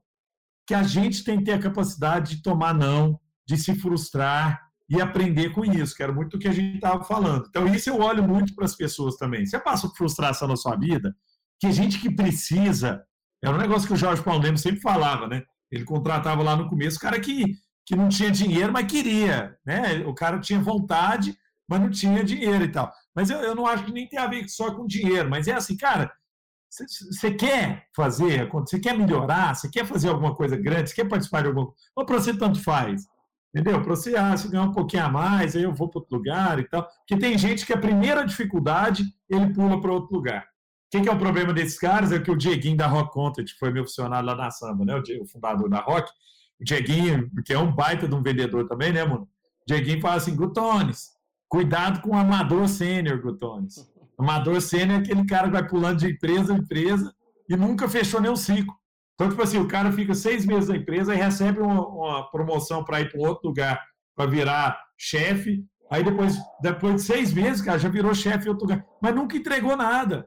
que 0.66 0.74
a 0.74 0.82
gente 0.82 1.24
tem 1.24 1.38
que 1.38 1.46
ter 1.46 1.54
a 1.54 1.60
capacidade 1.60 2.36
de 2.36 2.42
tomar 2.42 2.74
não, 2.74 3.20
de 3.48 3.58
se 3.58 3.76
frustrar, 3.76 4.60
e 4.90 5.00
aprender 5.00 5.52
com 5.52 5.64
isso, 5.64 5.96
que 5.96 6.02
era 6.02 6.12
muito 6.12 6.36
o 6.36 6.40
que 6.40 6.48
a 6.48 6.52
gente 6.52 6.76
estava 6.76 7.04
falando. 7.04 7.46
Então, 7.48 7.68
isso 7.68 7.90
eu 7.90 8.00
olho 8.00 8.28
muito 8.28 8.56
para 8.56 8.66
as 8.66 8.76
pessoas 8.76 9.16
também. 9.18 9.46
Você 9.46 9.60
passa 9.60 9.88
por 9.88 9.96
frustração 9.96 10.48
na 10.48 10.56
sua 10.56 10.76
vida, 10.76 11.16
que 11.60 11.72
gente 11.72 12.00
que 12.00 12.10
precisa, 12.10 13.04
é 13.44 13.50
um 13.50 13.58
negócio 13.58 13.88
que 13.88 13.94
o 13.94 13.98
Jorge 13.98 14.24
Paulo 14.24 14.42
Lemos 14.42 14.62
sempre 14.62 14.82
falava, 14.82 15.28
né? 15.28 15.44
Ele 15.72 15.84
contratava 15.86 16.42
lá 16.42 16.56
no 16.56 16.68
começo 16.68 16.98
o 16.98 17.02
cara 17.02 17.20
que, 17.20 17.54
que 17.86 17.96
não 17.96 18.10
tinha 18.10 18.32
dinheiro, 18.32 18.74
mas 18.74 18.88
queria, 18.88 19.56
né? 19.64 20.04
O 20.08 20.14
cara 20.14 20.40
tinha 20.40 20.60
vontade, 20.60 21.38
mas 21.70 21.80
não 21.80 21.92
tinha 21.92 22.24
dinheiro 22.24 22.64
e 22.66 22.72
tal. 22.72 22.92
Mas 23.16 23.30
eu, 23.30 23.40
eu 23.40 23.54
não 23.54 23.68
acho 23.68 23.86
que 23.86 23.92
nem 23.92 24.10
tem 24.10 24.18
a 24.18 24.28
ver 24.28 24.50
só 24.50 24.74
com 24.74 24.88
dinheiro, 24.88 25.30
mas 25.30 25.48
é 25.48 25.54
assim, 25.54 25.78
cara, 25.78 26.12
você 26.70 27.32
quer 27.32 27.86
fazer, 27.96 28.50
você 28.50 28.80
quer 28.80 28.98
melhorar, 28.98 29.56
você 29.56 29.70
quer 29.70 29.86
fazer 29.86 30.10
alguma 30.10 30.36
coisa 30.36 30.56
grande, 30.58 30.90
você 30.90 30.96
quer 30.96 31.08
participar 31.08 31.42
de 31.42 31.48
alguma 31.48 31.68
coisa, 31.68 31.82
ou 31.96 32.06
para 32.06 32.20
você 32.20 32.36
tanto 32.36 32.62
faz. 32.64 33.06
Entendeu? 33.54 33.82
Para 33.82 33.96
você, 33.96 34.16
ah, 34.16 34.38
se 34.38 34.48
ganhar 34.48 34.64
um 34.64 34.72
pouquinho 34.72 35.06
a 35.06 35.10
mais, 35.10 35.56
aí 35.56 35.64
eu 35.64 35.74
vou 35.74 35.90
para 35.90 36.00
outro 36.00 36.16
lugar 36.16 36.60
e 36.60 36.64
tal. 36.64 36.84
Porque 36.84 37.18
tem 37.18 37.38
gente 37.38 37.66
que 37.66 37.74
a 37.74 37.78
primeira 37.78 38.24
dificuldade, 38.24 39.04
ele 39.28 39.52
pula 39.54 39.82
para 39.82 39.92
outro 39.92 40.16
lugar. 40.16 40.44
O 40.44 40.92
que, 40.92 41.02
que, 41.02 41.10
é 41.10 41.12
o 41.12 41.18
problema 41.18 41.54
desses 41.54 41.78
caras? 41.78 42.12
É 42.12 42.20
que 42.20 42.32
o 42.32 42.36
Dieguinho 42.36 42.78
da 42.78 42.88
Rock 42.88 43.12
Content 43.12 43.50
foi 43.60 43.72
meu 43.72 43.84
funcionário 43.84 44.26
lá 44.26 44.36
na 44.36 44.52
Samba, 44.52 44.86
né? 44.86 44.96
O, 45.22 45.26
fundador 45.28 45.70
da 45.70 45.80
Rock. 45.80 46.10
O 46.60 46.64
Dieguinho, 46.64 47.30
que 47.46 47.54
é 47.54 47.60
um 47.60 47.72
baita 47.72 48.08
de 48.08 48.14
um 48.14 48.22
vendedor 48.22 48.68
também, 48.68 48.92
né, 48.92 49.04
mano? 49.04 49.24
O 49.24 49.28
Dieguinho 49.68 50.02
fala 50.02 50.16
assim, 50.16 50.36
Gutones, 50.36 51.10
cuidado 51.48 52.02
com 52.02 52.12
o 52.12 52.18
amador 52.18 52.68
sênior, 52.68 53.22
Gutones. 53.22 53.76
Amador 54.18 54.60
sênior 54.62 55.00
é 55.00 55.02
aquele 55.02 55.26
cara 55.26 55.48
que 55.48 55.54
vai 55.54 55.66
pulando 55.66 56.00
de 56.00 56.12
empresa 56.12 56.54
em 56.54 56.58
empresa 56.58 57.16
e 57.48 57.56
nunca 57.56 57.88
fechou 57.88 58.20
nenhum 58.20 58.36
ciclo. 58.36 58.76
Então, 59.20 59.28
tipo 59.28 59.44
assim, 59.44 59.58
o 59.58 59.68
cara 59.68 59.92
fica 59.92 60.16
seis 60.16 60.46
meses 60.46 60.70
na 60.70 60.78
empresa 60.78 61.14
e 61.14 61.18
recebe 61.18 61.60
uma, 61.60 61.86
uma 61.86 62.32
promoção 62.32 62.86
para 62.86 63.02
ir 63.02 63.12
para 63.12 63.20
outro 63.20 63.50
lugar, 63.50 63.84
para 64.16 64.30
virar 64.30 64.82
chefe. 64.98 65.62
Aí 65.92 66.02
depois, 66.02 66.38
depois 66.62 66.96
de 66.96 67.02
seis 67.02 67.34
meses, 67.34 67.62
cara, 67.62 67.78
já 67.78 67.90
virou 67.90 68.14
chefe 68.14 68.46
em 68.46 68.50
outro 68.50 68.66
lugar, 68.66 68.86
mas 69.02 69.14
nunca 69.14 69.36
entregou 69.36 69.76
nada. 69.76 70.26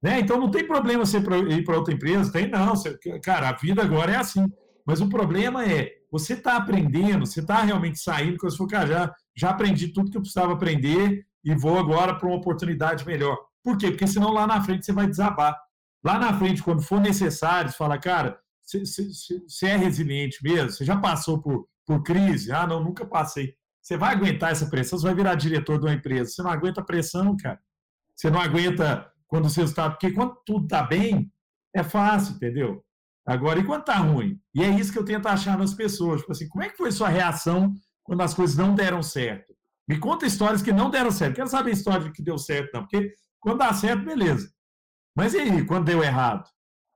Né? 0.00 0.20
Então 0.20 0.38
não 0.38 0.48
tem 0.48 0.64
problema 0.64 1.04
você 1.04 1.18
ir 1.18 1.64
para 1.64 1.76
outra 1.76 1.92
empresa, 1.92 2.30
tem 2.30 2.48
não. 2.48 2.76
Você, 2.76 2.96
cara, 3.18 3.48
a 3.48 3.52
vida 3.54 3.82
agora 3.82 4.12
é 4.12 4.16
assim. 4.16 4.46
Mas 4.86 5.00
o 5.00 5.08
problema 5.08 5.64
é, 5.64 5.90
você 6.08 6.34
está 6.34 6.56
aprendendo, 6.56 7.26
você 7.26 7.40
está 7.40 7.62
realmente 7.62 7.98
saindo, 7.98 8.38
quando 8.38 8.52
você 8.52 8.58
for, 8.58 8.68
cara, 8.68 8.86
já, 8.86 9.14
já 9.36 9.50
aprendi 9.50 9.88
tudo 9.88 10.08
que 10.08 10.16
eu 10.16 10.22
precisava 10.22 10.52
aprender 10.52 11.26
e 11.44 11.52
vou 11.52 11.76
agora 11.76 12.14
para 12.14 12.28
uma 12.28 12.36
oportunidade 12.36 13.04
melhor. 13.04 13.36
Por 13.64 13.76
quê? 13.76 13.90
Porque 13.90 14.06
senão 14.06 14.32
lá 14.32 14.46
na 14.46 14.62
frente 14.62 14.86
você 14.86 14.92
vai 14.92 15.08
desabar. 15.08 15.58
Lá 16.04 16.18
na 16.18 16.38
frente, 16.38 16.62
quando 16.62 16.82
for 16.82 17.00
necessário, 17.00 17.70
você 17.70 17.76
fala, 17.76 17.98
cara, 17.98 18.38
você 18.62 19.66
é 19.66 19.76
resiliente 19.76 20.42
mesmo, 20.42 20.70
você 20.70 20.84
já 20.84 20.96
passou 20.96 21.40
por, 21.40 21.66
por 21.86 22.02
crise. 22.02 22.52
Ah, 22.52 22.66
não, 22.66 22.82
nunca 22.82 23.06
passei. 23.06 23.54
Você 23.80 23.96
vai 23.96 24.14
aguentar 24.14 24.52
essa 24.52 24.68
pressão, 24.68 24.98
você 24.98 25.06
vai 25.06 25.14
virar 25.14 25.34
diretor 25.34 25.78
de 25.78 25.86
uma 25.86 25.94
empresa. 25.94 26.30
Você 26.30 26.42
não 26.42 26.50
aguenta 26.50 26.84
pressão, 26.84 27.36
cara. 27.36 27.58
Você 28.14 28.30
não 28.30 28.40
aguenta 28.40 29.10
quando 29.26 29.48
você 29.48 29.62
está. 29.62 29.88
Porque 29.88 30.12
quando 30.12 30.36
tudo 30.44 30.64
está 30.64 30.82
bem, 30.82 31.32
é 31.74 31.82
fácil, 31.82 32.34
entendeu? 32.34 32.84
Agora, 33.26 33.58
e 33.58 33.64
quando 33.64 33.80
está 33.80 33.96
ruim? 33.96 34.38
E 34.54 34.62
é 34.62 34.68
isso 34.68 34.92
que 34.92 34.98
eu 34.98 35.04
tento 35.04 35.26
achar 35.26 35.56
nas 35.56 35.72
pessoas. 35.72 36.20
Tipo 36.20 36.32
assim, 36.32 36.48
como 36.48 36.64
é 36.64 36.68
que 36.68 36.76
foi 36.76 36.92
sua 36.92 37.08
reação 37.08 37.72
quando 38.02 38.20
as 38.22 38.34
coisas 38.34 38.56
não 38.56 38.74
deram 38.74 39.02
certo? 39.02 39.54
Me 39.88 39.98
conta 39.98 40.26
histórias 40.26 40.60
que 40.60 40.72
não 40.72 40.90
deram 40.90 41.10
certo. 41.10 41.36
Quero 41.36 41.48
saber 41.48 41.70
a 41.70 41.74
história 41.74 42.12
que 42.12 42.22
deu 42.22 42.36
certo, 42.36 42.70
não. 42.74 42.82
Porque 42.82 43.14
quando 43.40 43.58
dá 43.58 43.72
certo, 43.72 44.04
beleza. 44.04 44.50
Mas 45.18 45.34
e 45.34 45.38
aí, 45.38 45.64
quando 45.64 45.86
deu 45.86 46.00
errado? 46.00 46.48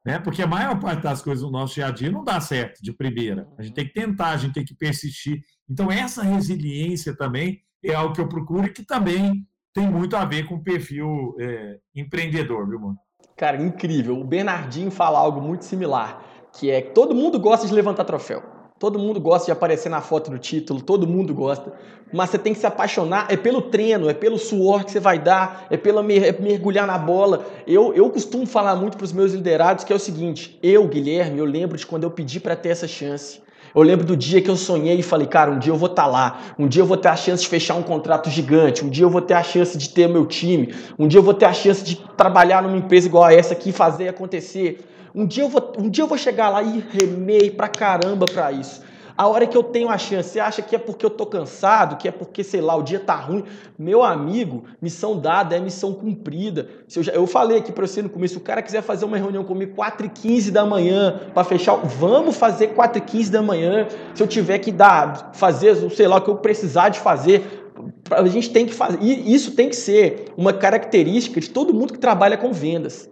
Né? 0.07 0.17
Porque 0.17 0.43
a 0.43 0.47
maior 0.47 0.79
parte 0.79 1.03
das 1.03 1.21
coisas 1.21 1.43
no 1.43 1.51
nosso 1.51 1.75
dia 1.75 1.89
a 1.89 1.91
dia 1.91 2.09
não 2.09 2.23
dá 2.23 2.41
certo 2.41 2.81
de 2.81 2.93
primeira. 2.93 3.49
A 3.59 3.63
gente 3.65 3.75
tem 3.75 3.85
que 3.85 3.93
tentar, 3.93 4.29
a 4.29 4.37
gente 4.37 4.55
tem 4.55 4.65
que 4.65 4.77
persistir. 4.77 5.43
Então, 5.69 5.91
essa 5.91 6.23
resiliência 6.23 7.17
também 7.17 7.61
é 7.85 7.93
algo 7.95 8.15
que 8.15 8.21
eu 8.21 8.29
procuro 8.29 8.69
e 8.69 8.73
que 8.73 8.85
também 8.85 9.45
tem 9.75 9.91
muito 9.91 10.15
a 10.15 10.25
ver 10.25 10.47
com 10.47 10.55
o 10.55 10.63
perfil 10.63 11.35
é, 11.41 11.81
empreendedor, 11.97 12.69
viu, 12.69 12.79
mano? 12.79 12.97
Cara, 13.37 13.61
incrível. 13.61 14.17
O 14.17 14.25
Bernardinho 14.25 14.93
fala 14.93 15.19
algo 15.19 15.41
muito 15.41 15.65
similar, 15.65 16.25
que 16.53 16.71
é 16.71 16.81
que 16.81 16.93
todo 16.93 17.17
mundo 17.17 17.41
gosta 17.41 17.67
de 17.67 17.75
levantar 17.75 18.05
troféu. 18.05 18.41
Todo 18.83 18.99
mundo 18.99 19.21
gosta 19.21 19.47
de 19.47 19.53
aparecer 19.53 19.89
na 19.89 20.01
foto 20.01 20.29
do 20.29 20.41
título, 20.41 20.81
todo 20.81 21.07
mundo 21.07 21.33
gosta. 21.33 21.73
Mas 22.13 22.31
você 22.31 22.37
tem 22.37 22.53
que 22.53 22.59
se 22.59 22.67
apaixonar, 22.67 23.29
é 23.31 23.37
pelo 23.37 23.63
treino, 23.63 24.11
é 24.11 24.13
pelo 24.13 24.37
suor 24.37 24.83
que 24.83 24.91
você 24.91 24.99
vai 24.99 25.21
dar, 25.21 25.69
é 25.71 25.77
pelo 25.77 26.01
é 26.01 26.33
mergulhar 26.41 26.85
na 26.85 26.99
bola. 26.99 27.47
Eu, 27.65 27.95
eu 27.95 28.11
costumo 28.11 28.45
falar 28.45 28.75
muito 28.75 28.97
para 28.97 29.05
os 29.05 29.13
meus 29.13 29.35
liderados 29.35 29.85
que 29.85 29.93
é 29.93 29.95
o 29.95 30.01
seguinte: 30.01 30.59
eu, 30.61 30.89
Guilherme, 30.89 31.39
eu 31.39 31.45
lembro 31.45 31.79
de 31.79 31.87
quando 31.87 32.03
eu 32.03 32.11
pedi 32.11 32.41
para 32.41 32.57
ter 32.57 32.71
essa 32.71 32.89
chance. 32.89 33.41
Eu 33.73 33.83
lembro 33.83 34.05
do 34.05 34.17
dia 34.17 34.43
que 34.43 34.51
eu 34.51 34.57
sonhei 34.57 34.99
e 34.99 35.03
falei, 35.03 35.29
cara, 35.29 35.53
um 35.53 35.61
dia 35.61 35.73
eu 35.73 35.77
vou 35.77 35.89
estar 35.89 36.03
tá 36.03 36.09
lá, 36.09 36.41
um 36.59 36.67
dia 36.67 36.83
eu 36.83 36.87
vou 36.87 36.97
ter 36.97 37.07
a 37.07 37.15
chance 37.15 37.45
de 37.45 37.49
fechar 37.49 37.77
um 37.77 37.85
contrato 37.85 38.29
gigante, 38.31 38.85
um 38.85 38.91
dia 38.91 39.05
eu 39.05 39.11
vou 39.11 39.23
ter 39.23 39.35
a 39.35 39.45
chance 39.45 39.79
de 39.79 39.91
ter 39.91 40.09
meu 40.09 40.27
time, 40.27 40.75
um 40.99 41.07
dia 41.07 41.21
eu 41.21 41.23
vou 41.23 41.35
ter 41.35 41.47
a 41.47 41.53
chance 41.53 41.85
de 41.85 41.95
trabalhar 42.17 42.65
numa 42.65 42.77
empresa 42.77 43.07
igual 43.07 43.23
a 43.23 43.33
essa 43.33 43.55
aqui 43.55 43.71
e 43.71 43.73
fazer 43.73 44.09
acontecer. 44.09 44.89
Um 45.15 45.27
dia 45.27 45.45
eu 45.45 45.49
vou, 45.49 45.73
um 45.79 45.91
dia 45.91 46.05
eu 46.05 46.09
vou 46.09 46.19
chegar 46.19 46.49
lá 46.49 46.63
e 46.63 46.81
remei 46.81 47.51
pra 47.51 47.69
caramba 47.69 48.27
pra 48.27 48.51
isso. 48.51 48.83
A 49.17 49.29
hora 49.29 49.47
que 49.47 49.57
eu 49.57 49.63
tenho 49.63 49.91
a 49.91 49.99
chance, 49.99 50.31
você 50.31 50.41
acha 50.41 50.63
que 50.63 50.75
é 50.75 50.79
porque 50.79 51.05
eu 51.05 51.11
tô 51.11 51.27
cansado, 51.27 51.97
que 51.97 52.09
é 52.09 52.11
porque, 52.11 52.43
sei 52.43 52.61
lá, 52.61 52.75
o 52.75 52.83
dia 52.83 52.99
tá 52.99 53.15
ruim? 53.15 53.45
Meu 53.79 54.03
amigo, 54.03 54.65
missão 54.81 55.19
dada 55.19 55.55
é 55.55 55.61
missão 55.61 55.93
cumprida. 55.93 56.69
Se 56.89 56.99
eu, 56.99 57.03
já, 57.03 57.13
eu 57.13 57.27
falei 57.27 57.59
aqui 57.59 57.71
para 57.71 57.87
você 57.87 58.01
no 58.01 58.09
começo, 58.09 58.35
se 58.35 58.41
o 58.41 58.43
cara 58.43 58.63
quiser 58.63 58.83
fazer 58.83 59.05
uma 59.05 59.19
reunião 59.19 59.45
comigo 59.45 59.75
4 59.75 60.07
e 60.07 60.09
15 60.09 60.51
da 60.51 60.65
manhã 60.65 61.21
para 61.35 61.45
fechar, 61.45 61.77
vamos 61.77 62.37
fazer 62.37 62.69
4 62.69 62.99
e 62.99 63.01
15 63.03 63.31
da 63.31 63.43
manhã. 63.43 63.87
Se 64.15 64.23
eu 64.23 64.27
tiver 64.27 64.59
que 64.59 64.73
dar, 64.73 65.33
fazer, 65.35 65.77
sei 65.91 66.09
lá, 66.09 66.17
o 66.17 66.21
que 66.23 66.31
eu 66.31 66.37
precisar 66.37 66.89
de 66.89 66.99
fazer, 66.99 67.71
a 68.11 68.27
gente 68.27 68.51
tem 68.51 68.65
que 68.65 68.73
fazer. 68.73 68.99
E 69.03 69.35
isso 69.35 69.55
tem 69.55 69.69
que 69.69 69.77
ser 69.77 70.33
uma 70.37 70.55
característica 70.55 71.39
de 71.39 71.51
todo 71.51 71.75
mundo 71.75 71.93
que 71.93 71.99
trabalha 71.99 72.39
com 72.39 72.51
vendas. 72.51 73.11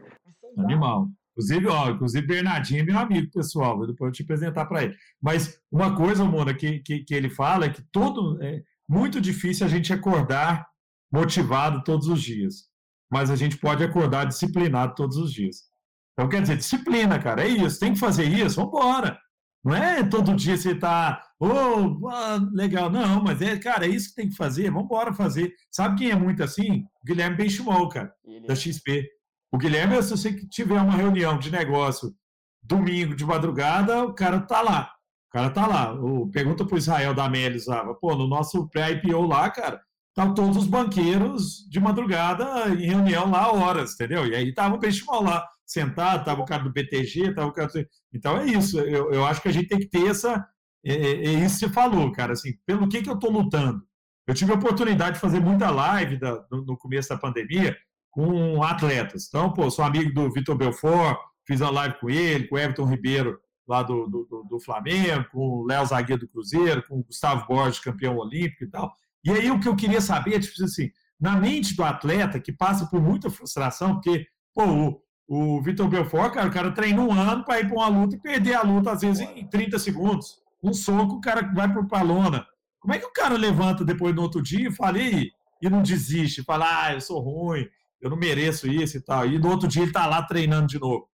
Animal. 0.57 1.09
Inclusive, 1.33 1.67
ó, 1.69 1.91
inclusive 1.91 2.27
Bernardinho 2.27 2.81
é 2.81 2.85
meu 2.85 2.99
amigo 2.99 3.31
pessoal, 3.33 3.87
depois 3.87 4.09
eu 4.09 4.13
te 4.13 4.23
apresentar 4.23 4.67
para 4.67 4.85
ele. 4.85 4.97
Mas 5.23 5.59
uma 5.71 5.95
coisa, 5.95 6.25
Mona, 6.25 6.53
que, 6.53 6.81
que, 6.81 7.01
que, 7.01 7.15
ele 7.15 7.31
fala 7.31 7.67
é 7.67 7.71
que 7.71 7.83
todo 7.93 8.43
é 8.43 8.63
muito 8.89 9.21
difícil 9.21 9.65
a 9.65 9.69
gente 9.69 9.93
acordar 9.93 10.67
motivado 11.13 11.83
todos 11.85 12.09
os 12.09 12.23
dias, 12.23 12.65
mas 13.11 13.31
a 13.31 13.37
gente 13.37 13.57
pode 13.57 13.83
acordar 13.83 14.27
disciplinado 14.27 14.95
todos 14.95 15.17
os 15.17 15.33
dias. 15.33 15.71
Então, 16.13 16.29
quer 16.29 16.43
dizer, 16.43 16.57
disciplina, 16.57 17.19
cara, 17.19 17.43
é 17.43 17.49
isso, 17.49 17.81
tem 17.81 17.95
que 17.95 17.99
fazer 17.99 18.25
isso, 18.25 18.57
vamos 18.57 18.71
embora. 18.71 19.19
Não 19.63 19.75
é 19.75 20.03
todo 20.03 20.35
dia 20.35 20.57
você 20.57 20.75
tá, 20.75 21.23
oh, 21.39 22.09
ah, 22.09 22.39
legal, 22.53 22.91
não, 22.91 23.23
mas 23.23 23.43
é, 23.43 23.59
cara, 23.59 23.87
é 23.87 23.91
isso 23.91 24.11
que 24.11 24.15
tem 24.15 24.29
que 24.29 24.37
fazer, 24.37 24.71
vamos 24.71 24.85
embora 24.85 25.13
fazer. 25.13 25.53
Sabe 25.71 25.99
quem 25.99 26.11
é 26.11 26.17
muito 26.17 26.43
assim? 26.43 26.85
Guilherme 27.05 27.37
Benchimol, 27.37 27.89
cara, 27.89 28.13
da 28.47 28.55
XP. 28.55 29.07
O 29.53 29.59
Guilherme, 29.59 30.01
se 30.03 30.11
você 30.11 30.33
tiver 30.47 30.81
uma 30.81 30.93
reunião 30.93 31.39
de 31.39 31.51
negócio 31.51 32.15
domingo 32.63 33.17
de 33.17 33.25
madrugada, 33.25 34.05
o 34.05 34.15
cara 34.15 34.41
tá 34.41 34.61
lá. 34.61 34.93
O 35.29 35.33
cara 35.33 35.51
tá 35.51 35.67
lá. 35.67 35.93
O, 35.93 36.31
pergunta 36.31 36.65
pro 36.65 36.79
Israel 36.79 37.15
da 37.15 37.25
Amélis 37.25 37.67
lá, 37.67 37.85
pô, 37.95 38.15
no 38.15 38.29
nosso 38.29 38.69
pré-IPO 38.69 39.27
lá, 39.27 39.51
cara, 39.51 39.81
estavam 40.09 40.35
todos 40.35 40.57
os 40.57 40.67
banqueiros 40.67 41.69
de 41.69 41.81
madrugada 41.81 42.69
em 42.69 42.87
reunião 42.87 43.31
lá 43.31 43.53
horas, 43.53 43.95
entendeu? 43.95 44.27
E 44.27 44.37
aí 44.37 44.55
tava 44.55 44.77
o 44.77 44.79
Benchimol 44.79 45.23
lá 45.23 45.49
sentado, 45.67 46.25
tava 46.25 46.43
o 46.43 46.45
cara 46.45 46.63
do 46.63 46.73
BTG, 46.73 47.35
tava 47.35 47.49
o 47.49 47.53
cara. 47.53 47.69
Então 48.13 48.39
é 48.39 48.47
isso. 48.47 48.79
Eu, 48.81 49.13
eu 49.13 49.25
acho 49.27 49.43
que 49.43 49.49
a 49.49 49.53
gente 49.53 49.69
tem 49.69 49.79
que 49.79 49.89
ter 49.89 50.07
essa. 50.07 50.47
É, 50.85 50.95
é, 50.95 51.25
é 51.27 51.33
isso 51.45 51.59
que 51.59 51.67
você 51.67 51.73
falou, 51.73 52.13
cara. 52.13 52.33
Assim, 52.33 52.53
pelo 52.67 52.89
que, 52.89 53.03
que 53.03 53.11
eu 53.11 53.19
tô 53.19 53.31
lutando? 53.31 53.83
Eu 54.27 54.35
tive 54.35 54.53
a 54.53 54.57
oportunidade 54.57 55.15
de 55.15 55.21
fazer 55.21 55.41
muita 55.41 55.71
live 55.71 56.19
da, 56.19 56.45
no, 56.51 56.65
no 56.65 56.77
começo 56.77 57.09
da 57.09 57.19
pandemia 57.19 57.77
com 58.11 58.63
atletas. 58.63 59.27
Então, 59.29 59.53
pô, 59.53 59.71
sou 59.71 59.85
amigo 59.85 60.13
do 60.13 60.31
Vitor 60.33 60.57
Belfort, 60.57 61.19
fiz 61.47 61.61
uma 61.61 61.71
live 61.71 61.99
com 62.01 62.11
ele, 62.11 62.49
com 62.49 62.57
o 62.57 62.59
Everton 62.59 62.85
Ribeiro, 62.85 63.39
lá 63.67 63.83
do, 63.83 64.07
do, 64.07 64.47
do 64.49 64.61
Flamengo, 64.61 65.27
com 65.31 65.39
o 65.39 65.67
Léo 65.67 65.87
Zagueiro 65.87 66.23
do 66.23 66.29
Cruzeiro, 66.29 66.85
com 66.89 66.99
o 66.99 67.05
Gustavo 67.05 67.47
Borges, 67.47 67.79
campeão 67.79 68.17
olímpico 68.17 68.65
e 68.65 68.69
tal. 68.69 68.93
E 69.25 69.31
aí 69.31 69.51
o 69.51 69.61
que 69.61 69.69
eu 69.69 69.77
queria 69.77 70.01
saber 70.01 70.35
é, 70.35 70.41
tipo 70.41 70.63
assim, 70.65 70.91
na 71.21 71.37
mente 71.37 71.77
do 71.77 71.85
atleta 71.85 72.41
que 72.41 72.53
passa 72.53 72.87
por 72.87 73.01
muita 73.01 73.31
frustração, 73.31 73.95
porque, 73.95 74.27
pô, 74.55 74.65
o, 74.65 75.03
o 75.29 75.63
Vitor 75.63 75.89
Belfort, 75.89 76.35
cara, 76.35 76.49
o 76.49 76.53
cara 76.53 76.73
treina 76.73 77.01
um 77.01 77.13
ano 77.13 77.45
para 77.45 77.61
ir 77.61 77.69
para 77.69 77.77
uma 77.77 77.89
luta 77.89 78.17
e 78.17 78.21
perder 78.21 78.55
a 78.55 78.63
luta, 78.63 78.93
às 78.93 79.03
vezes, 79.03 79.21
em 79.37 79.47
30 79.47 79.79
segundos. 79.79 80.41
Um 80.63 80.73
soco, 80.73 81.15
o 81.15 81.21
cara 81.21 81.43
vai 81.55 81.73
para 81.87 82.01
a 82.01 82.03
lona. 82.03 82.45
Como 82.81 82.95
é 82.95 82.99
que 82.99 83.07
o 83.07 83.13
cara 83.13 83.37
levanta 83.37 83.85
depois 83.85 84.15
no 84.15 84.23
outro 84.23 84.43
dia 84.43 84.69
e 84.69 84.73
fala, 84.73 84.99
e, 84.99 85.31
e 85.63 85.71
não 85.71 85.83
desiste, 85.83 86.43
fala, 86.43 86.87
ah, 86.87 86.95
eu 86.95 87.01
sou 87.01 87.21
ruim, 87.21 87.69
eu 88.01 88.11
não 88.11 88.17
mereço 88.17 88.67
isso 88.67 88.97
e 88.97 89.01
tal. 89.01 89.27
E 89.27 89.39
no 89.39 89.51
outro 89.51 89.69
dia 89.69 89.83
ele 89.83 89.91
está 89.91 90.07
lá 90.07 90.23
treinando 90.23 90.67
de 90.67 90.79
novo. 90.79 91.09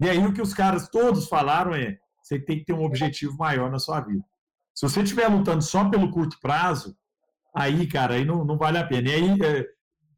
E 0.00 0.08
aí 0.08 0.18
o 0.18 0.32
que 0.32 0.42
os 0.42 0.52
caras 0.52 0.88
todos 0.88 1.28
falaram 1.28 1.74
é: 1.74 1.98
você 2.22 2.38
tem 2.38 2.58
que 2.58 2.64
ter 2.64 2.72
um 2.72 2.84
objetivo 2.84 3.36
maior 3.36 3.70
na 3.70 3.78
sua 3.78 4.00
vida. 4.00 4.24
Se 4.74 4.88
você 4.88 5.02
estiver 5.02 5.28
lutando 5.28 5.62
só 5.62 5.88
pelo 5.88 6.10
curto 6.10 6.38
prazo, 6.40 6.96
aí, 7.54 7.86
cara, 7.86 8.14
aí 8.14 8.24
não, 8.24 8.44
não 8.44 8.56
vale 8.56 8.78
a 8.78 8.86
pena. 8.86 9.10
E 9.10 9.14
aí 9.14 9.38
é, 9.42 9.66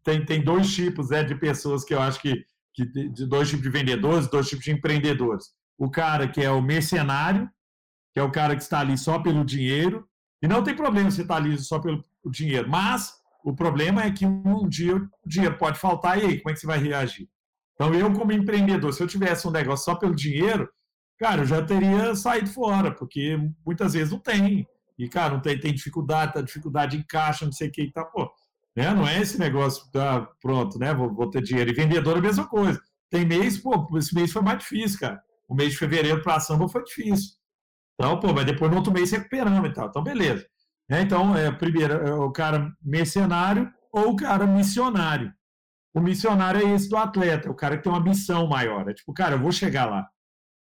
tem, 0.02 0.24
tem 0.24 0.42
dois 0.42 0.72
tipos 0.72 1.10
é, 1.10 1.24
de 1.24 1.34
pessoas 1.34 1.84
que 1.84 1.92
eu 1.92 2.00
acho 2.00 2.20
que, 2.20 2.44
que 2.72 2.84
de 2.86 3.26
dois 3.26 3.48
tipos 3.48 3.64
de 3.64 3.70
vendedores, 3.70 4.28
dois 4.28 4.48
tipos 4.48 4.64
de 4.64 4.72
empreendedores. 4.72 5.52
O 5.76 5.90
cara 5.90 6.28
que 6.28 6.40
é 6.40 6.50
o 6.50 6.62
mercenário, 6.62 7.50
que 8.12 8.20
é 8.20 8.22
o 8.22 8.30
cara 8.30 8.54
que 8.54 8.62
está 8.62 8.78
ali 8.78 8.96
só 8.96 9.18
pelo 9.18 9.44
dinheiro, 9.44 10.08
e 10.40 10.46
não 10.46 10.62
tem 10.62 10.76
problema 10.76 11.10
você 11.10 11.22
estar 11.22 11.36
ali 11.36 11.58
só 11.58 11.78
pelo 11.80 12.04
dinheiro, 12.30 12.68
mas 12.68 13.14
o 13.44 13.54
problema 13.54 14.02
é 14.02 14.10
que 14.10 14.24
um 14.24 14.66
dia 14.66 14.96
o 14.96 15.28
dinheiro 15.28 15.58
pode 15.58 15.78
faltar, 15.78 16.18
e 16.18 16.22
aí, 16.22 16.38
como 16.40 16.50
é 16.50 16.54
que 16.54 16.60
você 16.60 16.66
vai 16.66 16.78
reagir? 16.78 17.28
Então, 17.74 17.92
eu, 17.92 18.10
como 18.12 18.32
empreendedor, 18.32 18.90
se 18.92 19.02
eu 19.02 19.06
tivesse 19.06 19.46
um 19.46 19.50
negócio 19.50 19.84
só 19.84 19.94
pelo 19.94 20.14
dinheiro, 20.14 20.66
cara, 21.18 21.42
eu 21.42 21.46
já 21.46 21.62
teria 21.62 22.14
saído 22.14 22.48
fora, 22.48 22.90
porque 22.90 23.36
muitas 23.64 23.92
vezes 23.92 24.10
não 24.10 24.18
tem. 24.18 24.66
E, 24.98 25.08
cara, 25.08 25.34
não 25.34 25.40
tem, 25.40 25.60
tem 25.60 25.74
dificuldade, 25.74 26.32
tá 26.32 26.40
dificuldade 26.40 26.96
em 26.96 27.02
caixa, 27.02 27.44
não 27.44 27.52
sei 27.52 27.68
o 27.68 27.72
que, 27.72 27.92
tá, 27.92 28.02
pô. 28.04 28.32
Né? 28.74 28.92
Não 28.94 29.06
é 29.06 29.20
esse 29.20 29.38
negócio, 29.38 29.90
tá, 29.92 30.26
pronto, 30.40 30.78
né? 30.78 30.94
Vou, 30.94 31.12
vou 31.12 31.28
ter 31.28 31.42
dinheiro. 31.42 31.70
E 31.70 31.74
vendedor 31.74 32.16
é 32.16 32.18
a 32.20 32.22
mesma 32.22 32.48
coisa. 32.48 32.80
Tem 33.10 33.26
mês, 33.26 33.58
pô, 33.58 33.86
esse 33.98 34.14
mês 34.14 34.32
foi 34.32 34.40
mais 34.40 34.58
difícil, 34.60 34.98
cara. 35.00 35.22
O 35.46 35.54
mês 35.54 35.72
de 35.72 35.78
fevereiro 35.78 36.22
para 36.22 36.40
samba 36.40 36.66
foi 36.68 36.82
difícil. 36.82 37.32
Então, 37.94 38.18
pô, 38.18 38.32
mas 38.32 38.46
depois 38.46 38.70
no 38.70 38.78
outro 38.78 38.92
mês 38.92 39.10
recuperamos 39.10 39.68
e 39.68 39.72
tal. 39.72 39.88
Então, 39.88 40.02
beleza. 40.02 40.46
Né? 40.88 41.02
Então, 41.02 41.36
é, 41.36 41.50
primeiro, 41.50 41.94
é 41.94 42.14
o 42.14 42.30
cara 42.30 42.72
mercenário 42.82 43.72
ou 43.92 44.10
o 44.10 44.16
cara 44.16 44.46
missionário. 44.46 45.32
O 45.94 46.00
missionário 46.00 46.60
é 46.60 46.74
esse 46.74 46.88
do 46.88 46.96
atleta, 46.96 47.48
é 47.48 47.50
o 47.50 47.54
cara 47.54 47.76
que 47.76 47.84
tem 47.84 47.92
uma 47.92 48.02
missão 48.02 48.48
maior. 48.48 48.88
É 48.88 48.94
tipo, 48.94 49.12
cara, 49.12 49.36
eu 49.36 49.40
vou 49.40 49.52
chegar 49.52 49.86
lá. 49.86 50.08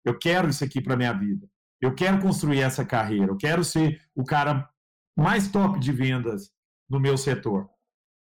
Eu 0.04 0.18
quero 0.18 0.48
isso 0.48 0.62
aqui 0.62 0.82
para 0.82 0.96
minha 0.96 1.12
vida. 1.12 1.48
Eu 1.80 1.94
quero 1.94 2.20
construir 2.20 2.60
essa 2.60 2.84
carreira. 2.84 3.32
Eu 3.32 3.36
quero 3.36 3.64
ser 3.64 4.00
o 4.14 4.22
cara 4.22 4.68
mais 5.16 5.48
top 5.48 5.78
de 5.78 5.92
vendas 5.92 6.50
no 6.88 7.00
meu 7.00 7.16
setor. 7.16 7.68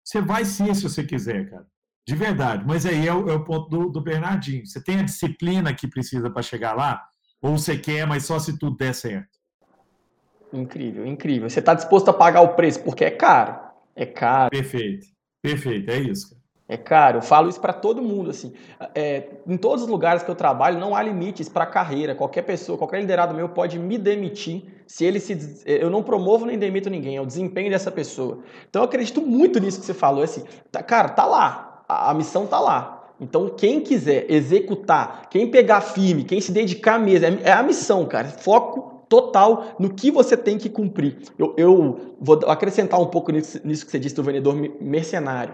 Você 0.03 0.21
vai 0.21 0.45
ser 0.45 0.75
se 0.75 0.83
você 0.83 1.03
quiser, 1.03 1.49
cara. 1.49 1.65
De 2.07 2.15
verdade. 2.15 2.63
Mas 2.65 2.85
aí 2.85 3.07
é 3.07 3.13
o, 3.13 3.29
é 3.29 3.33
o 3.33 3.43
ponto 3.43 3.69
do, 3.69 3.89
do, 3.89 4.01
Bernardinho. 4.01 4.65
Você 4.65 4.83
tem 4.83 4.99
a 4.99 5.03
disciplina 5.03 5.73
que 5.73 5.87
precisa 5.87 6.29
para 6.29 6.41
chegar 6.41 6.73
lá? 6.73 7.03
Ou 7.41 7.57
você 7.57 7.77
quer, 7.77 8.05
mas 8.05 8.25
só 8.25 8.37
se 8.37 8.57
tudo 8.57 8.77
der 8.77 8.93
certo? 8.93 9.40
Incrível, 10.53 11.05
incrível. 11.05 11.49
Você 11.49 11.59
está 11.59 11.73
disposto 11.73 12.09
a 12.09 12.13
pagar 12.13 12.41
o 12.41 12.49
preço 12.49 12.83
porque 12.83 13.05
é 13.05 13.11
caro. 13.11 13.57
É 13.95 14.05
caro. 14.05 14.49
Perfeito, 14.51 15.07
perfeito, 15.41 15.89
é 15.89 15.99
isso. 15.99 16.41
É 16.67 16.77
caro. 16.77 17.17
Eu 17.17 17.21
falo 17.21 17.49
isso 17.49 17.59
para 17.59 17.73
todo 17.73 18.01
mundo 18.01 18.29
assim. 18.29 18.53
É, 18.95 19.27
em 19.45 19.57
todos 19.57 19.83
os 19.83 19.89
lugares 19.89 20.23
que 20.23 20.31
eu 20.31 20.35
trabalho 20.35 20.79
não 20.79 20.95
há 20.95 21.03
limites 21.03 21.49
para 21.49 21.65
carreira. 21.65 22.15
Qualquer 22.15 22.43
pessoa, 22.43 22.77
qualquer 22.77 23.01
liderado 23.01 23.33
meu 23.33 23.49
pode 23.49 23.77
me 23.77 23.97
demitir 23.97 24.63
se 24.87 25.03
ele 25.03 25.19
se. 25.19 25.61
Eu 25.65 25.89
não 25.89 26.01
promovo 26.01 26.45
nem 26.45 26.57
demito 26.57 26.89
ninguém. 26.89 27.17
É 27.17 27.21
o 27.21 27.25
desempenho 27.25 27.69
dessa 27.69 27.91
pessoa. 27.91 28.39
Então 28.69 28.81
eu 28.81 28.85
acredito 28.85 29.21
muito 29.21 29.59
nisso 29.59 29.81
que 29.81 29.85
você 29.85 29.93
falou. 29.93 30.23
Assim, 30.23 30.45
tá, 30.71 30.81
cara, 30.81 31.09
tá 31.09 31.25
lá. 31.25 31.83
A, 31.89 32.11
a 32.11 32.13
missão 32.13 32.47
tá 32.47 32.59
lá. 32.59 33.01
Então, 33.19 33.49
quem 33.49 33.81
quiser 33.81 34.25
executar, 34.31 35.29
quem 35.29 35.51
pegar 35.51 35.81
firme, 35.81 36.23
quem 36.23 36.41
se 36.41 36.51
dedicar 36.51 36.97
mesmo, 36.97 37.27
é, 37.43 37.49
é 37.49 37.51
a 37.51 37.61
missão, 37.61 38.03
cara. 38.05 38.29
Foco 38.29 39.00
total 39.11 39.75
no 39.77 39.93
que 39.93 40.09
você 40.09 40.37
tem 40.37 40.57
que 40.57 40.69
cumprir. 40.69 41.17
Eu, 41.37 41.53
eu 41.57 42.15
vou 42.17 42.39
acrescentar 42.47 42.97
um 42.97 43.07
pouco 43.07 43.29
nisso, 43.29 43.59
nisso, 43.61 43.85
que 43.85 43.91
você 43.91 43.99
disse 43.99 44.15
do 44.15 44.23
vendedor 44.23 44.55
mercenário. 44.79 45.53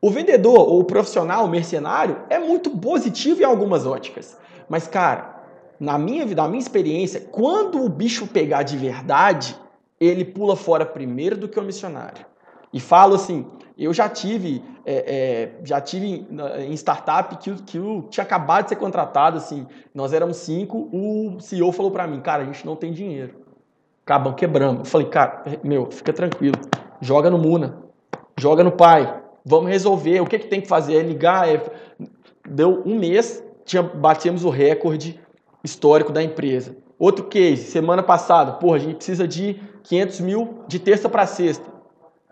O 0.00 0.10
vendedor 0.10 0.58
ou 0.58 0.80
o 0.80 0.84
profissional 0.84 1.46
mercenário 1.46 2.22
é 2.28 2.40
muito 2.40 2.68
positivo 2.68 3.42
em 3.42 3.44
algumas 3.44 3.86
óticas. 3.86 4.36
Mas, 4.68 4.88
cara, 4.88 5.36
na 5.78 5.96
minha 5.96 6.26
vida, 6.26 6.42
na 6.42 6.48
minha 6.48 6.60
experiência, 6.60 7.20
quando 7.20 7.84
o 7.84 7.88
bicho 7.88 8.26
pegar 8.26 8.64
de 8.64 8.76
verdade, 8.76 9.56
ele 10.00 10.24
pula 10.24 10.56
fora 10.56 10.84
primeiro 10.84 11.36
do 11.36 11.48
que 11.48 11.60
o 11.60 11.62
missionário. 11.62 12.26
E 12.76 12.80
falo 12.80 13.14
assim, 13.14 13.46
eu 13.78 13.90
já 13.94 14.06
tive, 14.06 14.62
é, 14.84 14.94
é, 14.94 15.64
já 15.64 15.80
tive 15.80 16.26
em 16.58 16.74
startup 16.74 17.34
que, 17.38 17.54
que 17.62 17.78
eu 17.78 18.06
tinha 18.10 18.22
acabado 18.22 18.64
de 18.64 18.68
ser 18.68 18.76
contratado, 18.76 19.38
assim, 19.38 19.66
nós 19.94 20.12
éramos 20.12 20.36
cinco, 20.36 20.90
o 20.92 21.40
CEO 21.40 21.72
falou 21.72 21.90
para 21.90 22.06
mim, 22.06 22.20
cara, 22.20 22.42
a 22.42 22.44
gente 22.44 22.66
não 22.66 22.76
tem 22.76 22.92
dinheiro. 22.92 23.34
Acabam, 24.04 24.34
quebramos. 24.34 24.80
Eu 24.80 24.84
falei, 24.84 25.06
cara, 25.06 25.42
meu, 25.64 25.90
fica 25.90 26.12
tranquilo, 26.12 26.56
joga 27.00 27.30
no 27.30 27.38
Muna, 27.38 27.78
joga 28.38 28.62
no 28.62 28.72
pai, 28.72 29.22
vamos 29.42 29.70
resolver, 29.70 30.20
o 30.20 30.26
que, 30.26 30.38
que 30.38 30.48
tem 30.48 30.60
que 30.60 30.68
fazer? 30.68 30.96
É 30.96 31.02
ligar, 31.02 31.48
é... 31.48 31.64
deu 32.46 32.82
um 32.84 32.98
mês, 32.98 33.42
tinha, 33.64 33.82
batemos 33.82 34.44
o 34.44 34.50
recorde 34.50 35.18
histórico 35.64 36.12
da 36.12 36.22
empresa. 36.22 36.76
Outro 36.98 37.24
case, 37.24 37.70
semana 37.70 38.02
passada, 38.02 38.52
porra, 38.52 38.76
a 38.76 38.80
gente 38.80 38.96
precisa 38.96 39.26
de 39.26 39.58
500 39.84 40.20
mil 40.20 40.58
de 40.68 40.78
terça 40.78 41.08
para 41.08 41.24
sexta. 41.24 41.75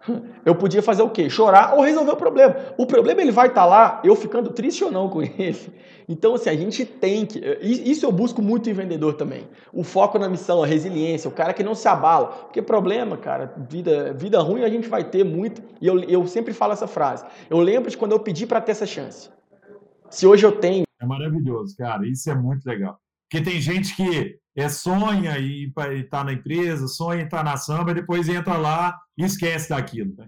Eu 0.45 0.55
podia 0.55 0.83
fazer 0.83 1.03
o 1.03 1.11
quê? 1.11 1.29
Chorar 1.31 1.75
ou 1.75 1.83
resolver 1.83 2.13
o 2.13 2.17
problema. 2.17 2.57
O 2.77 2.87
problema 2.87 3.21
ele 3.21 3.33
vai 3.33 3.49
estar 3.49 3.63
tá 3.63 3.67
lá, 3.67 4.01
eu 4.05 4.15
ficando 4.15 4.51
triste 4.51 4.85
ou 4.85 4.91
não 4.91 5.09
com 5.09 5.23
ele. 5.39 5.73
Então, 6.09 6.35
assim, 6.35 6.51
a 6.51 6.55
gente 6.55 6.85
tem 6.85 7.25
que. 7.25 7.41
Isso 7.63 8.05
eu 8.05 8.13
busco 8.13 8.43
muito 8.43 8.69
em 8.69 8.75
vendedor 8.75 9.15
também. 9.15 9.49
O 9.73 9.83
foco 9.83 10.19
na 10.19 10.29
missão, 10.29 10.63
a 10.63 10.67
resiliência, 10.67 11.29
o 11.29 11.33
cara 11.33 11.55
que 11.55 11.63
não 11.63 11.75
se 11.75 11.89
abala. 11.89 12.27
Porque 12.27 12.61
problema, 12.61 13.17
cara, 13.17 13.55
vida, 13.69 14.13
vida 14.13 14.39
ruim 14.41 14.63
a 14.63 14.69
gente 14.69 14.89
vai 14.89 15.03
ter 15.03 15.25
muito. 15.25 15.63
E 15.81 15.87
eu, 15.87 16.01
eu 16.01 16.27
sempre 16.27 16.53
falo 16.53 16.75
essa 16.75 16.87
frase. 16.87 17.25
Eu 17.49 17.59
lembro 17.59 17.91
de 17.91 17.97
quando 17.97 18.13
eu 18.13 18.21
pedi 18.21 18.47
para 18.47 18.61
ter 18.61 18.73
essa 18.73 18.87
chance. 18.87 19.31
Se 20.11 20.27
hoje 20.27 20.45
eu 20.45 20.53
tenho. 20.53 20.85
É 21.01 21.07
maravilhoso, 21.07 21.75
cara. 21.77 22.07
Isso 22.07 22.31
é 22.31 22.35
muito 22.35 22.67
legal. 22.67 22.99
Porque 23.29 23.43
tem 23.43 23.61
gente 23.61 23.97
que 23.97 24.39
é, 24.57 24.69
sonha 24.69 25.39
e 25.39 25.67
estar 25.67 26.19
tá 26.19 26.25
na 26.25 26.33
empresa, 26.33 26.87
sonha 26.87 27.23
em 27.23 27.25
estar 27.25 27.39
tá 27.39 27.45
na 27.45 27.57
samba, 27.57 27.91
e 27.91 27.95
depois 27.95 28.29
entra 28.29 28.57
lá 28.57 28.97
e 29.17 29.25
esquece 29.25 29.71
daquilo. 29.71 30.15
Né? 30.17 30.27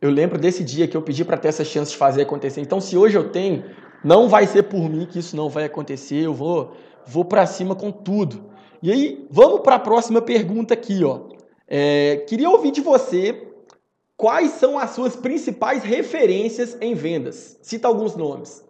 Eu 0.00 0.10
lembro 0.10 0.38
desse 0.38 0.62
dia 0.62 0.86
que 0.86 0.96
eu 0.96 1.02
pedi 1.02 1.24
para 1.24 1.38
ter 1.38 1.48
essa 1.48 1.64
chance 1.64 1.92
de 1.92 1.96
fazer 1.96 2.22
acontecer. 2.22 2.60
Então, 2.60 2.80
se 2.80 2.96
hoje 2.96 3.16
eu 3.16 3.30
tenho, 3.30 3.64
não 4.04 4.28
vai 4.28 4.46
ser 4.46 4.64
por 4.64 4.88
mim 4.90 5.06
que 5.06 5.18
isso 5.18 5.34
não 5.34 5.48
vai 5.48 5.64
acontecer. 5.64 6.26
Eu 6.26 6.34
vou, 6.34 6.76
vou 7.06 7.24
para 7.24 7.46
cima 7.46 7.74
com 7.74 7.90
tudo. 7.90 8.50
E 8.82 8.92
aí, 8.92 9.26
vamos 9.30 9.60
para 9.60 9.76
a 9.76 9.80
próxima 9.80 10.20
pergunta 10.20 10.74
aqui, 10.74 11.02
ó. 11.02 11.28
É, 11.66 12.24
queria 12.28 12.50
ouvir 12.50 12.70
de 12.70 12.80
você 12.80 13.48
quais 14.16 14.52
são 14.52 14.78
as 14.78 14.90
suas 14.90 15.16
principais 15.16 15.82
referências 15.82 16.76
em 16.80 16.94
vendas. 16.94 17.58
Cita 17.62 17.88
alguns 17.88 18.14
nomes. 18.14 18.65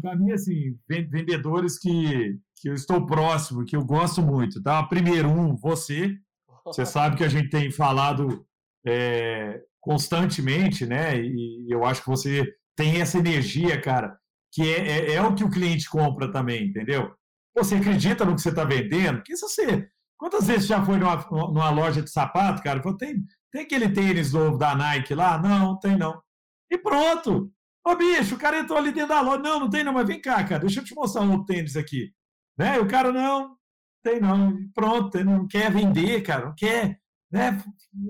Para 0.00 0.16
mim, 0.16 0.32
assim, 0.32 0.78
vendedores 0.88 1.78
que, 1.78 2.38
que 2.56 2.68
eu 2.68 2.74
estou 2.74 3.06
próximo, 3.06 3.64
que 3.64 3.76
eu 3.76 3.84
gosto 3.84 4.22
muito, 4.22 4.62
tá? 4.62 4.82
Primeiro, 4.82 5.28
um, 5.28 5.56
você. 5.56 6.16
Você 6.64 6.84
sabe 6.86 7.16
que 7.16 7.24
a 7.24 7.28
gente 7.28 7.48
tem 7.50 7.70
falado 7.70 8.44
é, 8.86 9.62
constantemente, 9.80 10.84
né? 10.86 11.20
E 11.20 11.66
eu 11.70 11.84
acho 11.84 12.02
que 12.02 12.08
você 12.08 12.44
tem 12.76 13.00
essa 13.00 13.18
energia, 13.18 13.80
cara, 13.80 14.18
que 14.52 14.62
é, 14.62 14.88
é, 14.88 15.14
é 15.14 15.22
o 15.22 15.34
que 15.34 15.44
o 15.44 15.50
cliente 15.50 15.88
compra 15.88 16.30
também, 16.30 16.66
entendeu? 16.66 17.14
Você 17.56 17.76
acredita 17.76 18.24
no 18.24 18.34
que 18.34 18.42
você 18.42 18.50
está 18.50 18.64
vendendo? 18.64 19.22
Que 19.22 19.36
se 19.36 19.42
você. 19.42 19.88
Quantas 20.18 20.46
vezes 20.46 20.66
já 20.66 20.84
foi 20.84 20.98
numa, 20.98 21.16
numa 21.30 21.70
loja 21.70 22.02
de 22.02 22.10
sapato, 22.10 22.62
cara? 22.62 22.82
Falou, 22.82 22.96
tem, 22.96 23.22
tem 23.52 23.62
aquele 23.62 23.88
tênis 23.90 24.32
novo 24.32 24.58
da 24.58 24.74
Nike 24.74 25.14
lá? 25.14 25.38
Não, 25.40 25.78
tem 25.78 25.96
não. 25.96 26.20
E 26.70 26.78
pronto. 26.78 27.50
Ô, 27.86 27.94
bicho, 27.94 28.34
o 28.34 28.38
cara 28.38 28.58
entrou 28.58 28.76
ali 28.76 28.90
dentro 28.90 29.10
da 29.10 29.20
loja. 29.20 29.38
Não, 29.38 29.60
não 29.60 29.70
tem 29.70 29.84
não, 29.84 29.92
mas 29.92 30.08
vem 30.08 30.20
cá, 30.20 30.42
cara, 30.42 30.58
deixa 30.58 30.80
eu 30.80 30.84
te 30.84 30.92
mostrar 30.92 31.22
um 31.22 31.44
tênis 31.44 31.76
aqui. 31.76 32.10
Né? 32.58 32.80
O 32.80 32.88
cara, 32.88 33.12
não, 33.12 33.54
tem 34.02 34.20
não. 34.20 34.56
Pronto, 34.74 35.22
não 35.24 35.46
quer 35.46 35.70
vender, 35.70 36.20
cara, 36.22 36.46
não 36.46 36.54
quer 36.56 36.98
né, 37.30 37.62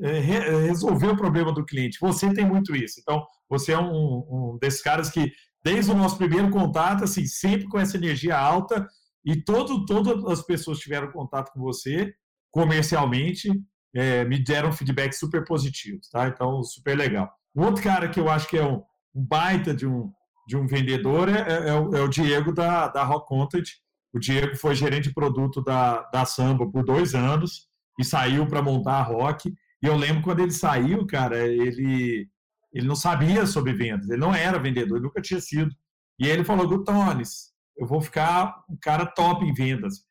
é, 0.02 0.18
resolver 0.66 1.08
o 1.08 1.16
problema 1.16 1.52
do 1.52 1.62
cliente. 1.62 1.98
Você 2.00 2.32
tem 2.32 2.46
muito 2.46 2.74
isso. 2.74 2.98
Então, 3.00 3.22
você 3.50 3.72
é 3.72 3.78
um, 3.78 4.54
um 4.54 4.58
desses 4.58 4.80
caras 4.80 5.10
que, 5.10 5.30
desde 5.62 5.90
o 5.90 5.94
nosso 5.94 6.16
primeiro 6.16 6.48
contato, 6.50 7.04
assim, 7.04 7.26
sempre 7.26 7.68
com 7.68 7.78
essa 7.78 7.98
energia 7.98 8.38
alta, 8.38 8.88
e 9.26 9.36
todo, 9.36 9.84
todas 9.84 10.24
as 10.24 10.40
pessoas 10.40 10.78
tiveram 10.78 11.12
contato 11.12 11.52
com 11.52 11.60
você, 11.60 12.14
comercialmente, 12.50 13.50
é, 13.94 14.24
me 14.24 14.42
deram 14.42 14.72
feedback 14.72 15.12
super 15.12 15.44
positivos, 15.44 16.08
tá? 16.08 16.28
Então, 16.28 16.62
super 16.62 16.96
legal. 16.96 17.30
O 17.54 17.62
outro 17.62 17.82
cara 17.82 18.08
que 18.08 18.18
eu 18.18 18.30
acho 18.30 18.48
que 18.48 18.56
é 18.56 18.64
um, 18.64 18.82
um 19.16 19.24
baita 19.24 19.74
de 19.74 19.86
um, 19.86 20.12
de 20.46 20.56
um 20.56 20.66
vendedor 20.66 21.28
é, 21.28 21.40
é, 21.40 21.68
é, 21.70 21.74
o, 21.74 21.96
é 21.96 22.02
o, 22.02 22.08
Diego 22.08 22.52
da, 22.52 22.88
da 22.88 23.02
Rock 23.02 23.26
Content. 23.26 23.66
O 24.12 24.18
Diego 24.18 24.54
foi 24.56 24.74
gerente 24.74 25.08
de 25.08 25.14
produto 25.14 25.62
da, 25.62 26.02
da 26.10 26.24
Samba 26.26 26.70
por 26.70 26.84
dois 26.84 27.14
anos 27.14 27.66
e 27.98 28.04
saiu 28.04 28.46
para 28.46 28.62
montar 28.62 28.98
a 28.98 29.02
Rock. 29.02 29.52
E 29.82 29.86
eu 29.86 29.96
lembro 29.96 30.22
quando 30.22 30.40
ele 30.40 30.52
saiu, 30.52 31.06
cara, 31.06 31.46
ele, 31.46 32.28
ele 32.72 32.86
não 32.86 32.94
sabia 32.94 33.46
sobre 33.46 33.72
vendas, 33.72 34.08
ele 34.10 34.20
não 34.20 34.34
era 34.34 34.58
vendedor, 34.58 34.96
ele 34.96 35.06
nunca 35.06 35.22
tinha 35.22 35.40
sido. 35.40 35.74
E 36.18 36.26
ele 36.26 36.44
falou: 36.44 36.68
Gutones, 36.68 37.52
eu 37.76 37.86
vou 37.86 38.00
ficar 38.00 38.64
um 38.68 38.76
cara 38.80 39.06
top 39.06 39.44
em 39.44 39.52
vendas. 39.52 40.04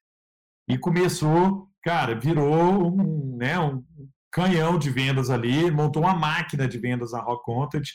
E 0.67 0.77
começou, 0.77 1.67
cara, 1.83 2.19
virou 2.19 2.91
um, 2.91 3.37
né, 3.37 3.59
um 3.59 3.83
canhão 4.31 4.77
de 4.77 4.89
vendas 4.89 5.29
ali, 5.29 5.69
montou 5.71 6.03
uma 6.03 6.15
máquina 6.15 6.67
de 6.67 6.77
vendas 6.77 7.11
na 7.11 7.21
Rock 7.21 7.45
Content 7.45 7.87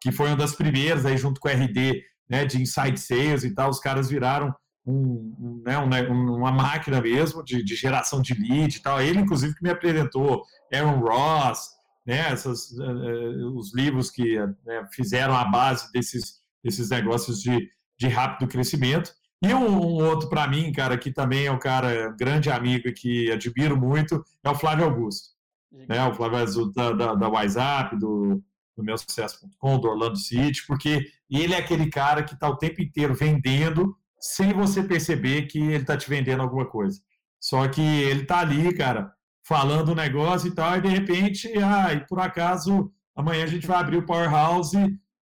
que 0.00 0.12
foi 0.12 0.28
uma 0.28 0.36
das 0.36 0.54
primeiras, 0.54 1.04
aí 1.04 1.16
junto 1.16 1.40
com 1.40 1.48
o 1.48 1.50
RD, 1.50 2.02
né, 2.28 2.44
de 2.44 2.60
inside 2.60 2.98
sales 2.98 3.44
e 3.44 3.54
tal, 3.54 3.70
os 3.70 3.80
caras 3.80 4.08
viraram 4.08 4.54
um, 4.86 5.34
um, 5.38 5.62
né, 5.64 5.86
né 5.86 6.08
uma 6.08 6.50
máquina 6.50 7.00
mesmo 7.00 7.44
de, 7.44 7.62
de, 7.62 7.74
geração 7.74 8.22
de 8.22 8.34
lead 8.34 8.76
e 8.76 8.82
tal. 8.82 9.00
Ele, 9.00 9.20
inclusive, 9.20 9.54
que 9.54 9.62
me 9.62 9.70
apresentou 9.70 10.42
Aaron 10.72 11.00
Ross, 11.00 11.70
né, 12.06 12.30
essas, 12.30 12.70
uh, 12.72 13.54
os 13.54 13.74
livros 13.74 14.10
que 14.10 14.38
uh, 14.40 14.54
fizeram 14.92 15.36
a 15.36 15.44
base 15.44 15.90
desses, 15.92 16.40
desses 16.64 16.90
negócios 16.90 17.40
de, 17.40 17.70
de 17.98 18.08
rápido 18.08 18.48
crescimento. 18.48 19.12
E 19.42 19.54
um, 19.54 19.68
um 19.68 20.04
outro 20.04 20.28
para 20.28 20.48
mim, 20.48 20.72
cara, 20.72 20.96
que 20.98 21.12
também 21.12 21.46
é 21.46 21.52
um 21.52 21.58
cara 21.58 22.10
grande 22.18 22.50
amigo 22.50 22.92
que 22.92 23.30
admiro 23.30 23.76
muito, 23.76 24.24
é 24.42 24.50
o 24.50 24.54
Flávio 24.54 24.86
Augusto. 24.86 25.36
Né, 25.70 26.02
o 26.06 26.14
Flávio 26.14 26.72
da, 26.72 26.92
da, 26.92 27.14
da 27.14 27.28
WhatsApp, 27.28 27.96
do, 27.98 28.42
do 28.78 28.84
meu 28.84 28.96
sucesso.com, 28.96 29.80
do 29.80 29.88
Orlando 29.88 30.16
City, 30.16 30.64
porque 30.64 31.10
ele 31.28 31.52
é 31.52 31.58
aquele 31.58 31.90
cara 31.90 32.22
que 32.22 32.34
está 32.34 32.48
o 32.48 32.56
tempo 32.56 32.80
inteiro 32.80 33.12
vendendo 33.12 33.94
sem 34.20 34.52
você 34.52 34.84
perceber 34.84 35.42
que 35.42 35.58
ele 35.58 35.82
está 35.82 35.96
te 35.96 36.08
vendendo 36.08 36.42
alguma 36.42 36.64
coisa. 36.64 37.00
Só 37.40 37.66
que 37.66 37.82
ele 37.82 38.22
está 38.22 38.38
ali, 38.38 38.72
cara, 38.72 39.12
falando 39.44 39.88
o 39.88 39.92
um 39.92 39.96
negócio 39.96 40.48
e 40.48 40.54
tal, 40.54 40.76
e 40.76 40.80
de 40.80 40.88
repente, 40.88 41.52
ah, 41.58 41.92
e 41.92 42.06
por 42.06 42.20
acaso, 42.20 42.92
amanhã 43.16 43.42
a 43.42 43.48
gente 43.48 43.66
vai 43.66 43.78
abrir 43.78 43.96
o 43.96 44.06
Powerhouse 44.06 44.76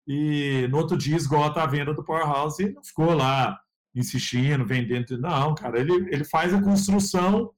e 0.05 0.67
no 0.69 0.77
outro 0.77 0.97
dia 0.97 1.15
esgota 1.15 1.63
a 1.63 1.65
venda 1.65 1.93
do 1.93 2.03
Powerhouse 2.03 2.61
e 2.61 2.73
não 2.73 2.83
ficou 2.83 3.13
lá 3.13 3.57
insistindo, 3.95 4.65
vendendo. 4.65 5.17
Não, 5.17 5.55
cara, 5.55 5.79
ele, 5.79 5.93
ele 6.13 6.25
faz 6.25 6.53
a 6.53 6.61
construção 6.61 7.51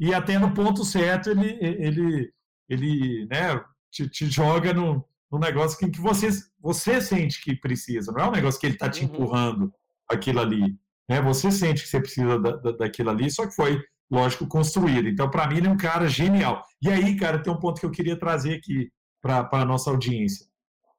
e 0.00 0.12
até 0.12 0.36
no 0.36 0.52
ponto 0.52 0.84
certo 0.84 1.30
ele, 1.30 1.56
ele, 1.60 2.32
ele 2.68 3.26
né, 3.26 3.64
te, 3.90 4.08
te 4.08 4.26
joga 4.26 4.74
no, 4.74 5.04
um 5.34 5.40
negócio 5.40 5.78
que, 5.78 5.88
que 5.88 6.00
você, 6.00 6.28
você 6.60 7.00
sente 7.00 7.42
que 7.42 7.56
precisa, 7.56 8.12
não 8.12 8.24
é 8.24 8.28
um 8.28 8.32
negócio 8.32 8.60
que 8.60 8.66
ele 8.66 8.74
está 8.74 8.88
te 8.88 9.04
uhum. 9.04 9.10
empurrando 9.10 9.72
aquilo 10.08 10.40
ali. 10.40 10.78
Né? 11.08 11.20
Você 11.22 11.50
sente 11.50 11.82
que 11.82 11.88
você 11.88 12.00
precisa 12.00 12.38
da, 12.38 12.56
da, 12.56 12.72
daquilo 12.72 13.10
ali, 13.10 13.30
só 13.30 13.46
que 13.46 13.54
foi, 13.54 13.82
lógico, 14.10 14.46
construído. 14.46 15.08
Então, 15.08 15.30
para 15.30 15.46
mim, 15.46 15.58
ele 15.58 15.66
é 15.66 15.70
um 15.70 15.76
cara 15.76 16.08
genial. 16.08 16.64
E 16.80 16.90
aí, 16.90 17.16
cara, 17.16 17.42
tem 17.42 17.52
um 17.52 17.58
ponto 17.58 17.80
que 17.80 17.86
eu 17.86 17.90
queria 17.90 18.18
trazer 18.18 18.54
aqui 18.54 18.90
para 19.22 19.48
a 19.52 19.64
nossa 19.64 19.90
audiência. 19.90 20.46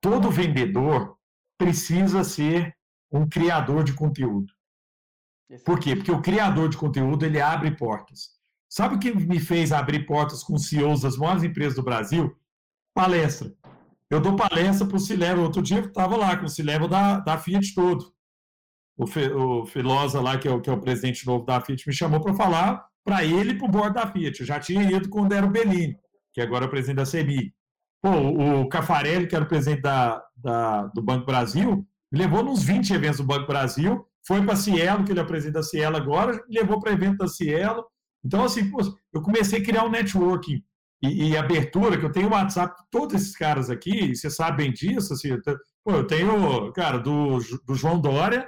Todo 0.01 0.31
vendedor 0.31 1.15
precisa 1.57 2.23
ser 2.23 2.75
um 3.11 3.27
criador 3.27 3.83
de 3.83 3.93
conteúdo. 3.93 4.51
Por 5.63 5.79
quê? 5.79 5.95
Porque 5.95 6.11
o 6.11 6.21
criador 6.21 6.69
de 6.69 6.77
conteúdo 6.77 7.25
ele 7.25 7.39
abre 7.39 7.71
portas. 7.71 8.31
Sabe 8.67 8.95
o 8.95 8.99
que 8.99 9.13
me 9.13 9.39
fez 9.39 9.71
abrir 9.71 10.05
portas 10.05 10.43
com 10.43 10.57
CEOs 10.57 11.01
das 11.01 11.17
maiores 11.17 11.43
empresas 11.43 11.75
do 11.75 11.83
Brasil? 11.83 12.36
Palestra. 12.93 13.53
Eu 14.09 14.19
dou 14.19 14.35
palestra 14.35 14.87
para 14.87 14.97
o 14.97 14.99
Cilevo. 14.99 15.41
Outro 15.41 15.61
dia 15.61 15.77
eu 15.77 15.85
estava 15.85 16.15
lá 16.15 16.37
com 16.37 16.45
o 16.45 16.49
Cilevo 16.49 16.87
da, 16.87 17.19
da 17.19 17.37
Fiat 17.37 17.73
todo. 17.73 18.13
O, 18.97 19.05
Fe, 19.05 19.29
o 19.31 19.65
Filosa 19.65 20.21
lá, 20.21 20.37
que 20.37 20.47
é 20.47 20.51
o, 20.51 20.61
que 20.61 20.69
é 20.69 20.73
o 20.73 20.79
presidente 20.79 21.25
novo 21.25 21.45
da 21.45 21.59
Fiat, 21.59 21.87
me 21.87 21.93
chamou 21.93 22.21
para 22.21 22.33
falar 22.33 22.85
para 23.03 23.23
ele 23.23 23.51
e 23.51 23.57
para 23.57 23.67
o 23.67 23.71
board 23.71 23.93
da 23.93 24.07
Fiat. 24.07 24.39
Eu 24.39 24.45
já 24.45 24.59
tinha 24.59 24.83
ido 24.83 25.09
com 25.09 25.21
o 25.21 25.27
Dero 25.27 25.49
Bellini, 25.49 25.97
que 26.33 26.41
agora 26.41 26.65
é 26.65 26.67
o 26.67 26.71
presidente 26.71 26.97
da 26.97 27.05
CEMI. 27.05 27.53
Pô, 28.01 28.11
o 28.11 28.69
Cafarelli, 28.69 29.27
que 29.27 29.35
era 29.35 29.45
o 29.45 29.47
presidente 29.47 29.81
da, 29.81 30.23
da, 30.35 30.87
do 30.87 31.01
Banco 31.01 31.25
Brasil, 31.25 31.85
me 32.11 32.19
levou 32.19 32.43
nos 32.43 32.63
20 32.63 32.93
eventos 32.93 33.17
do 33.17 33.25
Banco 33.25 33.47
Brasil, 33.47 34.05
foi 34.25 34.43
para 34.43 34.55
Cielo, 34.55 35.03
que 35.03 35.11
ele 35.11 35.19
é 35.19 35.23
o 35.23 35.27
presidente 35.27 35.55
da 35.55 35.63
Cielo 35.63 35.97
agora, 35.97 36.33
me 36.47 36.55
levou 36.55 36.79
para 36.79 36.91
evento 36.91 37.17
da 37.17 37.27
Cielo, 37.27 37.85
Então, 38.23 38.43
assim, 38.43 38.69
pô, 38.69 38.79
eu 39.13 39.21
comecei 39.21 39.59
a 39.59 39.63
criar 39.63 39.85
um 39.85 39.89
networking 39.89 40.63
e, 41.07 41.29
e, 41.29 41.37
abertura, 41.37 41.97
que 41.97 42.05
eu 42.05 42.11
tenho 42.11 42.29
WhatsApp 42.29 42.75
de 42.75 42.89
todos 42.89 43.15
esses 43.15 43.35
caras 43.35 43.69
aqui, 43.69 44.15
você 44.15 44.29
sabe 44.29 44.63
bem 44.63 44.71
disso, 44.71 45.13
assim, 45.13 45.29
pô, 45.83 45.91
eu 45.91 46.07
tenho, 46.07 46.71
cara, 46.73 46.97
do, 46.97 47.39
do 47.65 47.75
João 47.75 47.99
Dória, 47.99 48.47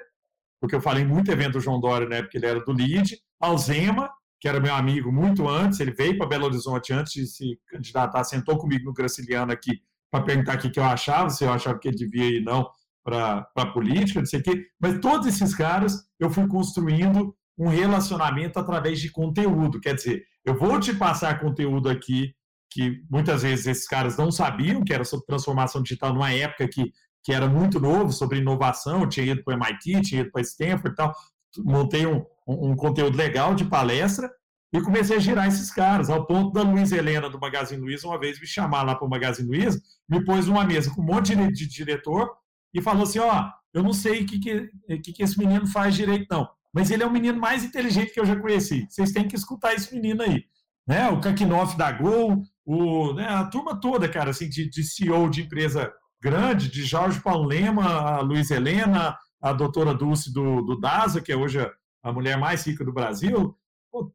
porque 0.60 0.76
eu 0.76 0.82
falei 0.82 1.06
muito 1.06 1.32
evento 1.32 1.54
do 1.54 1.60
João 1.60 1.80
Dória, 1.80 2.08
né, 2.08 2.22
porque 2.22 2.38
ele 2.38 2.46
era 2.46 2.64
do 2.64 2.72
LID, 2.72 3.18
Alzema, 3.40 4.10
que 4.40 4.48
era 4.48 4.60
meu 4.60 4.74
amigo 4.74 5.12
muito 5.12 5.48
antes, 5.48 5.80
ele 5.80 5.92
veio 5.92 6.18
para 6.18 6.28
Belo 6.28 6.46
Horizonte 6.46 6.94
antes 6.94 7.14
de 7.14 7.28
se 7.28 7.60
candidatar, 7.68 8.24
sentou 8.24 8.58
comigo 8.58 8.86
no 8.86 8.94
Graciliano 8.94 9.52
aqui 9.52 9.82
para 10.12 10.24
perguntar 10.24 10.58
o 10.58 10.72
que 10.72 10.80
eu 10.80 10.84
achava, 10.84 11.30
se 11.30 11.44
eu 11.44 11.52
achava 11.52 11.80
que 11.80 11.88
ele 11.88 11.98
devia 11.98 12.38
ir 12.38 12.44
não 12.44 12.70
para 13.04 13.48
a 13.56 13.66
política, 13.68 14.20
não 14.20 14.26
sei 14.26 14.40
o 14.42 14.44
quê. 14.44 14.66
Mas 14.80 15.00
todos 15.00 15.28
esses 15.28 15.56
caras 15.56 16.06
eu 16.20 16.30
fui 16.30 16.48
construindo 16.48 17.36
um 17.58 17.68
relacionamento 17.68 18.60
através 18.60 19.00
de 19.00 19.10
conteúdo. 19.10 19.80
Quer 19.80 19.96
dizer, 19.96 20.24
eu 20.46 20.58
vou 20.58 20.80
te 20.80 20.94
passar 20.94 21.40
conteúdo 21.40 21.90
aqui 21.90 22.34
que 22.70 23.02
muitas 23.10 23.44
vezes 23.44 23.68
esses 23.68 23.88
caras 23.88 24.18
não 24.18 24.32
sabiam 24.32 24.84
que 24.84 24.94
era 24.94 25.04
sobre 25.04 25.26
transformação 25.26 25.82
digital 25.82 26.14
numa 26.14 26.32
época 26.32 26.68
que, 26.68 26.92
que 27.24 27.34
era 27.34 27.48
muito 27.48 27.80
novo, 27.80 28.12
sobre 28.12 28.40
inovação, 28.40 29.08
tinha 29.08 29.26
ido 29.26 29.44
para 29.44 29.56
o 29.56 29.58
MIT, 29.58 30.02
tinha 30.02 30.22
ido 30.22 30.32
para 30.32 30.42
Stanford 30.42 30.90
e 30.90 30.96
tal, 30.96 31.14
montei 31.60 32.06
um, 32.06 32.24
um, 32.48 32.76
conteúdo 32.76 33.18
legal 33.18 33.56
de 33.56 33.66
palestra 33.66 34.30
e 34.74 34.82
comecei 34.82 35.18
a 35.18 35.20
girar 35.20 35.48
esses 35.48 35.72
caras, 35.72 36.10
ao 36.10 36.26
ponto 36.26 36.52
da 36.52 36.62
Luiz 36.62 36.92
Helena 36.92 37.30
do 37.30 37.40
Magazine 37.40 37.82
Luiza 37.82 38.08
uma 38.08 38.20
vez 38.20 38.40
me 38.40 38.46
chamar 38.46 38.84
lá 38.84 38.96
para 38.96 39.08
o 39.08 39.10
Magazine 39.10 39.48
Luiza, 39.48 39.82
me 40.10 40.24
pôs 40.24 40.48
numa 40.48 40.66
mesa 40.66 40.92
com 40.94 41.02
um 41.02 41.06
monte 41.06 41.36
de 41.36 41.68
diretor 41.68 42.30
e 42.74 42.82
falou 42.82 43.04
assim, 43.04 43.20
ó, 43.20 43.50
eu 43.74 43.82
não 43.82 43.94
sei 43.94 44.24
o 44.24 44.26
que, 44.26 44.40
que, 44.40 44.70
que, 45.04 45.14
que 45.14 45.24
esse 45.24 45.40
menino 45.40 45.66
faz 45.68 45.96
direito 45.96 46.28
não, 46.30 46.48
mas 46.74 46.92
ele 46.92 47.04
é 47.04 47.06
o 47.06 47.12
menino 47.12 47.40
mais 47.40 47.64
inteligente 47.64 48.14
que 48.14 48.20
eu 48.20 48.26
já 48.26 48.36
conheci. 48.36 48.86
Vocês 48.90 49.12
têm 49.12 49.28
que 49.28 49.36
escutar 49.36 49.74
esse 49.74 49.94
menino 49.94 50.22
aí. 50.22 50.44
Né? 50.88 51.10
O 51.10 51.20
Kakinoff 51.20 51.78
da 51.78 51.92
Gol, 51.92 52.44
o, 52.68 53.14
né, 53.14 53.26
a 53.26 53.46
turma 53.46 53.80
toda, 53.80 54.10
cara, 54.10 54.32
assim, 54.32 54.50
de, 54.50 54.70
de 54.70 54.84
CEO 54.84 55.30
de 55.30 55.44
empresa 55.44 55.90
grande, 56.22 56.70
de 56.70 56.84
Jorge 56.84 57.22
Paulo 57.22 57.48
Lema, 57.48 57.86
a 57.86 58.20
Luiz 58.20 58.52
Helena, 58.52 59.18
a 59.42 59.54
doutora 59.54 59.94
Dulce 59.94 60.34
do, 60.34 60.62
do 60.62 60.78
DASA, 60.78 61.22
que 61.22 61.32
é 61.32 61.36
hoje 61.38 61.60
a 62.04 62.12
mulher 62.12 62.38
mais 62.38 62.68
rica 62.68 62.84
do 62.84 62.92
Brasil, 62.92 63.56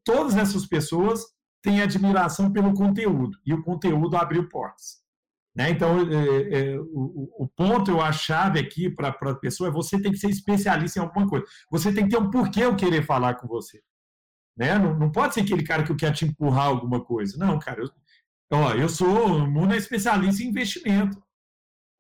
todas 0.05 0.37
essas 0.37 0.67
pessoas 0.67 1.25
têm 1.63 1.81
admiração 1.81 2.53
pelo 2.53 2.75
conteúdo, 2.75 3.39
e 3.47 3.55
o 3.55 3.63
conteúdo 3.63 4.19
abriu 4.19 4.47
portas. 4.51 5.01
Né? 5.57 5.71
Então, 5.71 6.01
é, 6.01 6.75
é, 6.75 6.79
o, 6.79 7.45
o, 7.45 7.49
ponto, 7.49 7.91
eu 7.91 8.03
acho, 8.03 8.27
chave 8.27 8.59
aqui 8.59 8.91
para 8.91 9.09
a 9.09 9.35
pessoa 9.35 9.71
é 9.71 9.73
você 9.73 10.01
tem 10.01 10.13
que 10.13 10.19
ser 10.19 10.29
especialista 10.29 10.99
em 10.99 11.03
alguma 11.03 11.27
coisa. 11.27 11.47
Você 11.71 11.93
tem 11.93 12.05
que 12.05 12.11
ter 12.11 12.19
um 12.19 12.31
porquê 12.31 12.65
eu 12.65 12.77
querer 12.77 13.03
falar 13.03 13.35
com 13.37 13.49
você. 13.49 13.81
Né? 14.57 14.79
Não, 14.79 14.99
não 14.99 15.11
pode 15.11 15.35
ser 15.35 15.41
aquele 15.41 15.63
cara 15.63 15.83
que 15.83 15.95
quer 15.95 16.13
te 16.13 16.27
empurrar 16.27 16.67
alguma 16.67 17.03
coisa. 17.03 17.37
Não, 17.39 17.59
cara, 17.59 17.83
eu, 17.83 17.91
ó, 18.57 18.73
eu 18.75 18.89
sou 18.89 19.47
Muna 19.47 19.77
especialista 19.77 20.43
em 20.43 20.49
investimento. 20.49 21.23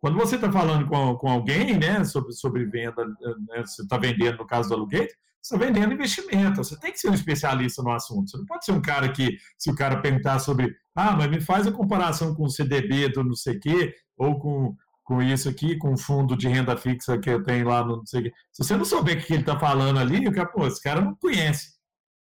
Quando 0.00 0.18
você 0.18 0.34
está 0.34 0.50
falando 0.50 0.88
com, 0.88 1.14
com 1.16 1.30
alguém 1.30 1.78
né, 1.78 2.04
sobre, 2.04 2.32
sobre 2.32 2.64
venda, 2.66 3.06
né, 3.06 3.64
você 3.64 3.82
está 3.82 3.96
vendendo 3.96 4.38
no 4.38 4.46
caso 4.46 4.68
do 4.68 4.74
aluguel, 4.74 5.06
você 5.40 5.54
está 5.54 5.56
vendendo 5.56 5.92
investimento. 5.92 6.56
Você 6.62 6.78
tem 6.78 6.92
que 6.92 6.98
ser 6.98 7.08
um 7.08 7.14
especialista 7.14 7.82
no 7.82 7.90
assunto. 7.90 8.30
Você 8.30 8.36
não 8.36 8.46
pode 8.46 8.64
ser 8.64 8.72
um 8.72 8.82
cara 8.82 9.10
que, 9.12 9.36
se 9.56 9.70
o 9.70 9.74
cara 9.74 10.00
perguntar 10.00 10.38
sobre, 10.38 10.74
ah, 10.94 11.16
mas 11.16 11.30
me 11.30 11.40
faz 11.40 11.66
a 11.66 11.72
comparação 11.72 12.34
com 12.34 12.44
o 12.44 12.50
CDB 12.50 13.08
do 13.10 13.24
não 13.24 13.34
sei 13.34 13.56
o 13.56 13.60
quê, 13.60 13.94
ou 14.16 14.38
com, 14.38 14.76
com 15.04 15.22
isso 15.22 15.48
aqui, 15.48 15.76
com 15.76 15.92
o 15.92 15.98
fundo 15.98 16.36
de 16.36 16.48
renda 16.48 16.76
fixa 16.76 17.18
que 17.18 17.30
eu 17.30 17.42
tenho 17.42 17.68
lá 17.68 17.84
no 17.84 17.98
não 17.98 18.06
sei 18.06 18.20
o 18.20 18.24
quê. 18.24 18.32
Se 18.52 18.64
você 18.64 18.76
não 18.76 18.84
souber 18.84 19.18
o 19.18 19.20
que 19.24 19.32
ele 19.32 19.42
está 19.42 19.58
falando 19.58 19.98
ali, 19.98 20.26
o 20.26 20.32
cara, 20.32 20.48
pô, 20.48 20.66
esse 20.66 20.82
cara 20.82 21.00
não 21.00 21.14
conhece. 21.14 21.72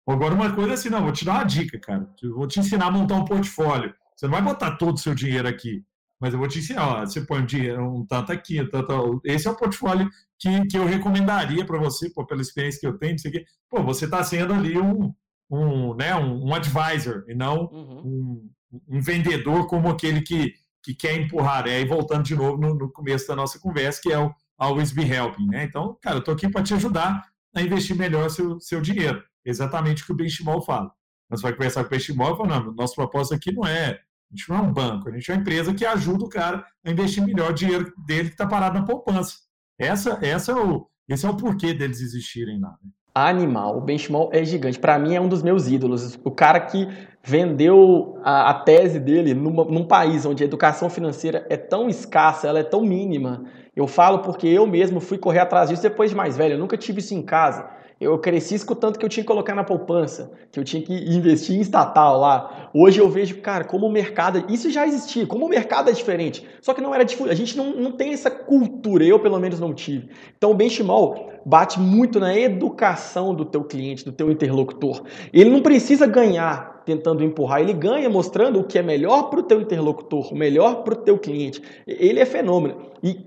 Agora, 0.08 0.34
uma 0.34 0.52
coisa 0.54 0.74
assim, 0.74 0.88
não, 0.88 1.02
vou 1.02 1.12
te 1.12 1.24
dar 1.24 1.34
uma 1.34 1.44
dica, 1.44 1.78
cara. 1.78 2.08
Vou 2.34 2.46
te 2.46 2.58
ensinar 2.58 2.86
a 2.86 2.90
montar 2.90 3.14
um 3.16 3.24
portfólio. 3.24 3.94
Você 4.18 4.26
não 4.26 4.32
vai 4.32 4.42
botar 4.42 4.76
todo 4.76 4.96
o 4.96 4.98
seu 4.98 5.14
dinheiro 5.14 5.46
aqui. 5.46 5.84
Mas 6.20 6.32
eu 6.32 6.40
vou 6.40 6.48
te 6.48 6.58
ensinar, 6.58 6.88
ó, 6.88 7.06
você 7.06 7.20
põe 7.20 7.40
um, 7.40 7.46
dinheiro, 7.46 7.80
um 7.80 8.04
tanto 8.04 8.32
aqui, 8.32 8.60
um 8.60 8.68
tanto, 8.68 9.20
esse 9.24 9.46
é 9.46 9.50
o 9.52 9.56
portfólio 9.56 10.10
que, 10.36 10.66
que 10.66 10.76
eu 10.76 10.84
recomendaria 10.84 11.64
para 11.64 11.78
você, 11.78 12.10
pô, 12.10 12.26
pela 12.26 12.42
experiência 12.42 12.80
que 12.80 12.86
eu 12.88 12.98
tenho, 12.98 13.14
isso 13.14 13.28
aqui. 13.28 13.44
Pô, 13.70 13.84
você 13.84 14.06
está 14.06 14.24
sendo 14.24 14.52
ali 14.52 14.76
um, 14.76 15.14
um, 15.48 15.94
né, 15.94 16.16
um, 16.16 16.48
um 16.48 16.54
advisor 16.54 17.24
e 17.28 17.34
não 17.36 17.66
uhum. 17.66 18.50
um, 18.72 18.84
um, 18.88 19.00
vendedor 19.00 19.68
como 19.68 19.88
aquele 19.88 20.20
que, 20.20 20.54
que 20.82 20.92
quer 20.92 21.14
empurrar. 21.14 21.68
E 21.68 21.84
voltando 21.84 22.24
de 22.24 22.34
novo 22.34 22.60
no, 22.60 22.74
no, 22.74 22.90
começo 22.90 23.28
da 23.28 23.36
nossa 23.36 23.60
conversa, 23.60 24.00
que 24.02 24.12
é 24.12 24.18
o 24.18 24.34
always 24.58 24.90
be 24.90 25.02
helping, 25.02 25.46
né? 25.46 25.62
Então, 25.62 25.96
cara, 26.02 26.16
eu 26.16 26.20
estou 26.20 26.34
aqui 26.34 26.48
para 26.48 26.64
te 26.64 26.74
ajudar 26.74 27.24
a 27.54 27.62
investir 27.62 27.96
melhor 27.96 28.28
seu, 28.28 28.58
seu 28.58 28.80
dinheiro. 28.80 29.22
Exatamente 29.44 30.02
o 30.02 30.06
que 30.06 30.12
o 30.12 30.16
Benchimol 30.16 30.60
fala. 30.62 30.90
Nós 31.30 31.40
vai 31.40 31.52
conversar 31.52 31.82
com 31.84 31.88
o 31.88 31.90
Benchimol 31.90 32.34
e 32.34 32.36
falar, 32.36 32.60
não, 32.60 32.72
nosso 32.72 32.96
propósito 32.96 33.36
aqui 33.36 33.52
não 33.52 33.64
é 33.64 34.00
a 34.30 34.36
gente 34.36 34.48
não 34.48 34.56
é 34.56 34.60
um 34.60 34.72
banco, 34.72 35.08
a 35.08 35.12
gente 35.12 35.30
é 35.30 35.34
uma 35.34 35.40
empresa 35.40 35.74
que 35.74 35.86
ajuda 35.86 36.24
o 36.24 36.28
cara 36.28 36.64
a 36.84 36.90
investir 36.90 37.24
melhor 37.24 37.50
o 37.50 37.54
dinheiro 37.54 37.92
dele 38.06 38.28
que 38.28 38.34
está 38.34 38.46
parado 38.46 38.78
na 38.78 38.84
poupança. 38.84 39.36
Essa, 39.78 40.18
essa 40.22 40.52
é 40.52 40.54
o, 40.54 40.86
esse 41.08 41.24
é 41.24 41.30
o 41.30 41.36
porquê 41.36 41.72
deles 41.72 42.00
existirem 42.00 42.60
lá. 42.60 42.70
Né? 42.82 42.90
Animal, 43.14 43.78
o 43.78 43.80
Benchimol 43.80 44.30
é 44.32 44.44
gigante. 44.44 44.78
Para 44.78 44.98
mim 44.98 45.14
é 45.14 45.20
um 45.20 45.28
dos 45.28 45.42
meus 45.42 45.66
ídolos. 45.66 46.18
O 46.22 46.30
cara 46.30 46.60
que 46.60 46.86
vendeu 47.24 48.18
a, 48.22 48.50
a 48.50 48.54
tese 48.54 49.00
dele 49.00 49.34
numa, 49.34 49.64
num 49.64 49.86
país 49.86 50.24
onde 50.24 50.42
a 50.42 50.46
educação 50.46 50.88
financeira 50.88 51.46
é 51.50 51.56
tão 51.56 51.88
escassa, 51.88 52.46
ela 52.46 52.60
é 52.60 52.64
tão 52.64 52.82
mínima. 52.82 53.44
Eu 53.74 53.86
falo 53.86 54.20
porque 54.20 54.46
eu 54.46 54.66
mesmo 54.66 55.00
fui 55.00 55.18
correr 55.18 55.40
atrás 55.40 55.68
disso 55.68 55.82
depois 55.82 56.10
de 56.10 56.16
mais 56.16 56.36
velho. 56.36 56.54
Eu 56.54 56.58
nunca 56.58 56.76
tive 56.76 57.00
isso 57.00 57.14
em 57.14 57.22
casa. 57.22 57.68
Eu 58.00 58.16
cresci 58.16 58.54
escutando 58.54 58.96
que 58.96 59.04
eu 59.04 59.08
tinha 59.08 59.24
que 59.24 59.28
colocar 59.28 59.56
na 59.56 59.64
poupança, 59.64 60.30
que 60.52 60.60
eu 60.60 60.62
tinha 60.62 60.80
que 60.80 60.92
investir 60.92 61.56
em 61.56 61.60
estatal 61.60 62.20
lá. 62.20 62.70
Hoje 62.72 63.00
eu 63.00 63.08
vejo, 63.08 63.40
cara, 63.40 63.64
como 63.64 63.86
o 63.86 63.90
mercado. 63.90 64.44
Isso 64.48 64.70
já 64.70 64.86
existia, 64.86 65.26
como 65.26 65.46
o 65.46 65.48
mercado 65.48 65.90
é 65.90 65.92
diferente. 65.92 66.46
Só 66.60 66.72
que 66.72 66.80
não 66.80 66.94
era 66.94 67.02
A 67.02 67.34
gente 67.34 67.56
não, 67.56 67.72
não 67.72 67.90
tem 67.90 68.12
essa 68.12 68.30
cultura, 68.30 69.04
eu 69.04 69.18
pelo 69.18 69.40
menos 69.40 69.58
não 69.58 69.74
tive. 69.74 70.10
Então 70.36 70.52
o 70.52 70.54
benchmark 70.54 71.28
bate 71.44 71.80
muito 71.80 72.20
na 72.20 72.38
educação 72.38 73.34
do 73.34 73.44
teu 73.44 73.64
cliente, 73.64 74.04
do 74.04 74.12
teu 74.12 74.30
interlocutor. 74.30 75.02
Ele 75.32 75.50
não 75.50 75.60
precisa 75.60 76.06
ganhar 76.06 76.82
tentando 76.84 77.24
empurrar, 77.24 77.60
ele 77.60 77.72
ganha 77.72 78.08
mostrando 78.08 78.60
o 78.60 78.64
que 78.64 78.78
é 78.78 78.82
melhor 78.82 79.24
para 79.24 79.40
o 79.40 79.42
teu 79.42 79.60
interlocutor, 79.60 80.32
o 80.32 80.36
melhor 80.36 80.84
para 80.84 80.94
o 80.94 80.96
teu 80.96 81.18
cliente. 81.18 81.60
Ele 81.86 82.20
é 82.20 82.24
fenômeno. 82.24 82.76
E, 83.02 83.26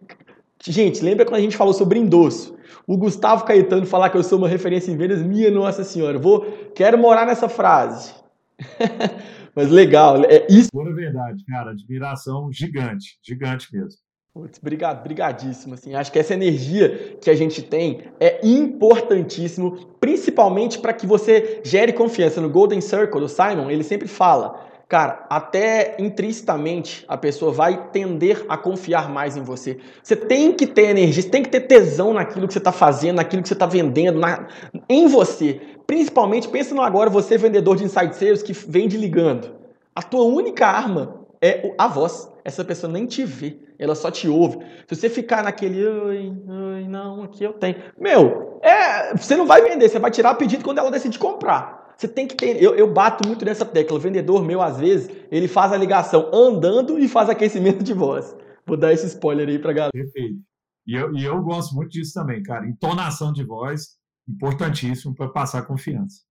gente, 0.66 1.04
lembra 1.04 1.26
quando 1.26 1.40
a 1.40 1.44
gente 1.44 1.58
falou 1.58 1.74
sobre 1.74 2.00
endosso? 2.00 2.56
o 2.88 2.98
Gustavo 2.98 3.46
Caetano 3.46 3.86
falar 3.86 4.10
que 4.10 4.18
eu 4.18 4.24
sou 4.24 4.38
uma 4.38 4.48
referência 4.48 4.92
em 4.92 4.98
vendas, 4.98 5.22
minha 5.22 5.52
Nossa 5.52 5.84
Senhora. 5.84 6.18
Vou, 6.18 6.42
quero 6.76 6.98
morar 6.98 7.26
nessa 7.26 7.48
frase. 7.48 8.14
Mas 9.56 9.70
legal, 9.70 10.24
é 10.26 10.48
isso. 10.50 10.70
Pura 10.72 10.94
verdade, 10.94 11.44
cara, 11.46 11.72
admiração 11.72 12.52
gigante, 12.52 13.18
gigante 13.22 13.68
mesmo. 13.74 14.00
Putz, 14.34 14.60
obrigado, 14.62 15.04
brigadíssimo. 15.04 15.74
Assim, 15.74 15.94
acho 15.94 16.10
que 16.10 16.18
essa 16.18 16.34
energia 16.34 17.18
que 17.22 17.30
a 17.30 17.36
gente 17.36 17.62
tem 17.62 18.04
é 18.18 18.40
importantíssimo, 18.48 19.90
principalmente 20.00 20.80
para 20.80 20.94
que 20.94 21.06
você 21.06 21.60
gere 21.66 21.92
confiança. 21.92 22.40
No 22.40 22.50
Golden 22.50 22.80
Circle, 22.80 23.24
o 23.24 23.28
Simon, 23.28 23.70
ele 23.70 23.84
sempre 23.84 24.08
fala: 24.08 24.71
cara, 24.92 25.26
até 25.30 25.96
intrinsecamente 26.00 27.06
a 27.08 27.16
pessoa 27.16 27.50
vai 27.50 27.88
tender 27.94 28.46
a 28.50 28.58
confiar 28.58 29.10
mais 29.10 29.38
em 29.38 29.42
você. 29.42 29.78
Você 30.04 30.18
tem 30.18 30.52
que 30.52 30.68
ter 30.68 30.90
energia, 30.90 31.24
você 31.24 31.30
tem 31.30 31.42
que 31.42 31.50
ter 31.50 31.62
tesão 31.62 32.14
naquilo 32.14 32.46
que 32.46 32.52
você 32.52 32.60
está 32.60 32.74
fazendo, 32.74 33.16
naquilo 33.16 33.42
que 33.42 33.48
você 33.48 33.54
está 33.54 33.66
vendendo, 33.66 34.20
na, 34.20 34.50
em 34.90 35.08
você. 35.08 35.62
Principalmente, 35.88 36.50
pensa 36.50 36.76
no 36.76 36.82
agora, 36.82 37.10
você 37.10 37.38
vendedor 37.38 37.78
de 37.78 37.86
inside 37.86 38.14
sales 38.14 38.44
que 38.44 38.52
vende 38.52 38.98
ligando. 38.98 39.56
A 39.96 40.04
tua 40.04 40.26
única 40.26 40.68
arma 40.68 41.22
é 41.42 41.74
a 41.78 41.88
voz. 41.88 42.30
Essa 42.44 42.66
pessoa 42.66 42.92
nem 42.92 43.06
te 43.06 43.24
vê, 43.24 43.60
ela 43.80 43.96
só 43.96 44.12
te 44.12 44.28
ouve. 44.28 44.58
Se 44.88 44.96
você 44.98 45.10
ficar 45.10 45.42
naquele, 45.42 45.88
ai, 45.88 46.34
ai, 46.50 46.88
não, 46.90 47.24
aqui 47.24 47.46
eu 47.46 47.54
tenho. 47.54 47.78
Meu, 47.98 48.60
é, 48.62 49.16
você 49.16 49.38
não 49.38 49.46
vai 49.46 49.62
vender, 49.62 49.88
você 49.88 50.00
vai 50.00 50.12
tirar 50.12 50.34
o 50.34 50.36
pedido 50.36 50.66
quando 50.66 50.80
ela 50.80 50.92
decidir 50.92 51.18
comprar. 51.18 51.81
Você 52.02 52.08
tem 52.08 52.26
que 52.26 52.34
ter. 52.36 52.60
Eu, 52.60 52.74
eu 52.74 52.92
bato 52.92 53.28
muito 53.28 53.46
nessa 53.46 53.64
tecla. 53.64 53.96
O 53.96 54.00
vendedor 54.00 54.44
meu, 54.44 54.60
às 54.60 54.80
vezes, 54.80 55.08
ele 55.30 55.48
faz 55.48 55.72
a 55.72 55.78
ligação 55.78 56.32
andando 56.34 56.98
e 56.98 57.08
faz 57.08 57.30
aquecimento 57.30 57.84
de 57.84 57.94
voz. 57.94 58.36
Vou 58.66 58.76
dar 58.76 58.92
esse 58.92 59.06
spoiler 59.06 59.48
aí 59.48 59.60
pra 59.60 59.72
galera. 59.72 59.92
Perfeito. 59.94 60.40
E 60.88 60.96
eu, 60.96 61.16
e 61.16 61.24
eu 61.24 61.40
gosto 61.44 61.76
muito 61.76 61.92
disso 61.92 62.12
também, 62.16 62.42
cara. 62.42 62.68
Entonação 62.68 63.32
de 63.32 63.44
voz, 63.44 63.98
importantíssimo 64.28 65.14
para 65.14 65.30
passar 65.30 65.62
confiança. 65.62 66.22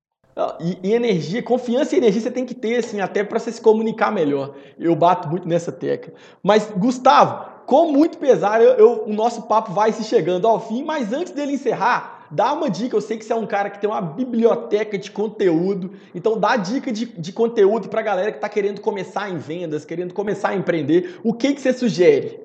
E, 0.60 0.88
e, 0.88 0.92
energia, 0.92 1.40
confiança 1.40 1.94
e 1.94 1.98
energia 1.98 2.20
você 2.20 2.32
tem 2.32 2.44
que 2.44 2.54
ter, 2.54 2.78
assim, 2.78 3.00
até 3.00 3.22
para 3.22 3.38
você 3.38 3.52
se 3.52 3.60
comunicar 3.60 4.10
melhor. 4.10 4.56
Eu 4.76 4.96
bato 4.96 5.28
muito 5.28 5.46
nessa 5.46 5.70
tecla. 5.70 6.12
Mas, 6.42 6.68
Gustavo, 6.76 7.48
com 7.66 7.92
muito 7.92 8.18
pesar, 8.18 8.60
eu, 8.60 8.72
eu, 8.72 9.04
o 9.04 9.12
nosso 9.12 9.42
papo 9.42 9.72
vai 9.72 9.92
se 9.92 10.02
chegando 10.02 10.48
ao 10.48 10.58
fim, 10.66 10.82
mas 10.82 11.12
antes 11.12 11.32
dele 11.32 11.52
encerrar, 11.52 12.19
Dá 12.30 12.52
uma 12.52 12.70
dica, 12.70 12.94
eu 12.94 13.00
sei 13.00 13.18
que 13.18 13.24
você 13.24 13.32
é 13.32 13.36
um 13.36 13.46
cara 13.46 13.70
que 13.70 13.80
tem 13.80 13.90
uma 13.90 14.00
biblioteca 14.00 14.96
de 14.96 15.10
conteúdo, 15.10 15.92
então 16.14 16.38
dá 16.38 16.56
dica 16.56 16.92
de, 16.92 17.06
de 17.06 17.32
conteúdo 17.32 17.88
para 17.88 18.00
a 18.00 18.04
galera 18.04 18.30
que 18.30 18.38
está 18.38 18.48
querendo 18.48 18.80
começar 18.80 19.28
em 19.28 19.38
vendas, 19.38 19.84
querendo 19.84 20.14
começar 20.14 20.50
a 20.50 20.56
empreender. 20.56 21.20
O 21.24 21.34
que, 21.34 21.52
que 21.52 21.60
você 21.60 21.72
sugere? 21.72 22.40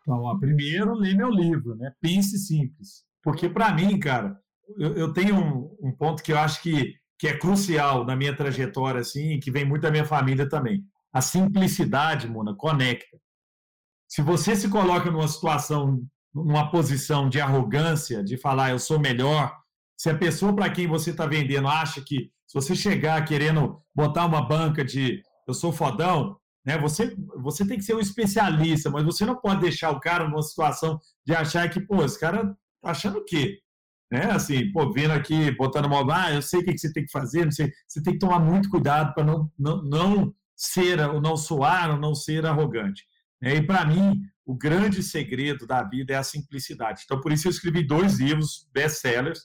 Então, 0.00 0.22
ó, 0.22 0.38
primeiro, 0.38 0.94
lê 0.94 1.14
meu 1.14 1.30
livro, 1.30 1.76
né? 1.76 1.92
Pense 2.00 2.38
Simples. 2.38 3.04
Porque, 3.22 3.48
para 3.48 3.72
mim, 3.72 3.98
cara, 4.00 4.36
eu, 4.76 4.94
eu 4.94 5.12
tenho 5.12 5.36
um, 5.36 5.76
um, 5.80 5.92
ponto 5.92 6.22
que 6.22 6.32
eu 6.32 6.38
acho 6.38 6.60
que, 6.62 6.94
que 7.18 7.28
é 7.28 7.38
crucial 7.38 8.04
na 8.04 8.16
minha 8.16 8.34
trajetória, 8.34 9.00
assim, 9.00 9.38
que 9.38 9.50
vem 9.50 9.64
muito 9.64 9.82
da 9.82 9.90
minha 9.90 10.04
família 10.04 10.48
também. 10.48 10.84
A 11.12 11.20
simplicidade, 11.20 12.28
Mona, 12.28 12.54
conecta. 12.56 13.16
Se 14.08 14.22
você 14.22 14.56
se 14.56 14.68
coloca 14.68 15.10
numa 15.10 15.28
situação, 15.28 16.02
numa 16.34 16.70
posição 16.70 17.28
de 17.28 17.40
arrogância, 17.40 18.22
de 18.22 18.36
falar 18.36 18.70
eu 18.70 18.78
sou 18.78 18.98
melhor, 18.98 19.56
se 19.96 20.10
a 20.10 20.16
pessoa 20.16 20.54
para 20.54 20.70
quem 20.70 20.86
você 20.86 21.10
está 21.10 21.26
vendendo 21.26 21.68
acha 21.68 22.00
que 22.00 22.30
se 22.46 22.54
você 22.54 22.74
chegar 22.74 23.24
querendo 23.24 23.80
botar 23.94 24.26
uma 24.26 24.46
banca 24.46 24.84
de 24.84 25.22
eu 25.46 25.54
sou 25.54 25.72
fodão, 25.72 26.36
né? 26.64 26.78
Você, 26.78 27.14
você 27.40 27.66
tem 27.66 27.76
que 27.76 27.84
ser 27.84 27.94
um 27.94 28.00
especialista, 28.00 28.90
mas 28.90 29.04
você 29.04 29.24
não 29.24 29.36
pode 29.36 29.60
deixar 29.60 29.90
o 29.90 30.00
cara 30.00 30.28
numa 30.28 30.42
situação 30.42 31.00
de 31.26 31.34
achar 31.34 31.68
que, 31.68 31.80
pô, 31.80 32.04
esse 32.04 32.18
cara 32.18 32.56
tá 32.80 32.90
achando 32.90 33.18
o 33.18 33.24
quê? 33.24 33.58
Né? 34.10 34.30
Assim, 34.30 34.70
pô, 34.72 34.92
vindo 34.92 35.10
aqui, 35.10 35.50
botando 35.52 35.88
mal, 35.88 36.08
ah, 36.10 36.32
eu 36.32 36.42
sei 36.42 36.60
o 36.60 36.64
que 36.64 36.76
você 36.76 36.92
tem 36.92 37.04
que 37.04 37.10
fazer, 37.10 37.44
não 37.44 37.52
sei. 37.52 37.72
Você 37.88 38.02
tem 38.02 38.12
que 38.12 38.18
tomar 38.18 38.38
muito 38.38 38.68
cuidado 38.68 39.12
para 39.14 39.24
não, 39.24 39.50
não, 39.58 39.82
não 39.82 40.34
ser, 40.54 41.00
ou 41.00 41.20
não 41.20 41.36
soar, 41.36 41.90
ou 41.90 41.96
não 41.96 42.14
ser 42.14 42.46
arrogante. 42.46 43.04
Né? 43.40 43.56
E 43.56 43.66
para 43.66 43.84
mim, 43.84 44.20
o 44.44 44.54
grande 44.54 45.02
segredo 45.02 45.66
da 45.66 45.82
vida 45.82 46.12
é 46.12 46.16
a 46.16 46.22
simplicidade. 46.22 47.02
Então, 47.04 47.20
por 47.20 47.32
isso 47.32 47.46
eu 47.46 47.50
escrevi 47.50 47.86
dois 47.86 48.18
livros 48.18 48.68
best-sellers. 48.72 49.40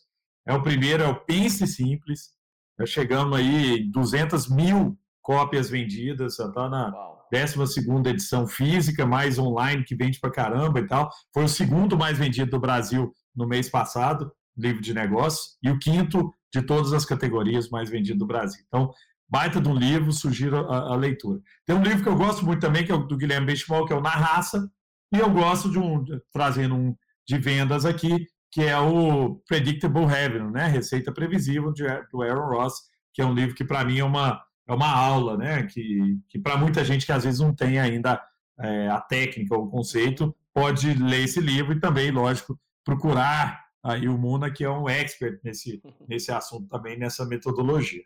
É, 0.46 0.54
o 0.54 0.62
primeiro 0.62 1.04
é 1.04 1.08
o 1.08 1.20
Pense 1.26 1.66
Simples. 1.68 2.32
Nós 2.78 2.90
chegamos 2.90 3.38
aí 3.38 3.80
em 3.80 3.92
200 3.92 4.50
mil 4.50 4.98
cópias 5.22 5.70
vendidas, 5.70 6.36
já 6.36 6.48
está 6.48 6.70
na 6.70 6.92
12 7.32 8.10
edição 8.10 8.48
física, 8.48 9.06
mais 9.06 9.38
online, 9.38 9.84
que 9.84 9.96
vende 9.96 10.20
para 10.20 10.32
caramba 10.32 10.80
e 10.80 10.88
tal. 10.88 11.10
Foi 11.34 11.44
o 11.44 11.50
segundo 11.50 11.98
mais 11.98 12.18
vendido 12.18 12.52
do 12.52 12.60
Brasil 12.60 13.12
no 13.36 13.48
mês 13.48 13.70
passado, 13.70 14.32
livro 14.58 14.82
de 14.82 14.94
negócio, 14.94 15.52
e 15.62 15.70
o 15.70 15.78
quinto 15.78 16.34
de 16.54 16.62
todas 16.62 16.94
as 16.94 17.06
categorias 17.06 17.70
mais 17.70 17.90
vendido 17.90 18.20
do 18.20 18.26
Brasil. 18.26 18.64
Então, 18.68 18.92
baita 19.30 19.60
de 19.60 19.68
um 19.68 19.76
livro, 19.76 20.12
sugiro 20.14 20.58
a, 20.72 20.94
a 20.94 20.96
leitura. 20.96 21.42
Tem 21.66 21.76
um 21.76 21.84
livro 21.84 22.02
que 22.02 22.10
eu 22.10 22.16
gosto 22.16 22.46
muito 22.46 22.62
também, 22.62 22.86
que 22.86 22.92
é 22.92 22.96
o 22.96 23.06
do 23.06 23.18
Guilherme 23.18 23.48
Benchimol, 23.48 23.86
que 23.86 23.94
é 23.94 23.96
o 23.96 24.02
Na 24.02 24.10
Raça, 24.10 24.72
e 25.14 25.20
eu 25.20 25.30
gosto 25.30 25.70
de 25.72 25.80
um, 25.80 26.04
trazendo 26.32 26.76
um 26.76 26.96
de 27.28 27.38
vendas 27.38 27.86
aqui, 27.86 28.26
que 28.52 28.62
é 28.62 28.78
o 28.78 29.36
Predictable 29.48 30.06
Revenue, 30.06 30.52
né? 30.52 30.68
Receita 30.68 31.12
Previsível, 31.12 31.74
de, 31.74 31.84
do 32.12 32.22
Aaron 32.22 32.48
Ross, 32.48 32.74
que 33.14 33.22
é 33.22 33.26
um 33.26 33.34
livro 33.34 33.56
que, 33.56 33.66
para 33.66 33.84
mim, 33.84 34.00
é 34.00 34.04
uma 34.04 34.42
é 34.68 34.74
uma 34.74 34.92
aula, 34.92 35.38
né? 35.38 35.64
Que, 35.64 36.20
que 36.28 36.38
para 36.38 36.58
muita 36.58 36.84
gente 36.84 37.06
que 37.06 37.12
às 37.12 37.24
vezes 37.24 37.40
não 37.40 37.56
tem 37.56 37.80
ainda 37.80 38.22
é, 38.60 38.90
a 38.90 39.00
técnica 39.00 39.56
ou 39.56 39.66
o 39.66 39.70
conceito, 39.70 40.36
pode 40.54 40.94
ler 40.94 41.24
esse 41.24 41.40
livro 41.40 41.74
e 41.74 41.80
também, 41.80 42.12
lógico, 42.12 42.60
procurar 42.84 43.66
aí 43.84 44.08
o 44.10 44.18
Muna, 44.18 44.52
que 44.52 44.64
é 44.64 44.70
um 44.70 44.90
expert 44.90 45.40
nesse, 45.44 45.82
nesse 46.08 46.32
assunto 46.32 46.68
também, 46.68 46.98
nessa 46.98 47.26
metodologia. 47.26 48.04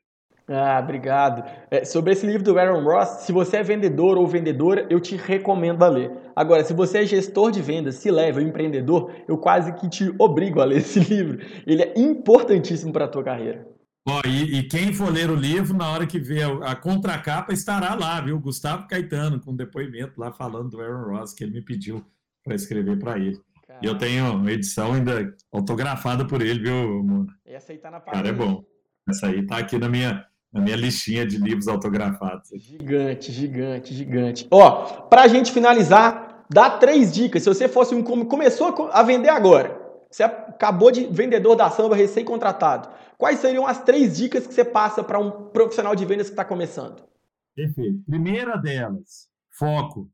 Ah, 0.54 0.80
obrigado. 0.84 1.44
É, 1.70 1.86
sobre 1.86 2.12
esse 2.12 2.28
livro 2.28 2.44
do 2.44 2.60
Aaron 2.60 2.84
Ross, 2.84 3.22
se 3.22 3.32
você 3.32 3.58
é 3.58 3.64
vendedor 3.64 4.18
ou 4.18 4.28
vendedora, 4.28 4.86
eu 4.90 5.00
te 5.00 5.16
recomendo 5.16 5.82
a 5.84 5.88
ler. 5.88 6.12
Agora, 6.36 6.64
se 6.64 6.74
você 6.74 7.00
é 7.00 7.06
gestor 7.06 7.52
de 7.52 7.62
vendas, 7.62 7.96
se 7.96 8.12
leva 8.12 8.42
empreendedor, 8.42 9.12
eu 9.28 9.38
quase 9.38 9.72
que 9.74 9.88
te 9.88 10.14
obrigo 10.20 10.60
a 10.60 10.66
ler 10.66 10.80
esse 10.80 11.00
livro. 11.14 11.40
Ele 11.66 11.84
é 11.84 11.94
importantíssimo 11.98 12.92
para 12.92 13.06
a 13.06 13.08
tua 13.08 13.24
carreira. 13.24 13.66
Ó, 14.08 14.22
e, 14.28 14.60
e, 14.60 14.64
quem 14.64 14.92
for 14.92 15.12
ler 15.12 15.30
o 15.30 15.36
livro, 15.36 15.78
na 15.78 15.90
hora 15.90 16.08
que 16.08 16.20
vê 16.20 16.42
a, 16.44 16.72
a 16.72 16.76
contracapa, 16.76 17.54
estará 17.54 17.94
lá, 17.94 18.20
viu? 18.20 18.40
Gustavo 18.40 18.88
Caetano, 18.88 19.40
com 19.40 19.56
depoimento 19.56 20.20
lá 20.20 20.34
falando 20.34 20.72
do 20.72 20.82
Aaron 20.82 21.16
Ross, 21.16 21.34
que 21.34 21.44
ele 21.44 21.54
me 21.54 21.62
pediu 21.62 22.04
para 22.44 22.56
escrever 22.56 22.98
para 22.98 23.18
ele. 23.18 23.40
E 23.82 23.86
eu 23.86 23.98
tenho 23.98 24.34
uma 24.34 24.52
edição 24.52 24.94
ainda 24.94 25.34
autografada 25.52 26.26
por 26.26 26.42
ele, 26.42 26.60
viu, 26.60 27.04
Mona? 27.04 27.34
Essa 27.46 27.72
aí 27.72 27.78
tá 27.78 27.90
na 27.90 28.00
página. 28.00 28.24
Cara, 28.24 28.36
é 28.36 28.38
bom. 28.38 28.64
Essa 29.10 29.28
aí 29.28 29.46
tá 29.46 29.58
aqui 29.58 29.78
na 29.78 29.90
minha, 29.90 30.26
na 30.52 30.62
minha 30.62 30.76
listinha 30.76 31.26
de 31.26 31.38
livros 31.38 31.68
autografados. 31.68 32.50
Gigante, 32.56 33.32
gigante, 33.32 33.94
gigante. 33.94 34.48
Ó, 34.52 35.04
pra 35.04 35.28
gente 35.28 35.52
finalizar, 35.52 36.46
dá 36.50 36.70
três 36.70 37.12
dicas. 37.12 37.44
Se 37.44 37.50
você 37.50 37.68
fosse 37.68 37.96
um 37.96 38.04
começou 38.04 38.90
a 38.92 39.02
vender 39.02 39.30
agora, 39.30 39.80
você 40.10 40.24
acabou 40.24 40.92
de 40.92 41.06
vendedor 41.06 41.56
da 41.56 41.70
samba, 41.70 41.96
recém-contratado. 41.96 42.90
Quais 43.18 43.40
seriam 43.40 43.66
as 43.66 43.82
três 43.84 44.18
dicas 44.18 44.46
que 44.46 44.54
você 44.54 44.66
passa 44.66 45.04
para 45.04 45.20
um 45.20 45.50
profissional 45.50 45.96
de 45.96 46.06
vendas 46.06 46.28
que 46.28 46.34
está 46.34 46.44
começando? 46.44 47.04
Perfeito. 47.56 48.04
Primeira 48.06 48.58
delas, 48.58 49.30
foco. 49.58 50.10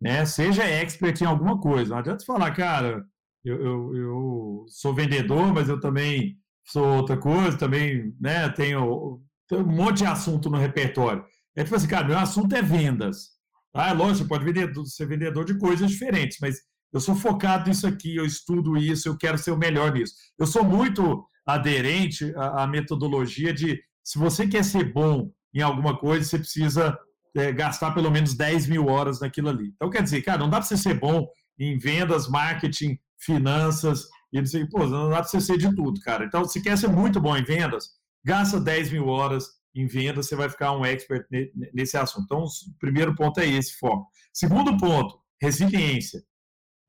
Né? 0.00 0.24
Seja 0.24 0.64
expert 0.64 1.20
em 1.20 1.26
alguma 1.26 1.60
coisa. 1.60 1.90
Não 1.90 1.98
adianta 1.98 2.24
falar, 2.24 2.54
cara, 2.54 3.04
eu, 3.44 3.60
eu, 3.60 3.96
eu 3.96 4.64
sou 4.68 4.94
vendedor, 4.94 5.52
mas 5.52 5.68
eu 5.68 5.80
também 5.80 6.38
sou 6.64 6.84
outra 6.96 7.16
coisa, 7.16 7.56
também 7.56 8.14
né, 8.20 8.48
tenho, 8.50 9.20
tenho 9.48 9.62
um 9.62 9.66
monte 9.66 9.98
de 9.98 10.06
assunto 10.06 10.50
no 10.50 10.58
repertório. 10.58 11.24
É 11.54 11.64
tipo 11.64 11.76
assim, 11.76 11.88
cara, 11.88 12.06
meu 12.06 12.18
assunto 12.18 12.54
é 12.54 12.62
vendas. 12.62 13.36
Ah, 13.72 13.92
lógico, 13.92 14.18
você 14.18 14.28
pode 14.28 14.44
vender, 14.44 14.72
ser 14.86 15.06
vendedor 15.06 15.44
de 15.44 15.58
coisas 15.58 15.90
diferentes, 15.90 16.38
mas 16.40 16.56
eu 16.92 17.00
sou 17.00 17.14
focado 17.14 17.68
nisso 17.68 17.86
aqui, 17.86 18.16
eu 18.16 18.24
estudo 18.24 18.76
isso, 18.76 19.08
eu 19.08 19.16
quero 19.16 19.36
ser 19.36 19.50
o 19.50 19.58
melhor 19.58 19.92
nisso. 19.92 20.14
Eu 20.38 20.46
sou 20.46 20.64
muito 20.64 21.26
aderente 21.46 22.32
à, 22.36 22.62
à 22.62 22.66
metodologia 22.66 23.52
de 23.52 23.80
se 24.02 24.18
você 24.18 24.46
quer 24.46 24.64
ser 24.64 24.92
bom 24.92 25.30
em 25.54 25.60
alguma 25.60 25.98
coisa, 25.98 26.24
você 26.24 26.38
precisa 26.38 26.98
é, 27.36 27.52
gastar 27.52 27.92
pelo 27.92 28.10
menos 28.10 28.34
10 28.34 28.66
mil 28.66 28.86
horas 28.86 29.20
naquilo 29.20 29.48
ali. 29.48 29.72
Então, 29.74 29.90
quer 29.90 30.02
dizer, 30.02 30.22
cara, 30.22 30.38
não 30.38 30.50
dá 30.50 30.58
para 30.58 30.66
você 30.66 30.76
ser 30.76 30.94
bom 30.94 31.26
em 31.58 31.78
vendas, 31.78 32.28
marketing, 32.28 32.98
finanças, 33.18 34.06
e 34.32 34.46
sei, 34.46 34.66
pô, 34.66 34.86
não 34.86 35.10
dá 35.10 35.16
para 35.16 35.24
você 35.24 35.40
ser 35.40 35.58
de 35.58 35.74
tudo, 35.74 36.00
cara. 36.00 36.24
Então, 36.24 36.44
se 36.44 36.60
quer 36.62 36.76
ser 36.76 36.88
muito 36.88 37.20
bom 37.20 37.36
em 37.36 37.44
vendas, 37.44 37.90
gasta 38.26 38.58
10 38.58 38.90
mil 38.90 39.06
horas 39.06 39.46
em 39.72 39.86
vendas, 39.86 40.26
você 40.26 40.34
vai 40.34 40.48
ficar 40.48 40.72
um 40.72 40.84
expert 40.84 41.24
nesse 41.72 41.96
assunto. 41.96 42.24
Então, 42.24 42.42
o 42.42 42.78
primeiro 42.80 43.14
ponto 43.14 43.38
é 43.38 43.46
esse, 43.46 43.78
foco. 43.78 44.10
Segundo 44.32 44.76
ponto, 44.76 45.20
resiliência. 45.40 46.22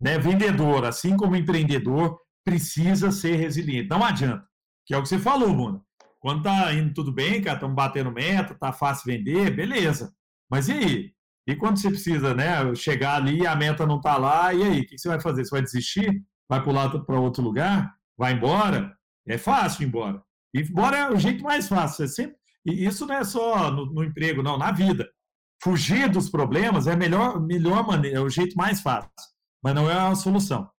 Né? 0.02 0.18
Vendedor, 0.18 0.86
assim 0.86 1.16
como 1.16 1.36
empreendedor, 1.36 2.18
precisa 2.44 3.12
ser 3.12 3.36
resiliente. 3.36 3.90
Não 3.90 4.04
adianta. 4.04 4.48
Que 4.86 4.96
é 4.96 4.98
o 4.98 5.04
que 5.04 5.10
você 5.10 5.20
falou, 5.20 5.54
Mona. 5.54 5.82
Quando 6.20 6.42
tá 6.42 6.74
indo 6.74 6.92
tudo 6.94 7.12
bem, 7.12 7.42
cara, 7.42 7.58
estamos 7.58 7.76
batendo 7.76 8.12
meta, 8.12 8.56
tá 8.56 8.74
fácil 8.74 9.06
vender, 9.06 9.56
beleza. 9.56 10.12
Mas 10.50 10.70
e 10.70 10.72
aí? 10.72 11.14
E 11.46 11.56
quando 11.56 11.78
você 11.78 11.90
precisa, 11.90 12.34
né, 12.34 12.74
chegar 12.74 13.16
ali 13.16 13.42
e 13.42 13.48
a 13.48 13.56
meta 13.56 13.86
não 13.86 14.02
tá 14.02 14.18
lá, 14.18 14.54
e 14.54 14.64
aí? 14.64 14.82
O 14.82 14.88
que 14.88 14.98
você 14.98 15.08
vai 15.08 15.20
fazer? 15.20 15.46
Você 15.46 15.52
vai 15.52 15.62
desistir? 15.62 16.24
Vai 16.50 16.64
pular 16.64 16.90
para 16.90 17.20
outro 17.20 17.44
lugar? 17.44 17.94
Vai 18.18 18.34
embora? 18.34 18.98
É 19.28 19.38
fácil 19.38 19.84
ir 19.84 19.88
embora. 19.88 20.27
Embora 20.62 20.98
é 20.98 21.12
o 21.12 21.18
jeito 21.18 21.44
mais 21.44 21.68
fácil. 21.68 22.06
É 22.06 22.08
sempre... 22.08 22.36
E 22.66 22.86
isso 22.86 23.06
não 23.06 23.16
é 23.16 23.24
só 23.24 23.72
no, 23.72 23.86
no 23.86 24.04
emprego, 24.04 24.44
não, 24.44 24.58
na 24.58 24.72
vida. 24.72 25.08
Fugir 25.64 26.10
dos 26.10 26.30
problemas 26.30 26.86
é 26.88 26.94
a 26.94 26.98
melhor, 26.98 27.40
melhor 27.42 27.86
maneira, 27.86 28.18
é 28.18 28.22
o 28.22 28.30
jeito 28.30 28.56
mais 28.56 28.82
fácil 28.82 29.10
mas 29.64 29.76
não 29.76 29.90
é 29.90 29.94
a 29.94 30.16
solução. 30.16 30.70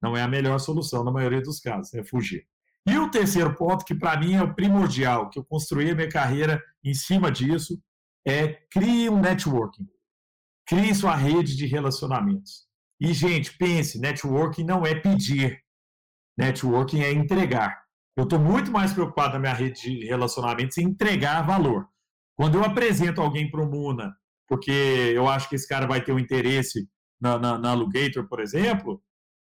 Não 0.00 0.16
é 0.16 0.22
a 0.22 0.28
melhor 0.28 0.58
solução 0.58 1.04
na 1.04 1.10
maioria 1.10 1.42
dos 1.42 1.60
casos, 1.60 1.92
é 1.94 2.02
fugir. 2.04 2.46
E 2.86 2.96
o 2.96 3.10
terceiro 3.10 3.54
ponto, 3.54 3.84
que 3.84 3.94
para 3.94 4.18
mim 4.18 4.34
é 4.34 4.42
o 4.42 4.54
primordial, 4.54 5.28
que 5.28 5.38
eu 5.38 5.44
construí 5.44 5.90
a 5.90 5.94
minha 5.94 6.08
carreira 6.08 6.62
em 6.82 6.94
cima 6.94 7.30
disso, 7.30 7.78
é 8.26 8.48
crie 8.70 9.10
um 9.10 9.20
networking. 9.20 9.86
Crie 10.66 10.94
sua 10.94 11.14
rede 11.14 11.56
de 11.56 11.66
relacionamentos. 11.66 12.66
E, 13.00 13.12
gente, 13.12 13.56
pense, 13.56 14.00
networking 14.00 14.64
não 14.64 14.86
é 14.86 14.94
pedir. 14.94 15.62
Networking 16.36 17.02
é 17.02 17.12
entregar. 17.12 17.82
Eu 18.18 18.24
estou 18.24 18.40
muito 18.40 18.72
mais 18.72 18.92
preocupado 18.92 19.34
na 19.34 19.38
minha 19.38 19.54
rede 19.54 19.80
de 19.80 20.04
relacionamentos 20.04 20.76
em 20.76 20.86
entregar 20.86 21.46
valor. 21.46 21.88
Quando 22.36 22.56
eu 22.58 22.64
apresento 22.64 23.20
alguém 23.20 23.48
para 23.48 23.62
o 23.62 23.70
Muna, 23.70 24.12
porque 24.48 24.72
eu 25.14 25.28
acho 25.28 25.48
que 25.48 25.54
esse 25.54 25.68
cara 25.68 25.86
vai 25.86 26.02
ter 26.02 26.12
um 26.12 26.18
interesse 26.18 26.88
na, 27.20 27.38
na, 27.38 27.56
na 27.56 27.76
por 28.28 28.40
exemplo, 28.40 29.00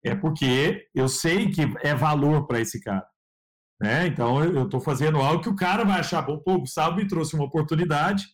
é 0.05 0.15
porque 0.15 0.87
eu 0.95 1.09
sei 1.09 1.51
que 1.51 1.63
é 1.83 1.95
valor 1.95 2.47
para 2.47 2.61
esse 2.61 2.79
cara. 2.83 3.07
Né? 3.81 4.09
Então, 4.09 4.45
eu 4.45 4.65
estou 4.65 4.79
fazendo 4.79 5.17
algo 5.23 5.43
que 5.43 5.49
o 5.49 5.57
cara 5.57 5.83
vai 5.83 5.99
achar 5.99 6.21
bom. 6.21 6.39
Pô, 6.39 6.57
o 6.57 6.61
Gustavo 6.61 6.97
me 6.97 7.09
trouxe 7.09 7.35
uma 7.35 7.47
oportunidade, 7.47 8.27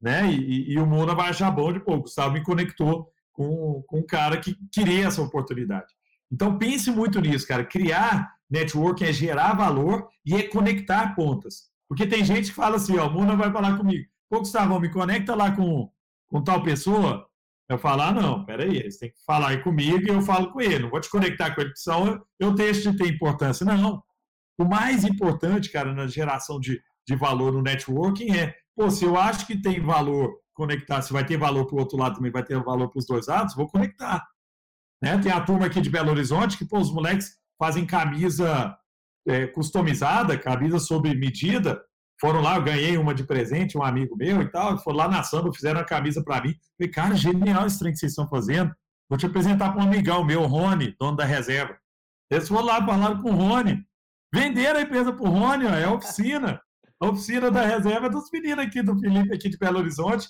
né? 0.00 0.30
E, 0.30 0.74
e 0.74 0.78
o 0.78 0.86
Mona 0.86 1.12
vai 1.12 1.30
achar 1.30 1.50
bom 1.50 1.72
de, 1.72 1.80
pô, 1.80 1.94
o 1.94 2.02
Gustavo 2.02 2.34
me 2.34 2.44
conectou 2.44 3.12
com, 3.32 3.82
com 3.88 3.98
um 3.98 4.06
cara 4.06 4.38
que 4.38 4.56
queria 4.72 5.08
essa 5.08 5.20
oportunidade. 5.20 5.92
Então, 6.32 6.58
pense 6.58 6.90
muito 6.90 7.20
nisso, 7.20 7.46
cara. 7.46 7.64
Criar 7.64 8.32
networking 8.50 9.04
é 9.04 9.12
gerar 9.12 9.54
valor 9.54 10.08
e 10.24 10.34
é 10.34 10.42
conectar 10.42 11.14
pontas. 11.14 11.70
Porque 11.88 12.06
tem 12.06 12.24
gente 12.24 12.48
que 12.48 12.54
fala 12.56 12.76
assim, 12.76 12.96
ó, 12.98 13.06
o 13.06 13.12
Mona 13.12 13.36
vai 13.36 13.50
falar 13.52 13.76
comigo. 13.76 14.04
Pô, 14.28 14.40
Gustavo, 14.40 14.80
me 14.80 14.90
conecta 14.90 15.34
lá 15.34 15.54
com, 15.54 15.90
com 16.28 16.42
tal 16.42 16.62
pessoa. 16.62 17.26
Eu 17.68 17.78
falar, 17.78 18.08
ah, 18.08 18.12
não, 18.12 18.44
peraí, 18.44 18.76
eles 18.76 18.98
têm 18.98 19.10
que 19.10 19.24
falar 19.26 19.48
aí 19.48 19.62
comigo 19.62 20.04
e 20.04 20.08
eu 20.08 20.22
falo 20.22 20.52
com 20.52 20.60
ele. 20.60 20.84
Não 20.84 20.90
vou 20.90 21.00
te 21.00 21.10
conectar 21.10 21.54
com 21.54 21.60
ele, 21.60 21.72
porque 21.72 22.24
eu 22.38 22.52
deixo 22.52 22.90
de 22.90 22.96
ter 22.96 23.08
importância. 23.08 23.66
Não. 23.66 24.02
O 24.58 24.64
mais 24.64 25.04
importante, 25.04 25.70
cara, 25.70 25.92
na 25.92 26.06
geração 26.06 26.60
de, 26.60 26.80
de 27.06 27.16
valor 27.16 27.52
no 27.52 27.62
networking 27.62 28.36
é, 28.36 28.54
pô, 28.74 28.88
se 28.90 29.04
eu 29.04 29.16
acho 29.16 29.46
que 29.46 29.60
tem 29.60 29.80
valor 29.80 30.32
conectar, 30.54 31.02
se 31.02 31.12
vai 31.12 31.24
ter 31.24 31.36
valor 31.36 31.66
para 31.66 31.76
o 31.76 31.78
outro 31.78 31.98
lado 31.98 32.16
também 32.16 32.32
vai 32.32 32.42
ter 32.42 32.58
valor 32.62 32.88
para 32.88 32.98
os 32.98 33.06
dois 33.06 33.26
lados, 33.26 33.54
vou 33.54 33.68
conectar. 33.68 34.24
Né? 35.02 35.18
Tem 35.18 35.32
a 35.32 35.40
turma 35.40 35.66
aqui 35.66 35.80
de 35.80 35.90
Belo 35.90 36.10
Horizonte 36.10 36.56
que, 36.56 36.64
pô, 36.64 36.78
os 36.78 36.92
moleques 36.92 37.36
fazem 37.58 37.86
camisa 37.86 38.76
é, 39.26 39.46
customizada, 39.46 40.38
camisa 40.38 40.78
sob 40.78 41.12
medida. 41.14 41.82
Foram 42.18 42.40
lá, 42.40 42.56
eu 42.56 42.62
ganhei 42.62 42.96
uma 42.96 43.14
de 43.14 43.24
presente, 43.24 43.76
um 43.76 43.82
amigo 43.82 44.16
meu 44.16 44.40
e 44.40 44.50
tal. 44.50 44.78
Foram 44.78 44.98
lá 44.98 45.08
na 45.08 45.22
samba, 45.22 45.52
fizeram 45.52 45.80
a 45.80 45.84
camisa 45.84 46.22
para 46.22 46.42
mim. 46.42 46.54
Falei, 46.78 46.92
cara, 46.92 47.14
genial 47.14 47.66
esse 47.66 47.78
trem 47.78 47.92
que 47.92 47.98
vocês 47.98 48.12
estão 48.12 48.28
fazendo. 48.28 48.74
Vou 49.08 49.18
te 49.18 49.26
apresentar 49.26 49.72
para 49.72 49.82
um 49.82 49.86
amigão 49.86 50.24
meu, 50.24 50.42
Rony, 50.46 50.96
dono 50.98 51.16
da 51.16 51.24
reserva. 51.24 51.76
Eles 52.30 52.48
foram 52.48 52.64
lá, 52.64 52.84
falaram 52.84 53.22
com 53.22 53.30
o 53.30 53.34
Rony. 53.34 53.84
Venderam 54.34 54.80
a 54.80 54.82
empresa 54.82 55.12
para 55.12 55.24
o 55.24 55.30
Rony, 55.30 55.66
ó, 55.66 55.70
é 55.70 55.84
a 55.84 55.92
oficina. 55.92 56.60
A 57.00 57.08
oficina 57.08 57.50
da 57.50 57.64
reserva 57.64 58.08
dos 58.08 58.28
meninos 58.32 58.64
aqui, 58.64 58.82
do 58.82 58.98
Felipe, 58.98 59.34
aqui 59.34 59.48
de 59.48 59.58
Belo 59.58 59.78
Horizonte, 59.78 60.26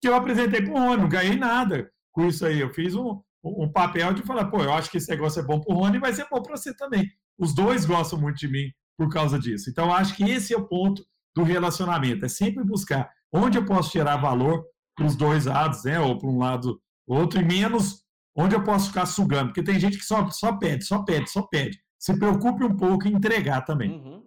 que 0.00 0.08
eu 0.08 0.14
apresentei 0.14 0.62
para 0.62 0.72
o 0.72 0.78
Rony. 0.78 1.02
Não 1.02 1.08
ganhei 1.08 1.36
nada 1.36 1.90
com 2.12 2.26
isso 2.26 2.44
aí. 2.44 2.60
Eu 2.60 2.72
fiz 2.72 2.94
um, 2.94 3.20
um 3.42 3.70
papel 3.70 4.12
de 4.12 4.22
falar, 4.22 4.46
pô, 4.46 4.62
eu 4.62 4.72
acho 4.72 4.90
que 4.90 4.98
esse 4.98 5.08
negócio 5.08 5.40
é 5.40 5.44
bom 5.44 5.60
para 5.60 5.74
o 5.74 5.78
Rony 5.78 5.98
vai 5.98 6.12
ser 6.12 6.26
bom 6.30 6.42
para 6.42 6.56
você 6.56 6.74
também. 6.74 7.08
Os 7.38 7.54
dois 7.54 7.84
gostam 7.84 8.20
muito 8.20 8.38
de 8.38 8.48
mim 8.48 8.70
por 8.98 9.08
causa 9.08 9.38
disso. 9.38 9.70
Então, 9.70 9.92
acho 9.92 10.14
que 10.14 10.24
esse 10.24 10.52
é 10.52 10.56
o 10.58 10.66
ponto 10.66 11.02
do 11.34 11.42
relacionamento. 11.42 12.24
É 12.24 12.28
sempre 12.28 12.62
buscar 12.62 13.10
onde 13.32 13.56
eu 13.56 13.64
posso 13.64 13.90
tirar 13.90 14.16
valor 14.16 14.64
para 14.94 15.06
os 15.06 15.16
dois 15.16 15.46
lados, 15.46 15.84
né? 15.84 15.98
Ou 15.98 16.18
para 16.18 16.28
um 16.28 16.38
lado 16.38 16.80
ou 17.06 17.18
outro, 17.18 17.40
e 17.40 17.44
menos 17.44 18.04
onde 18.36 18.54
eu 18.54 18.62
posso 18.62 18.88
ficar 18.88 19.06
sugando. 19.06 19.46
Porque 19.48 19.62
tem 19.62 19.80
gente 19.80 19.98
que 19.98 20.04
só, 20.04 20.28
só 20.30 20.56
pede, 20.56 20.84
só 20.84 21.02
pede, 21.02 21.30
só 21.30 21.42
pede. 21.42 21.78
Se 21.98 22.16
preocupe 22.18 22.64
um 22.64 22.76
pouco 22.76 23.08
em 23.08 23.14
entregar 23.14 23.62
também. 23.62 23.90
Uhum. 23.90 24.22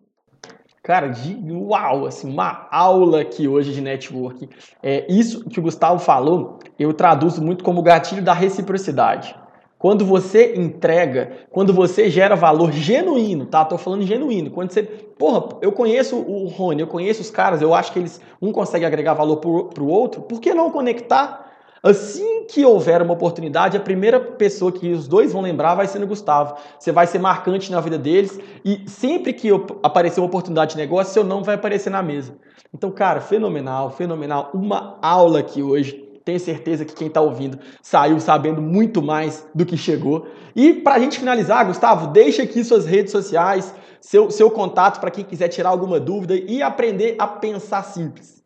Cara, 0.84 1.08
de 1.08 1.34
uau, 1.50 2.06
assim, 2.06 2.30
uma 2.30 2.68
aula 2.70 3.22
aqui 3.22 3.48
hoje 3.48 3.72
de 3.72 3.80
networking. 3.80 4.50
É, 4.84 5.06
isso 5.10 5.46
que 5.46 5.58
o 5.58 5.64
Gustavo 5.64 5.98
falou, 5.98 6.60
eu 6.78 6.94
traduzo 6.94 7.42
muito 7.42 7.64
como 7.64 7.82
gatilho 7.82 8.22
da 8.22 8.34
reciprocidade. 8.34 9.34
Quando 9.80 10.06
você 10.06 10.56
entrega, 10.58 11.32
quando 11.52 11.74
você 11.74 12.10
gera 12.10 12.36
valor 12.36 12.74
genuíno, 12.74 13.46
tá? 13.46 13.64
Tô 13.64 13.78
falando 13.78 14.04
genuíno. 14.04 14.52
Quando 14.52 14.72
você, 14.72 14.84
porra, 14.84 15.58
eu 15.62 15.72
conheço 15.72 16.18
o 16.18 16.48
Rony, 16.48 16.82
eu 16.82 16.88
conheço 16.88 17.22
os 17.22 17.32
caras, 17.32 17.62
eu 17.62 17.74
acho 17.74 17.94
que 17.94 18.00
eles 18.00 18.20
um 18.42 18.52
consegue 18.52 18.84
agregar 18.84 19.14
valor 19.14 19.38
pro, 19.38 19.70
pro 19.70 19.88
outro. 19.88 20.24
Por 20.24 20.42
que 20.42 20.54
não 20.54 20.70
conectar? 20.70 21.53
Assim 21.84 22.46
que 22.46 22.64
houver 22.64 23.02
uma 23.02 23.14
oportunidade, 23.14 23.76
a 23.76 23.80
primeira 23.82 24.18
pessoa 24.18 24.72
que 24.72 24.94
os 24.94 25.06
dois 25.06 25.34
vão 25.34 25.42
lembrar 25.42 25.76
vai 25.76 25.86
ser 25.86 26.00
no 26.00 26.08
Gustavo. 26.08 26.56
Você 26.80 26.94
vai 26.94 27.06
ser 27.06 27.20
marcante 27.20 27.70
na 27.70 27.82
vida 27.82 27.98
deles 27.98 28.40
e 28.64 28.90
sempre 28.90 29.34
que 29.34 29.50
aparecer 29.84 30.22
uma 30.22 30.28
oportunidade 30.28 30.72
de 30.72 30.78
negócio, 30.78 31.14
seu 31.14 31.26
nome 31.26 31.44
vai 31.44 31.56
aparecer 31.56 31.90
na 31.90 32.02
mesa. 32.02 32.38
Então, 32.74 32.90
cara, 32.90 33.20
fenomenal, 33.20 33.90
fenomenal. 33.92 34.50
Uma 34.54 34.98
aula 35.02 35.40
aqui 35.40 35.62
hoje 35.62 36.08
tenho 36.24 36.40
certeza 36.40 36.86
que 36.86 36.94
quem 36.94 37.08
está 37.08 37.20
ouvindo 37.20 37.60
saiu 37.82 38.18
sabendo 38.18 38.62
muito 38.62 39.02
mais 39.02 39.46
do 39.54 39.66
que 39.66 39.76
chegou. 39.76 40.26
E 40.56 40.74
para 40.74 40.96
a 40.96 41.00
gente 41.00 41.20
finalizar, 41.20 41.66
Gustavo, 41.66 42.08
deixa 42.08 42.44
aqui 42.44 42.64
suas 42.64 42.86
redes 42.86 43.12
sociais, 43.12 43.76
seu, 44.00 44.32
seu 44.32 44.50
contato 44.50 45.02
para 45.02 45.12
quem 45.12 45.26
quiser 45.26 45.50
tirar 45.50 45.70
alguma 45.70 46.00
dúvida 46.00 46.34
e 46.34 46.62
aprender 46.62 47.18
a 47.20 47.28
pensar 47.28 47.84
simples. 47.84 48.43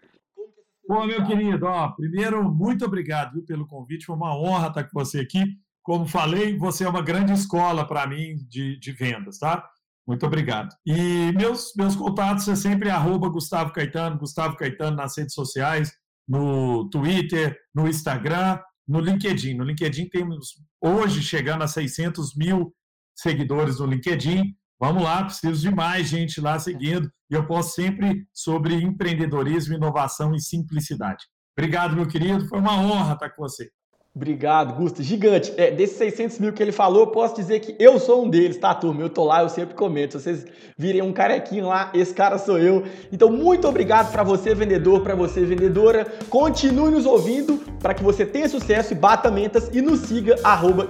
Bom, 0.88 1.06
meu 1.06 1.26
querido, 1.26 1.66
ó, 1.66 1.90
primeiro, 1.90 2.50
muito 2.50 2.86
obrigado 2.86 3.34
viu, 3.34 3.44
pelo 3.44 3.68
convite, 3.68 4.06
foi 4.06 4.16
uma 4.16 4.38
honra 4.38 4.70
estar 4.70 4.84
com 4.86 5.00
você 5.00 5.20
aqui. 5.20 5.44
Como 5.84 6.08
falei, 6.08 6.58
você 6.58 6.86
é 6.86 6.90
uma 6.90 7.02
grande 7.02 7.34
escola 7.34 7.86
para 7.86 8.08
mim 8.08 8.38
de, 8.50 8.80
de 8.80 8.92
vendas, 8.92 9.38
tá? 9.38 9.68
Muito 10.08 10.26
obrigado. 10.26 10.74
E 10.86 11.34
meus, 11.34 11.74
meus 11.76 11.96
contatos 11.96 12.48
é 12.48 12.56
sempre 12.56 12.90
arroba 12.90 13.28
Gustavo 13.28 13.74
Caetano, 13.74 14.18
Gustavo 14.18 14.56
Caetano 14.56 14.96
nas 14.96 15.18
redes 15.18 15.34
sociais 15.34 15.92
no 16.28 16.90
Twitter, 16.90 17.58
no 17.74 17.88
Instagram, 17.88 18.60
no 18.88 19.00
LinkedIn. 19.00 19.54
No 19.56 19.64
LinkedIn 19.64 20.10
temos 20.10 20.56
hoje 20.82 21.22
chegando 21.22 21.64
a 21.64 21.68
600 21.68 22.36
mil 22.36 22.74
seguidores 23.16 23.80
no 23.80 23.86
LinkedIn. 23.86 24.56
Vamos 24.80 25.04
lá, 25.04 25.24
preciso 25.24 25.62
de 25.62 25.74
mais 25.74 26.08
gente 26.08 26.40
lá 26.40 26.60
seguindo. 26.60 27.12
E 27.30 27.34
eu 27.34 27.46
posto 27.46 27.74
sempre 27.74 28.28
sobre 28.34 28.76
empreendedorismo, 28.76 29.74
inovação 29.74 30.36
e 30.36 30.40
simplicidade. 30.40 31.26
Obrigado, 31.58 31.96
meu 31.96 32.08
querido. 32.08 32.48
Foi 32.48 32.60
uma 32.60 32.80
honra 32.80 33.14
estar 33.14 33.30
com 33.32 33.42
você. 33.42 33.72
Obrigado, 34.18 34.74
Gusto. 34.74 35.04
Gigante. 35.04 35.54
É, 35.58 35.70
desses 35.70 35.96
600 35.98 36.40
mil 36.40 36.52
que 36.52 36.62
ele 36.62 36.72
falou, 36.72 37.02
eu 37.02 37.08
posso 37.08 37.36
dizer 37.36 37.60
que 37.60 37.76
eu 37.80 38.00
sou 38.00 38.26
um 38.26 38.30
deles, 38.30 38.58
tá, 38.58 38.74
turma? 38.74 39.02
Eu 39.02 39.12
tô 39.12 39.24
lá, 39.24 39.44
eu 39.44 39.50
sempre 39.50 39.76
comento. 39.76 40.18
Se 40.18 40.24
vocês 40.24 40.46
virem 40.76 41.04
um 41.04 41.14
carequinho 41.14 41.68
lá, 41.68 41.92
esse 41.94 42.16
cara 42.16 42.40
sou 42.40 42.58
eu. 42.58 42.84
Então, 43.12 43.32
muito 43.32 43.68
obrigado 43.68 44.12
para 44.12 44.24
você, 44.24 44.56
vendedor, 44.56 45.02
para 45.02 45.14
você, 45.14 45.46
vendedora. 45.46 46.06
Continue 46.30 46.90
nos 46.90 47.06
ouvindo 47.06 47.60
para 47.80 47.94
que 47.94 48.04
você 48.04 48.26
tenha 48.26 48.50
sucesso 48.50 48.94
e 48.94 48.96
bata 48.96 49.30
mentas 49.30 49.70
e 49.72 49.84
nos 49.84 50.00
siga, 50.00 50.36
arroba 50.44 50.88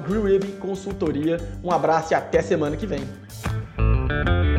Consultoria. 0.62 1.38
Um 1.62 1.70
abraço 1.70 2.14
e 2.14 2.16
até 2.16 2.42
semana 2.42 2.78
que 2.78 2.88
vem. 2.88 3.27
Thank 4.26 4.46
you. 4.46 4.57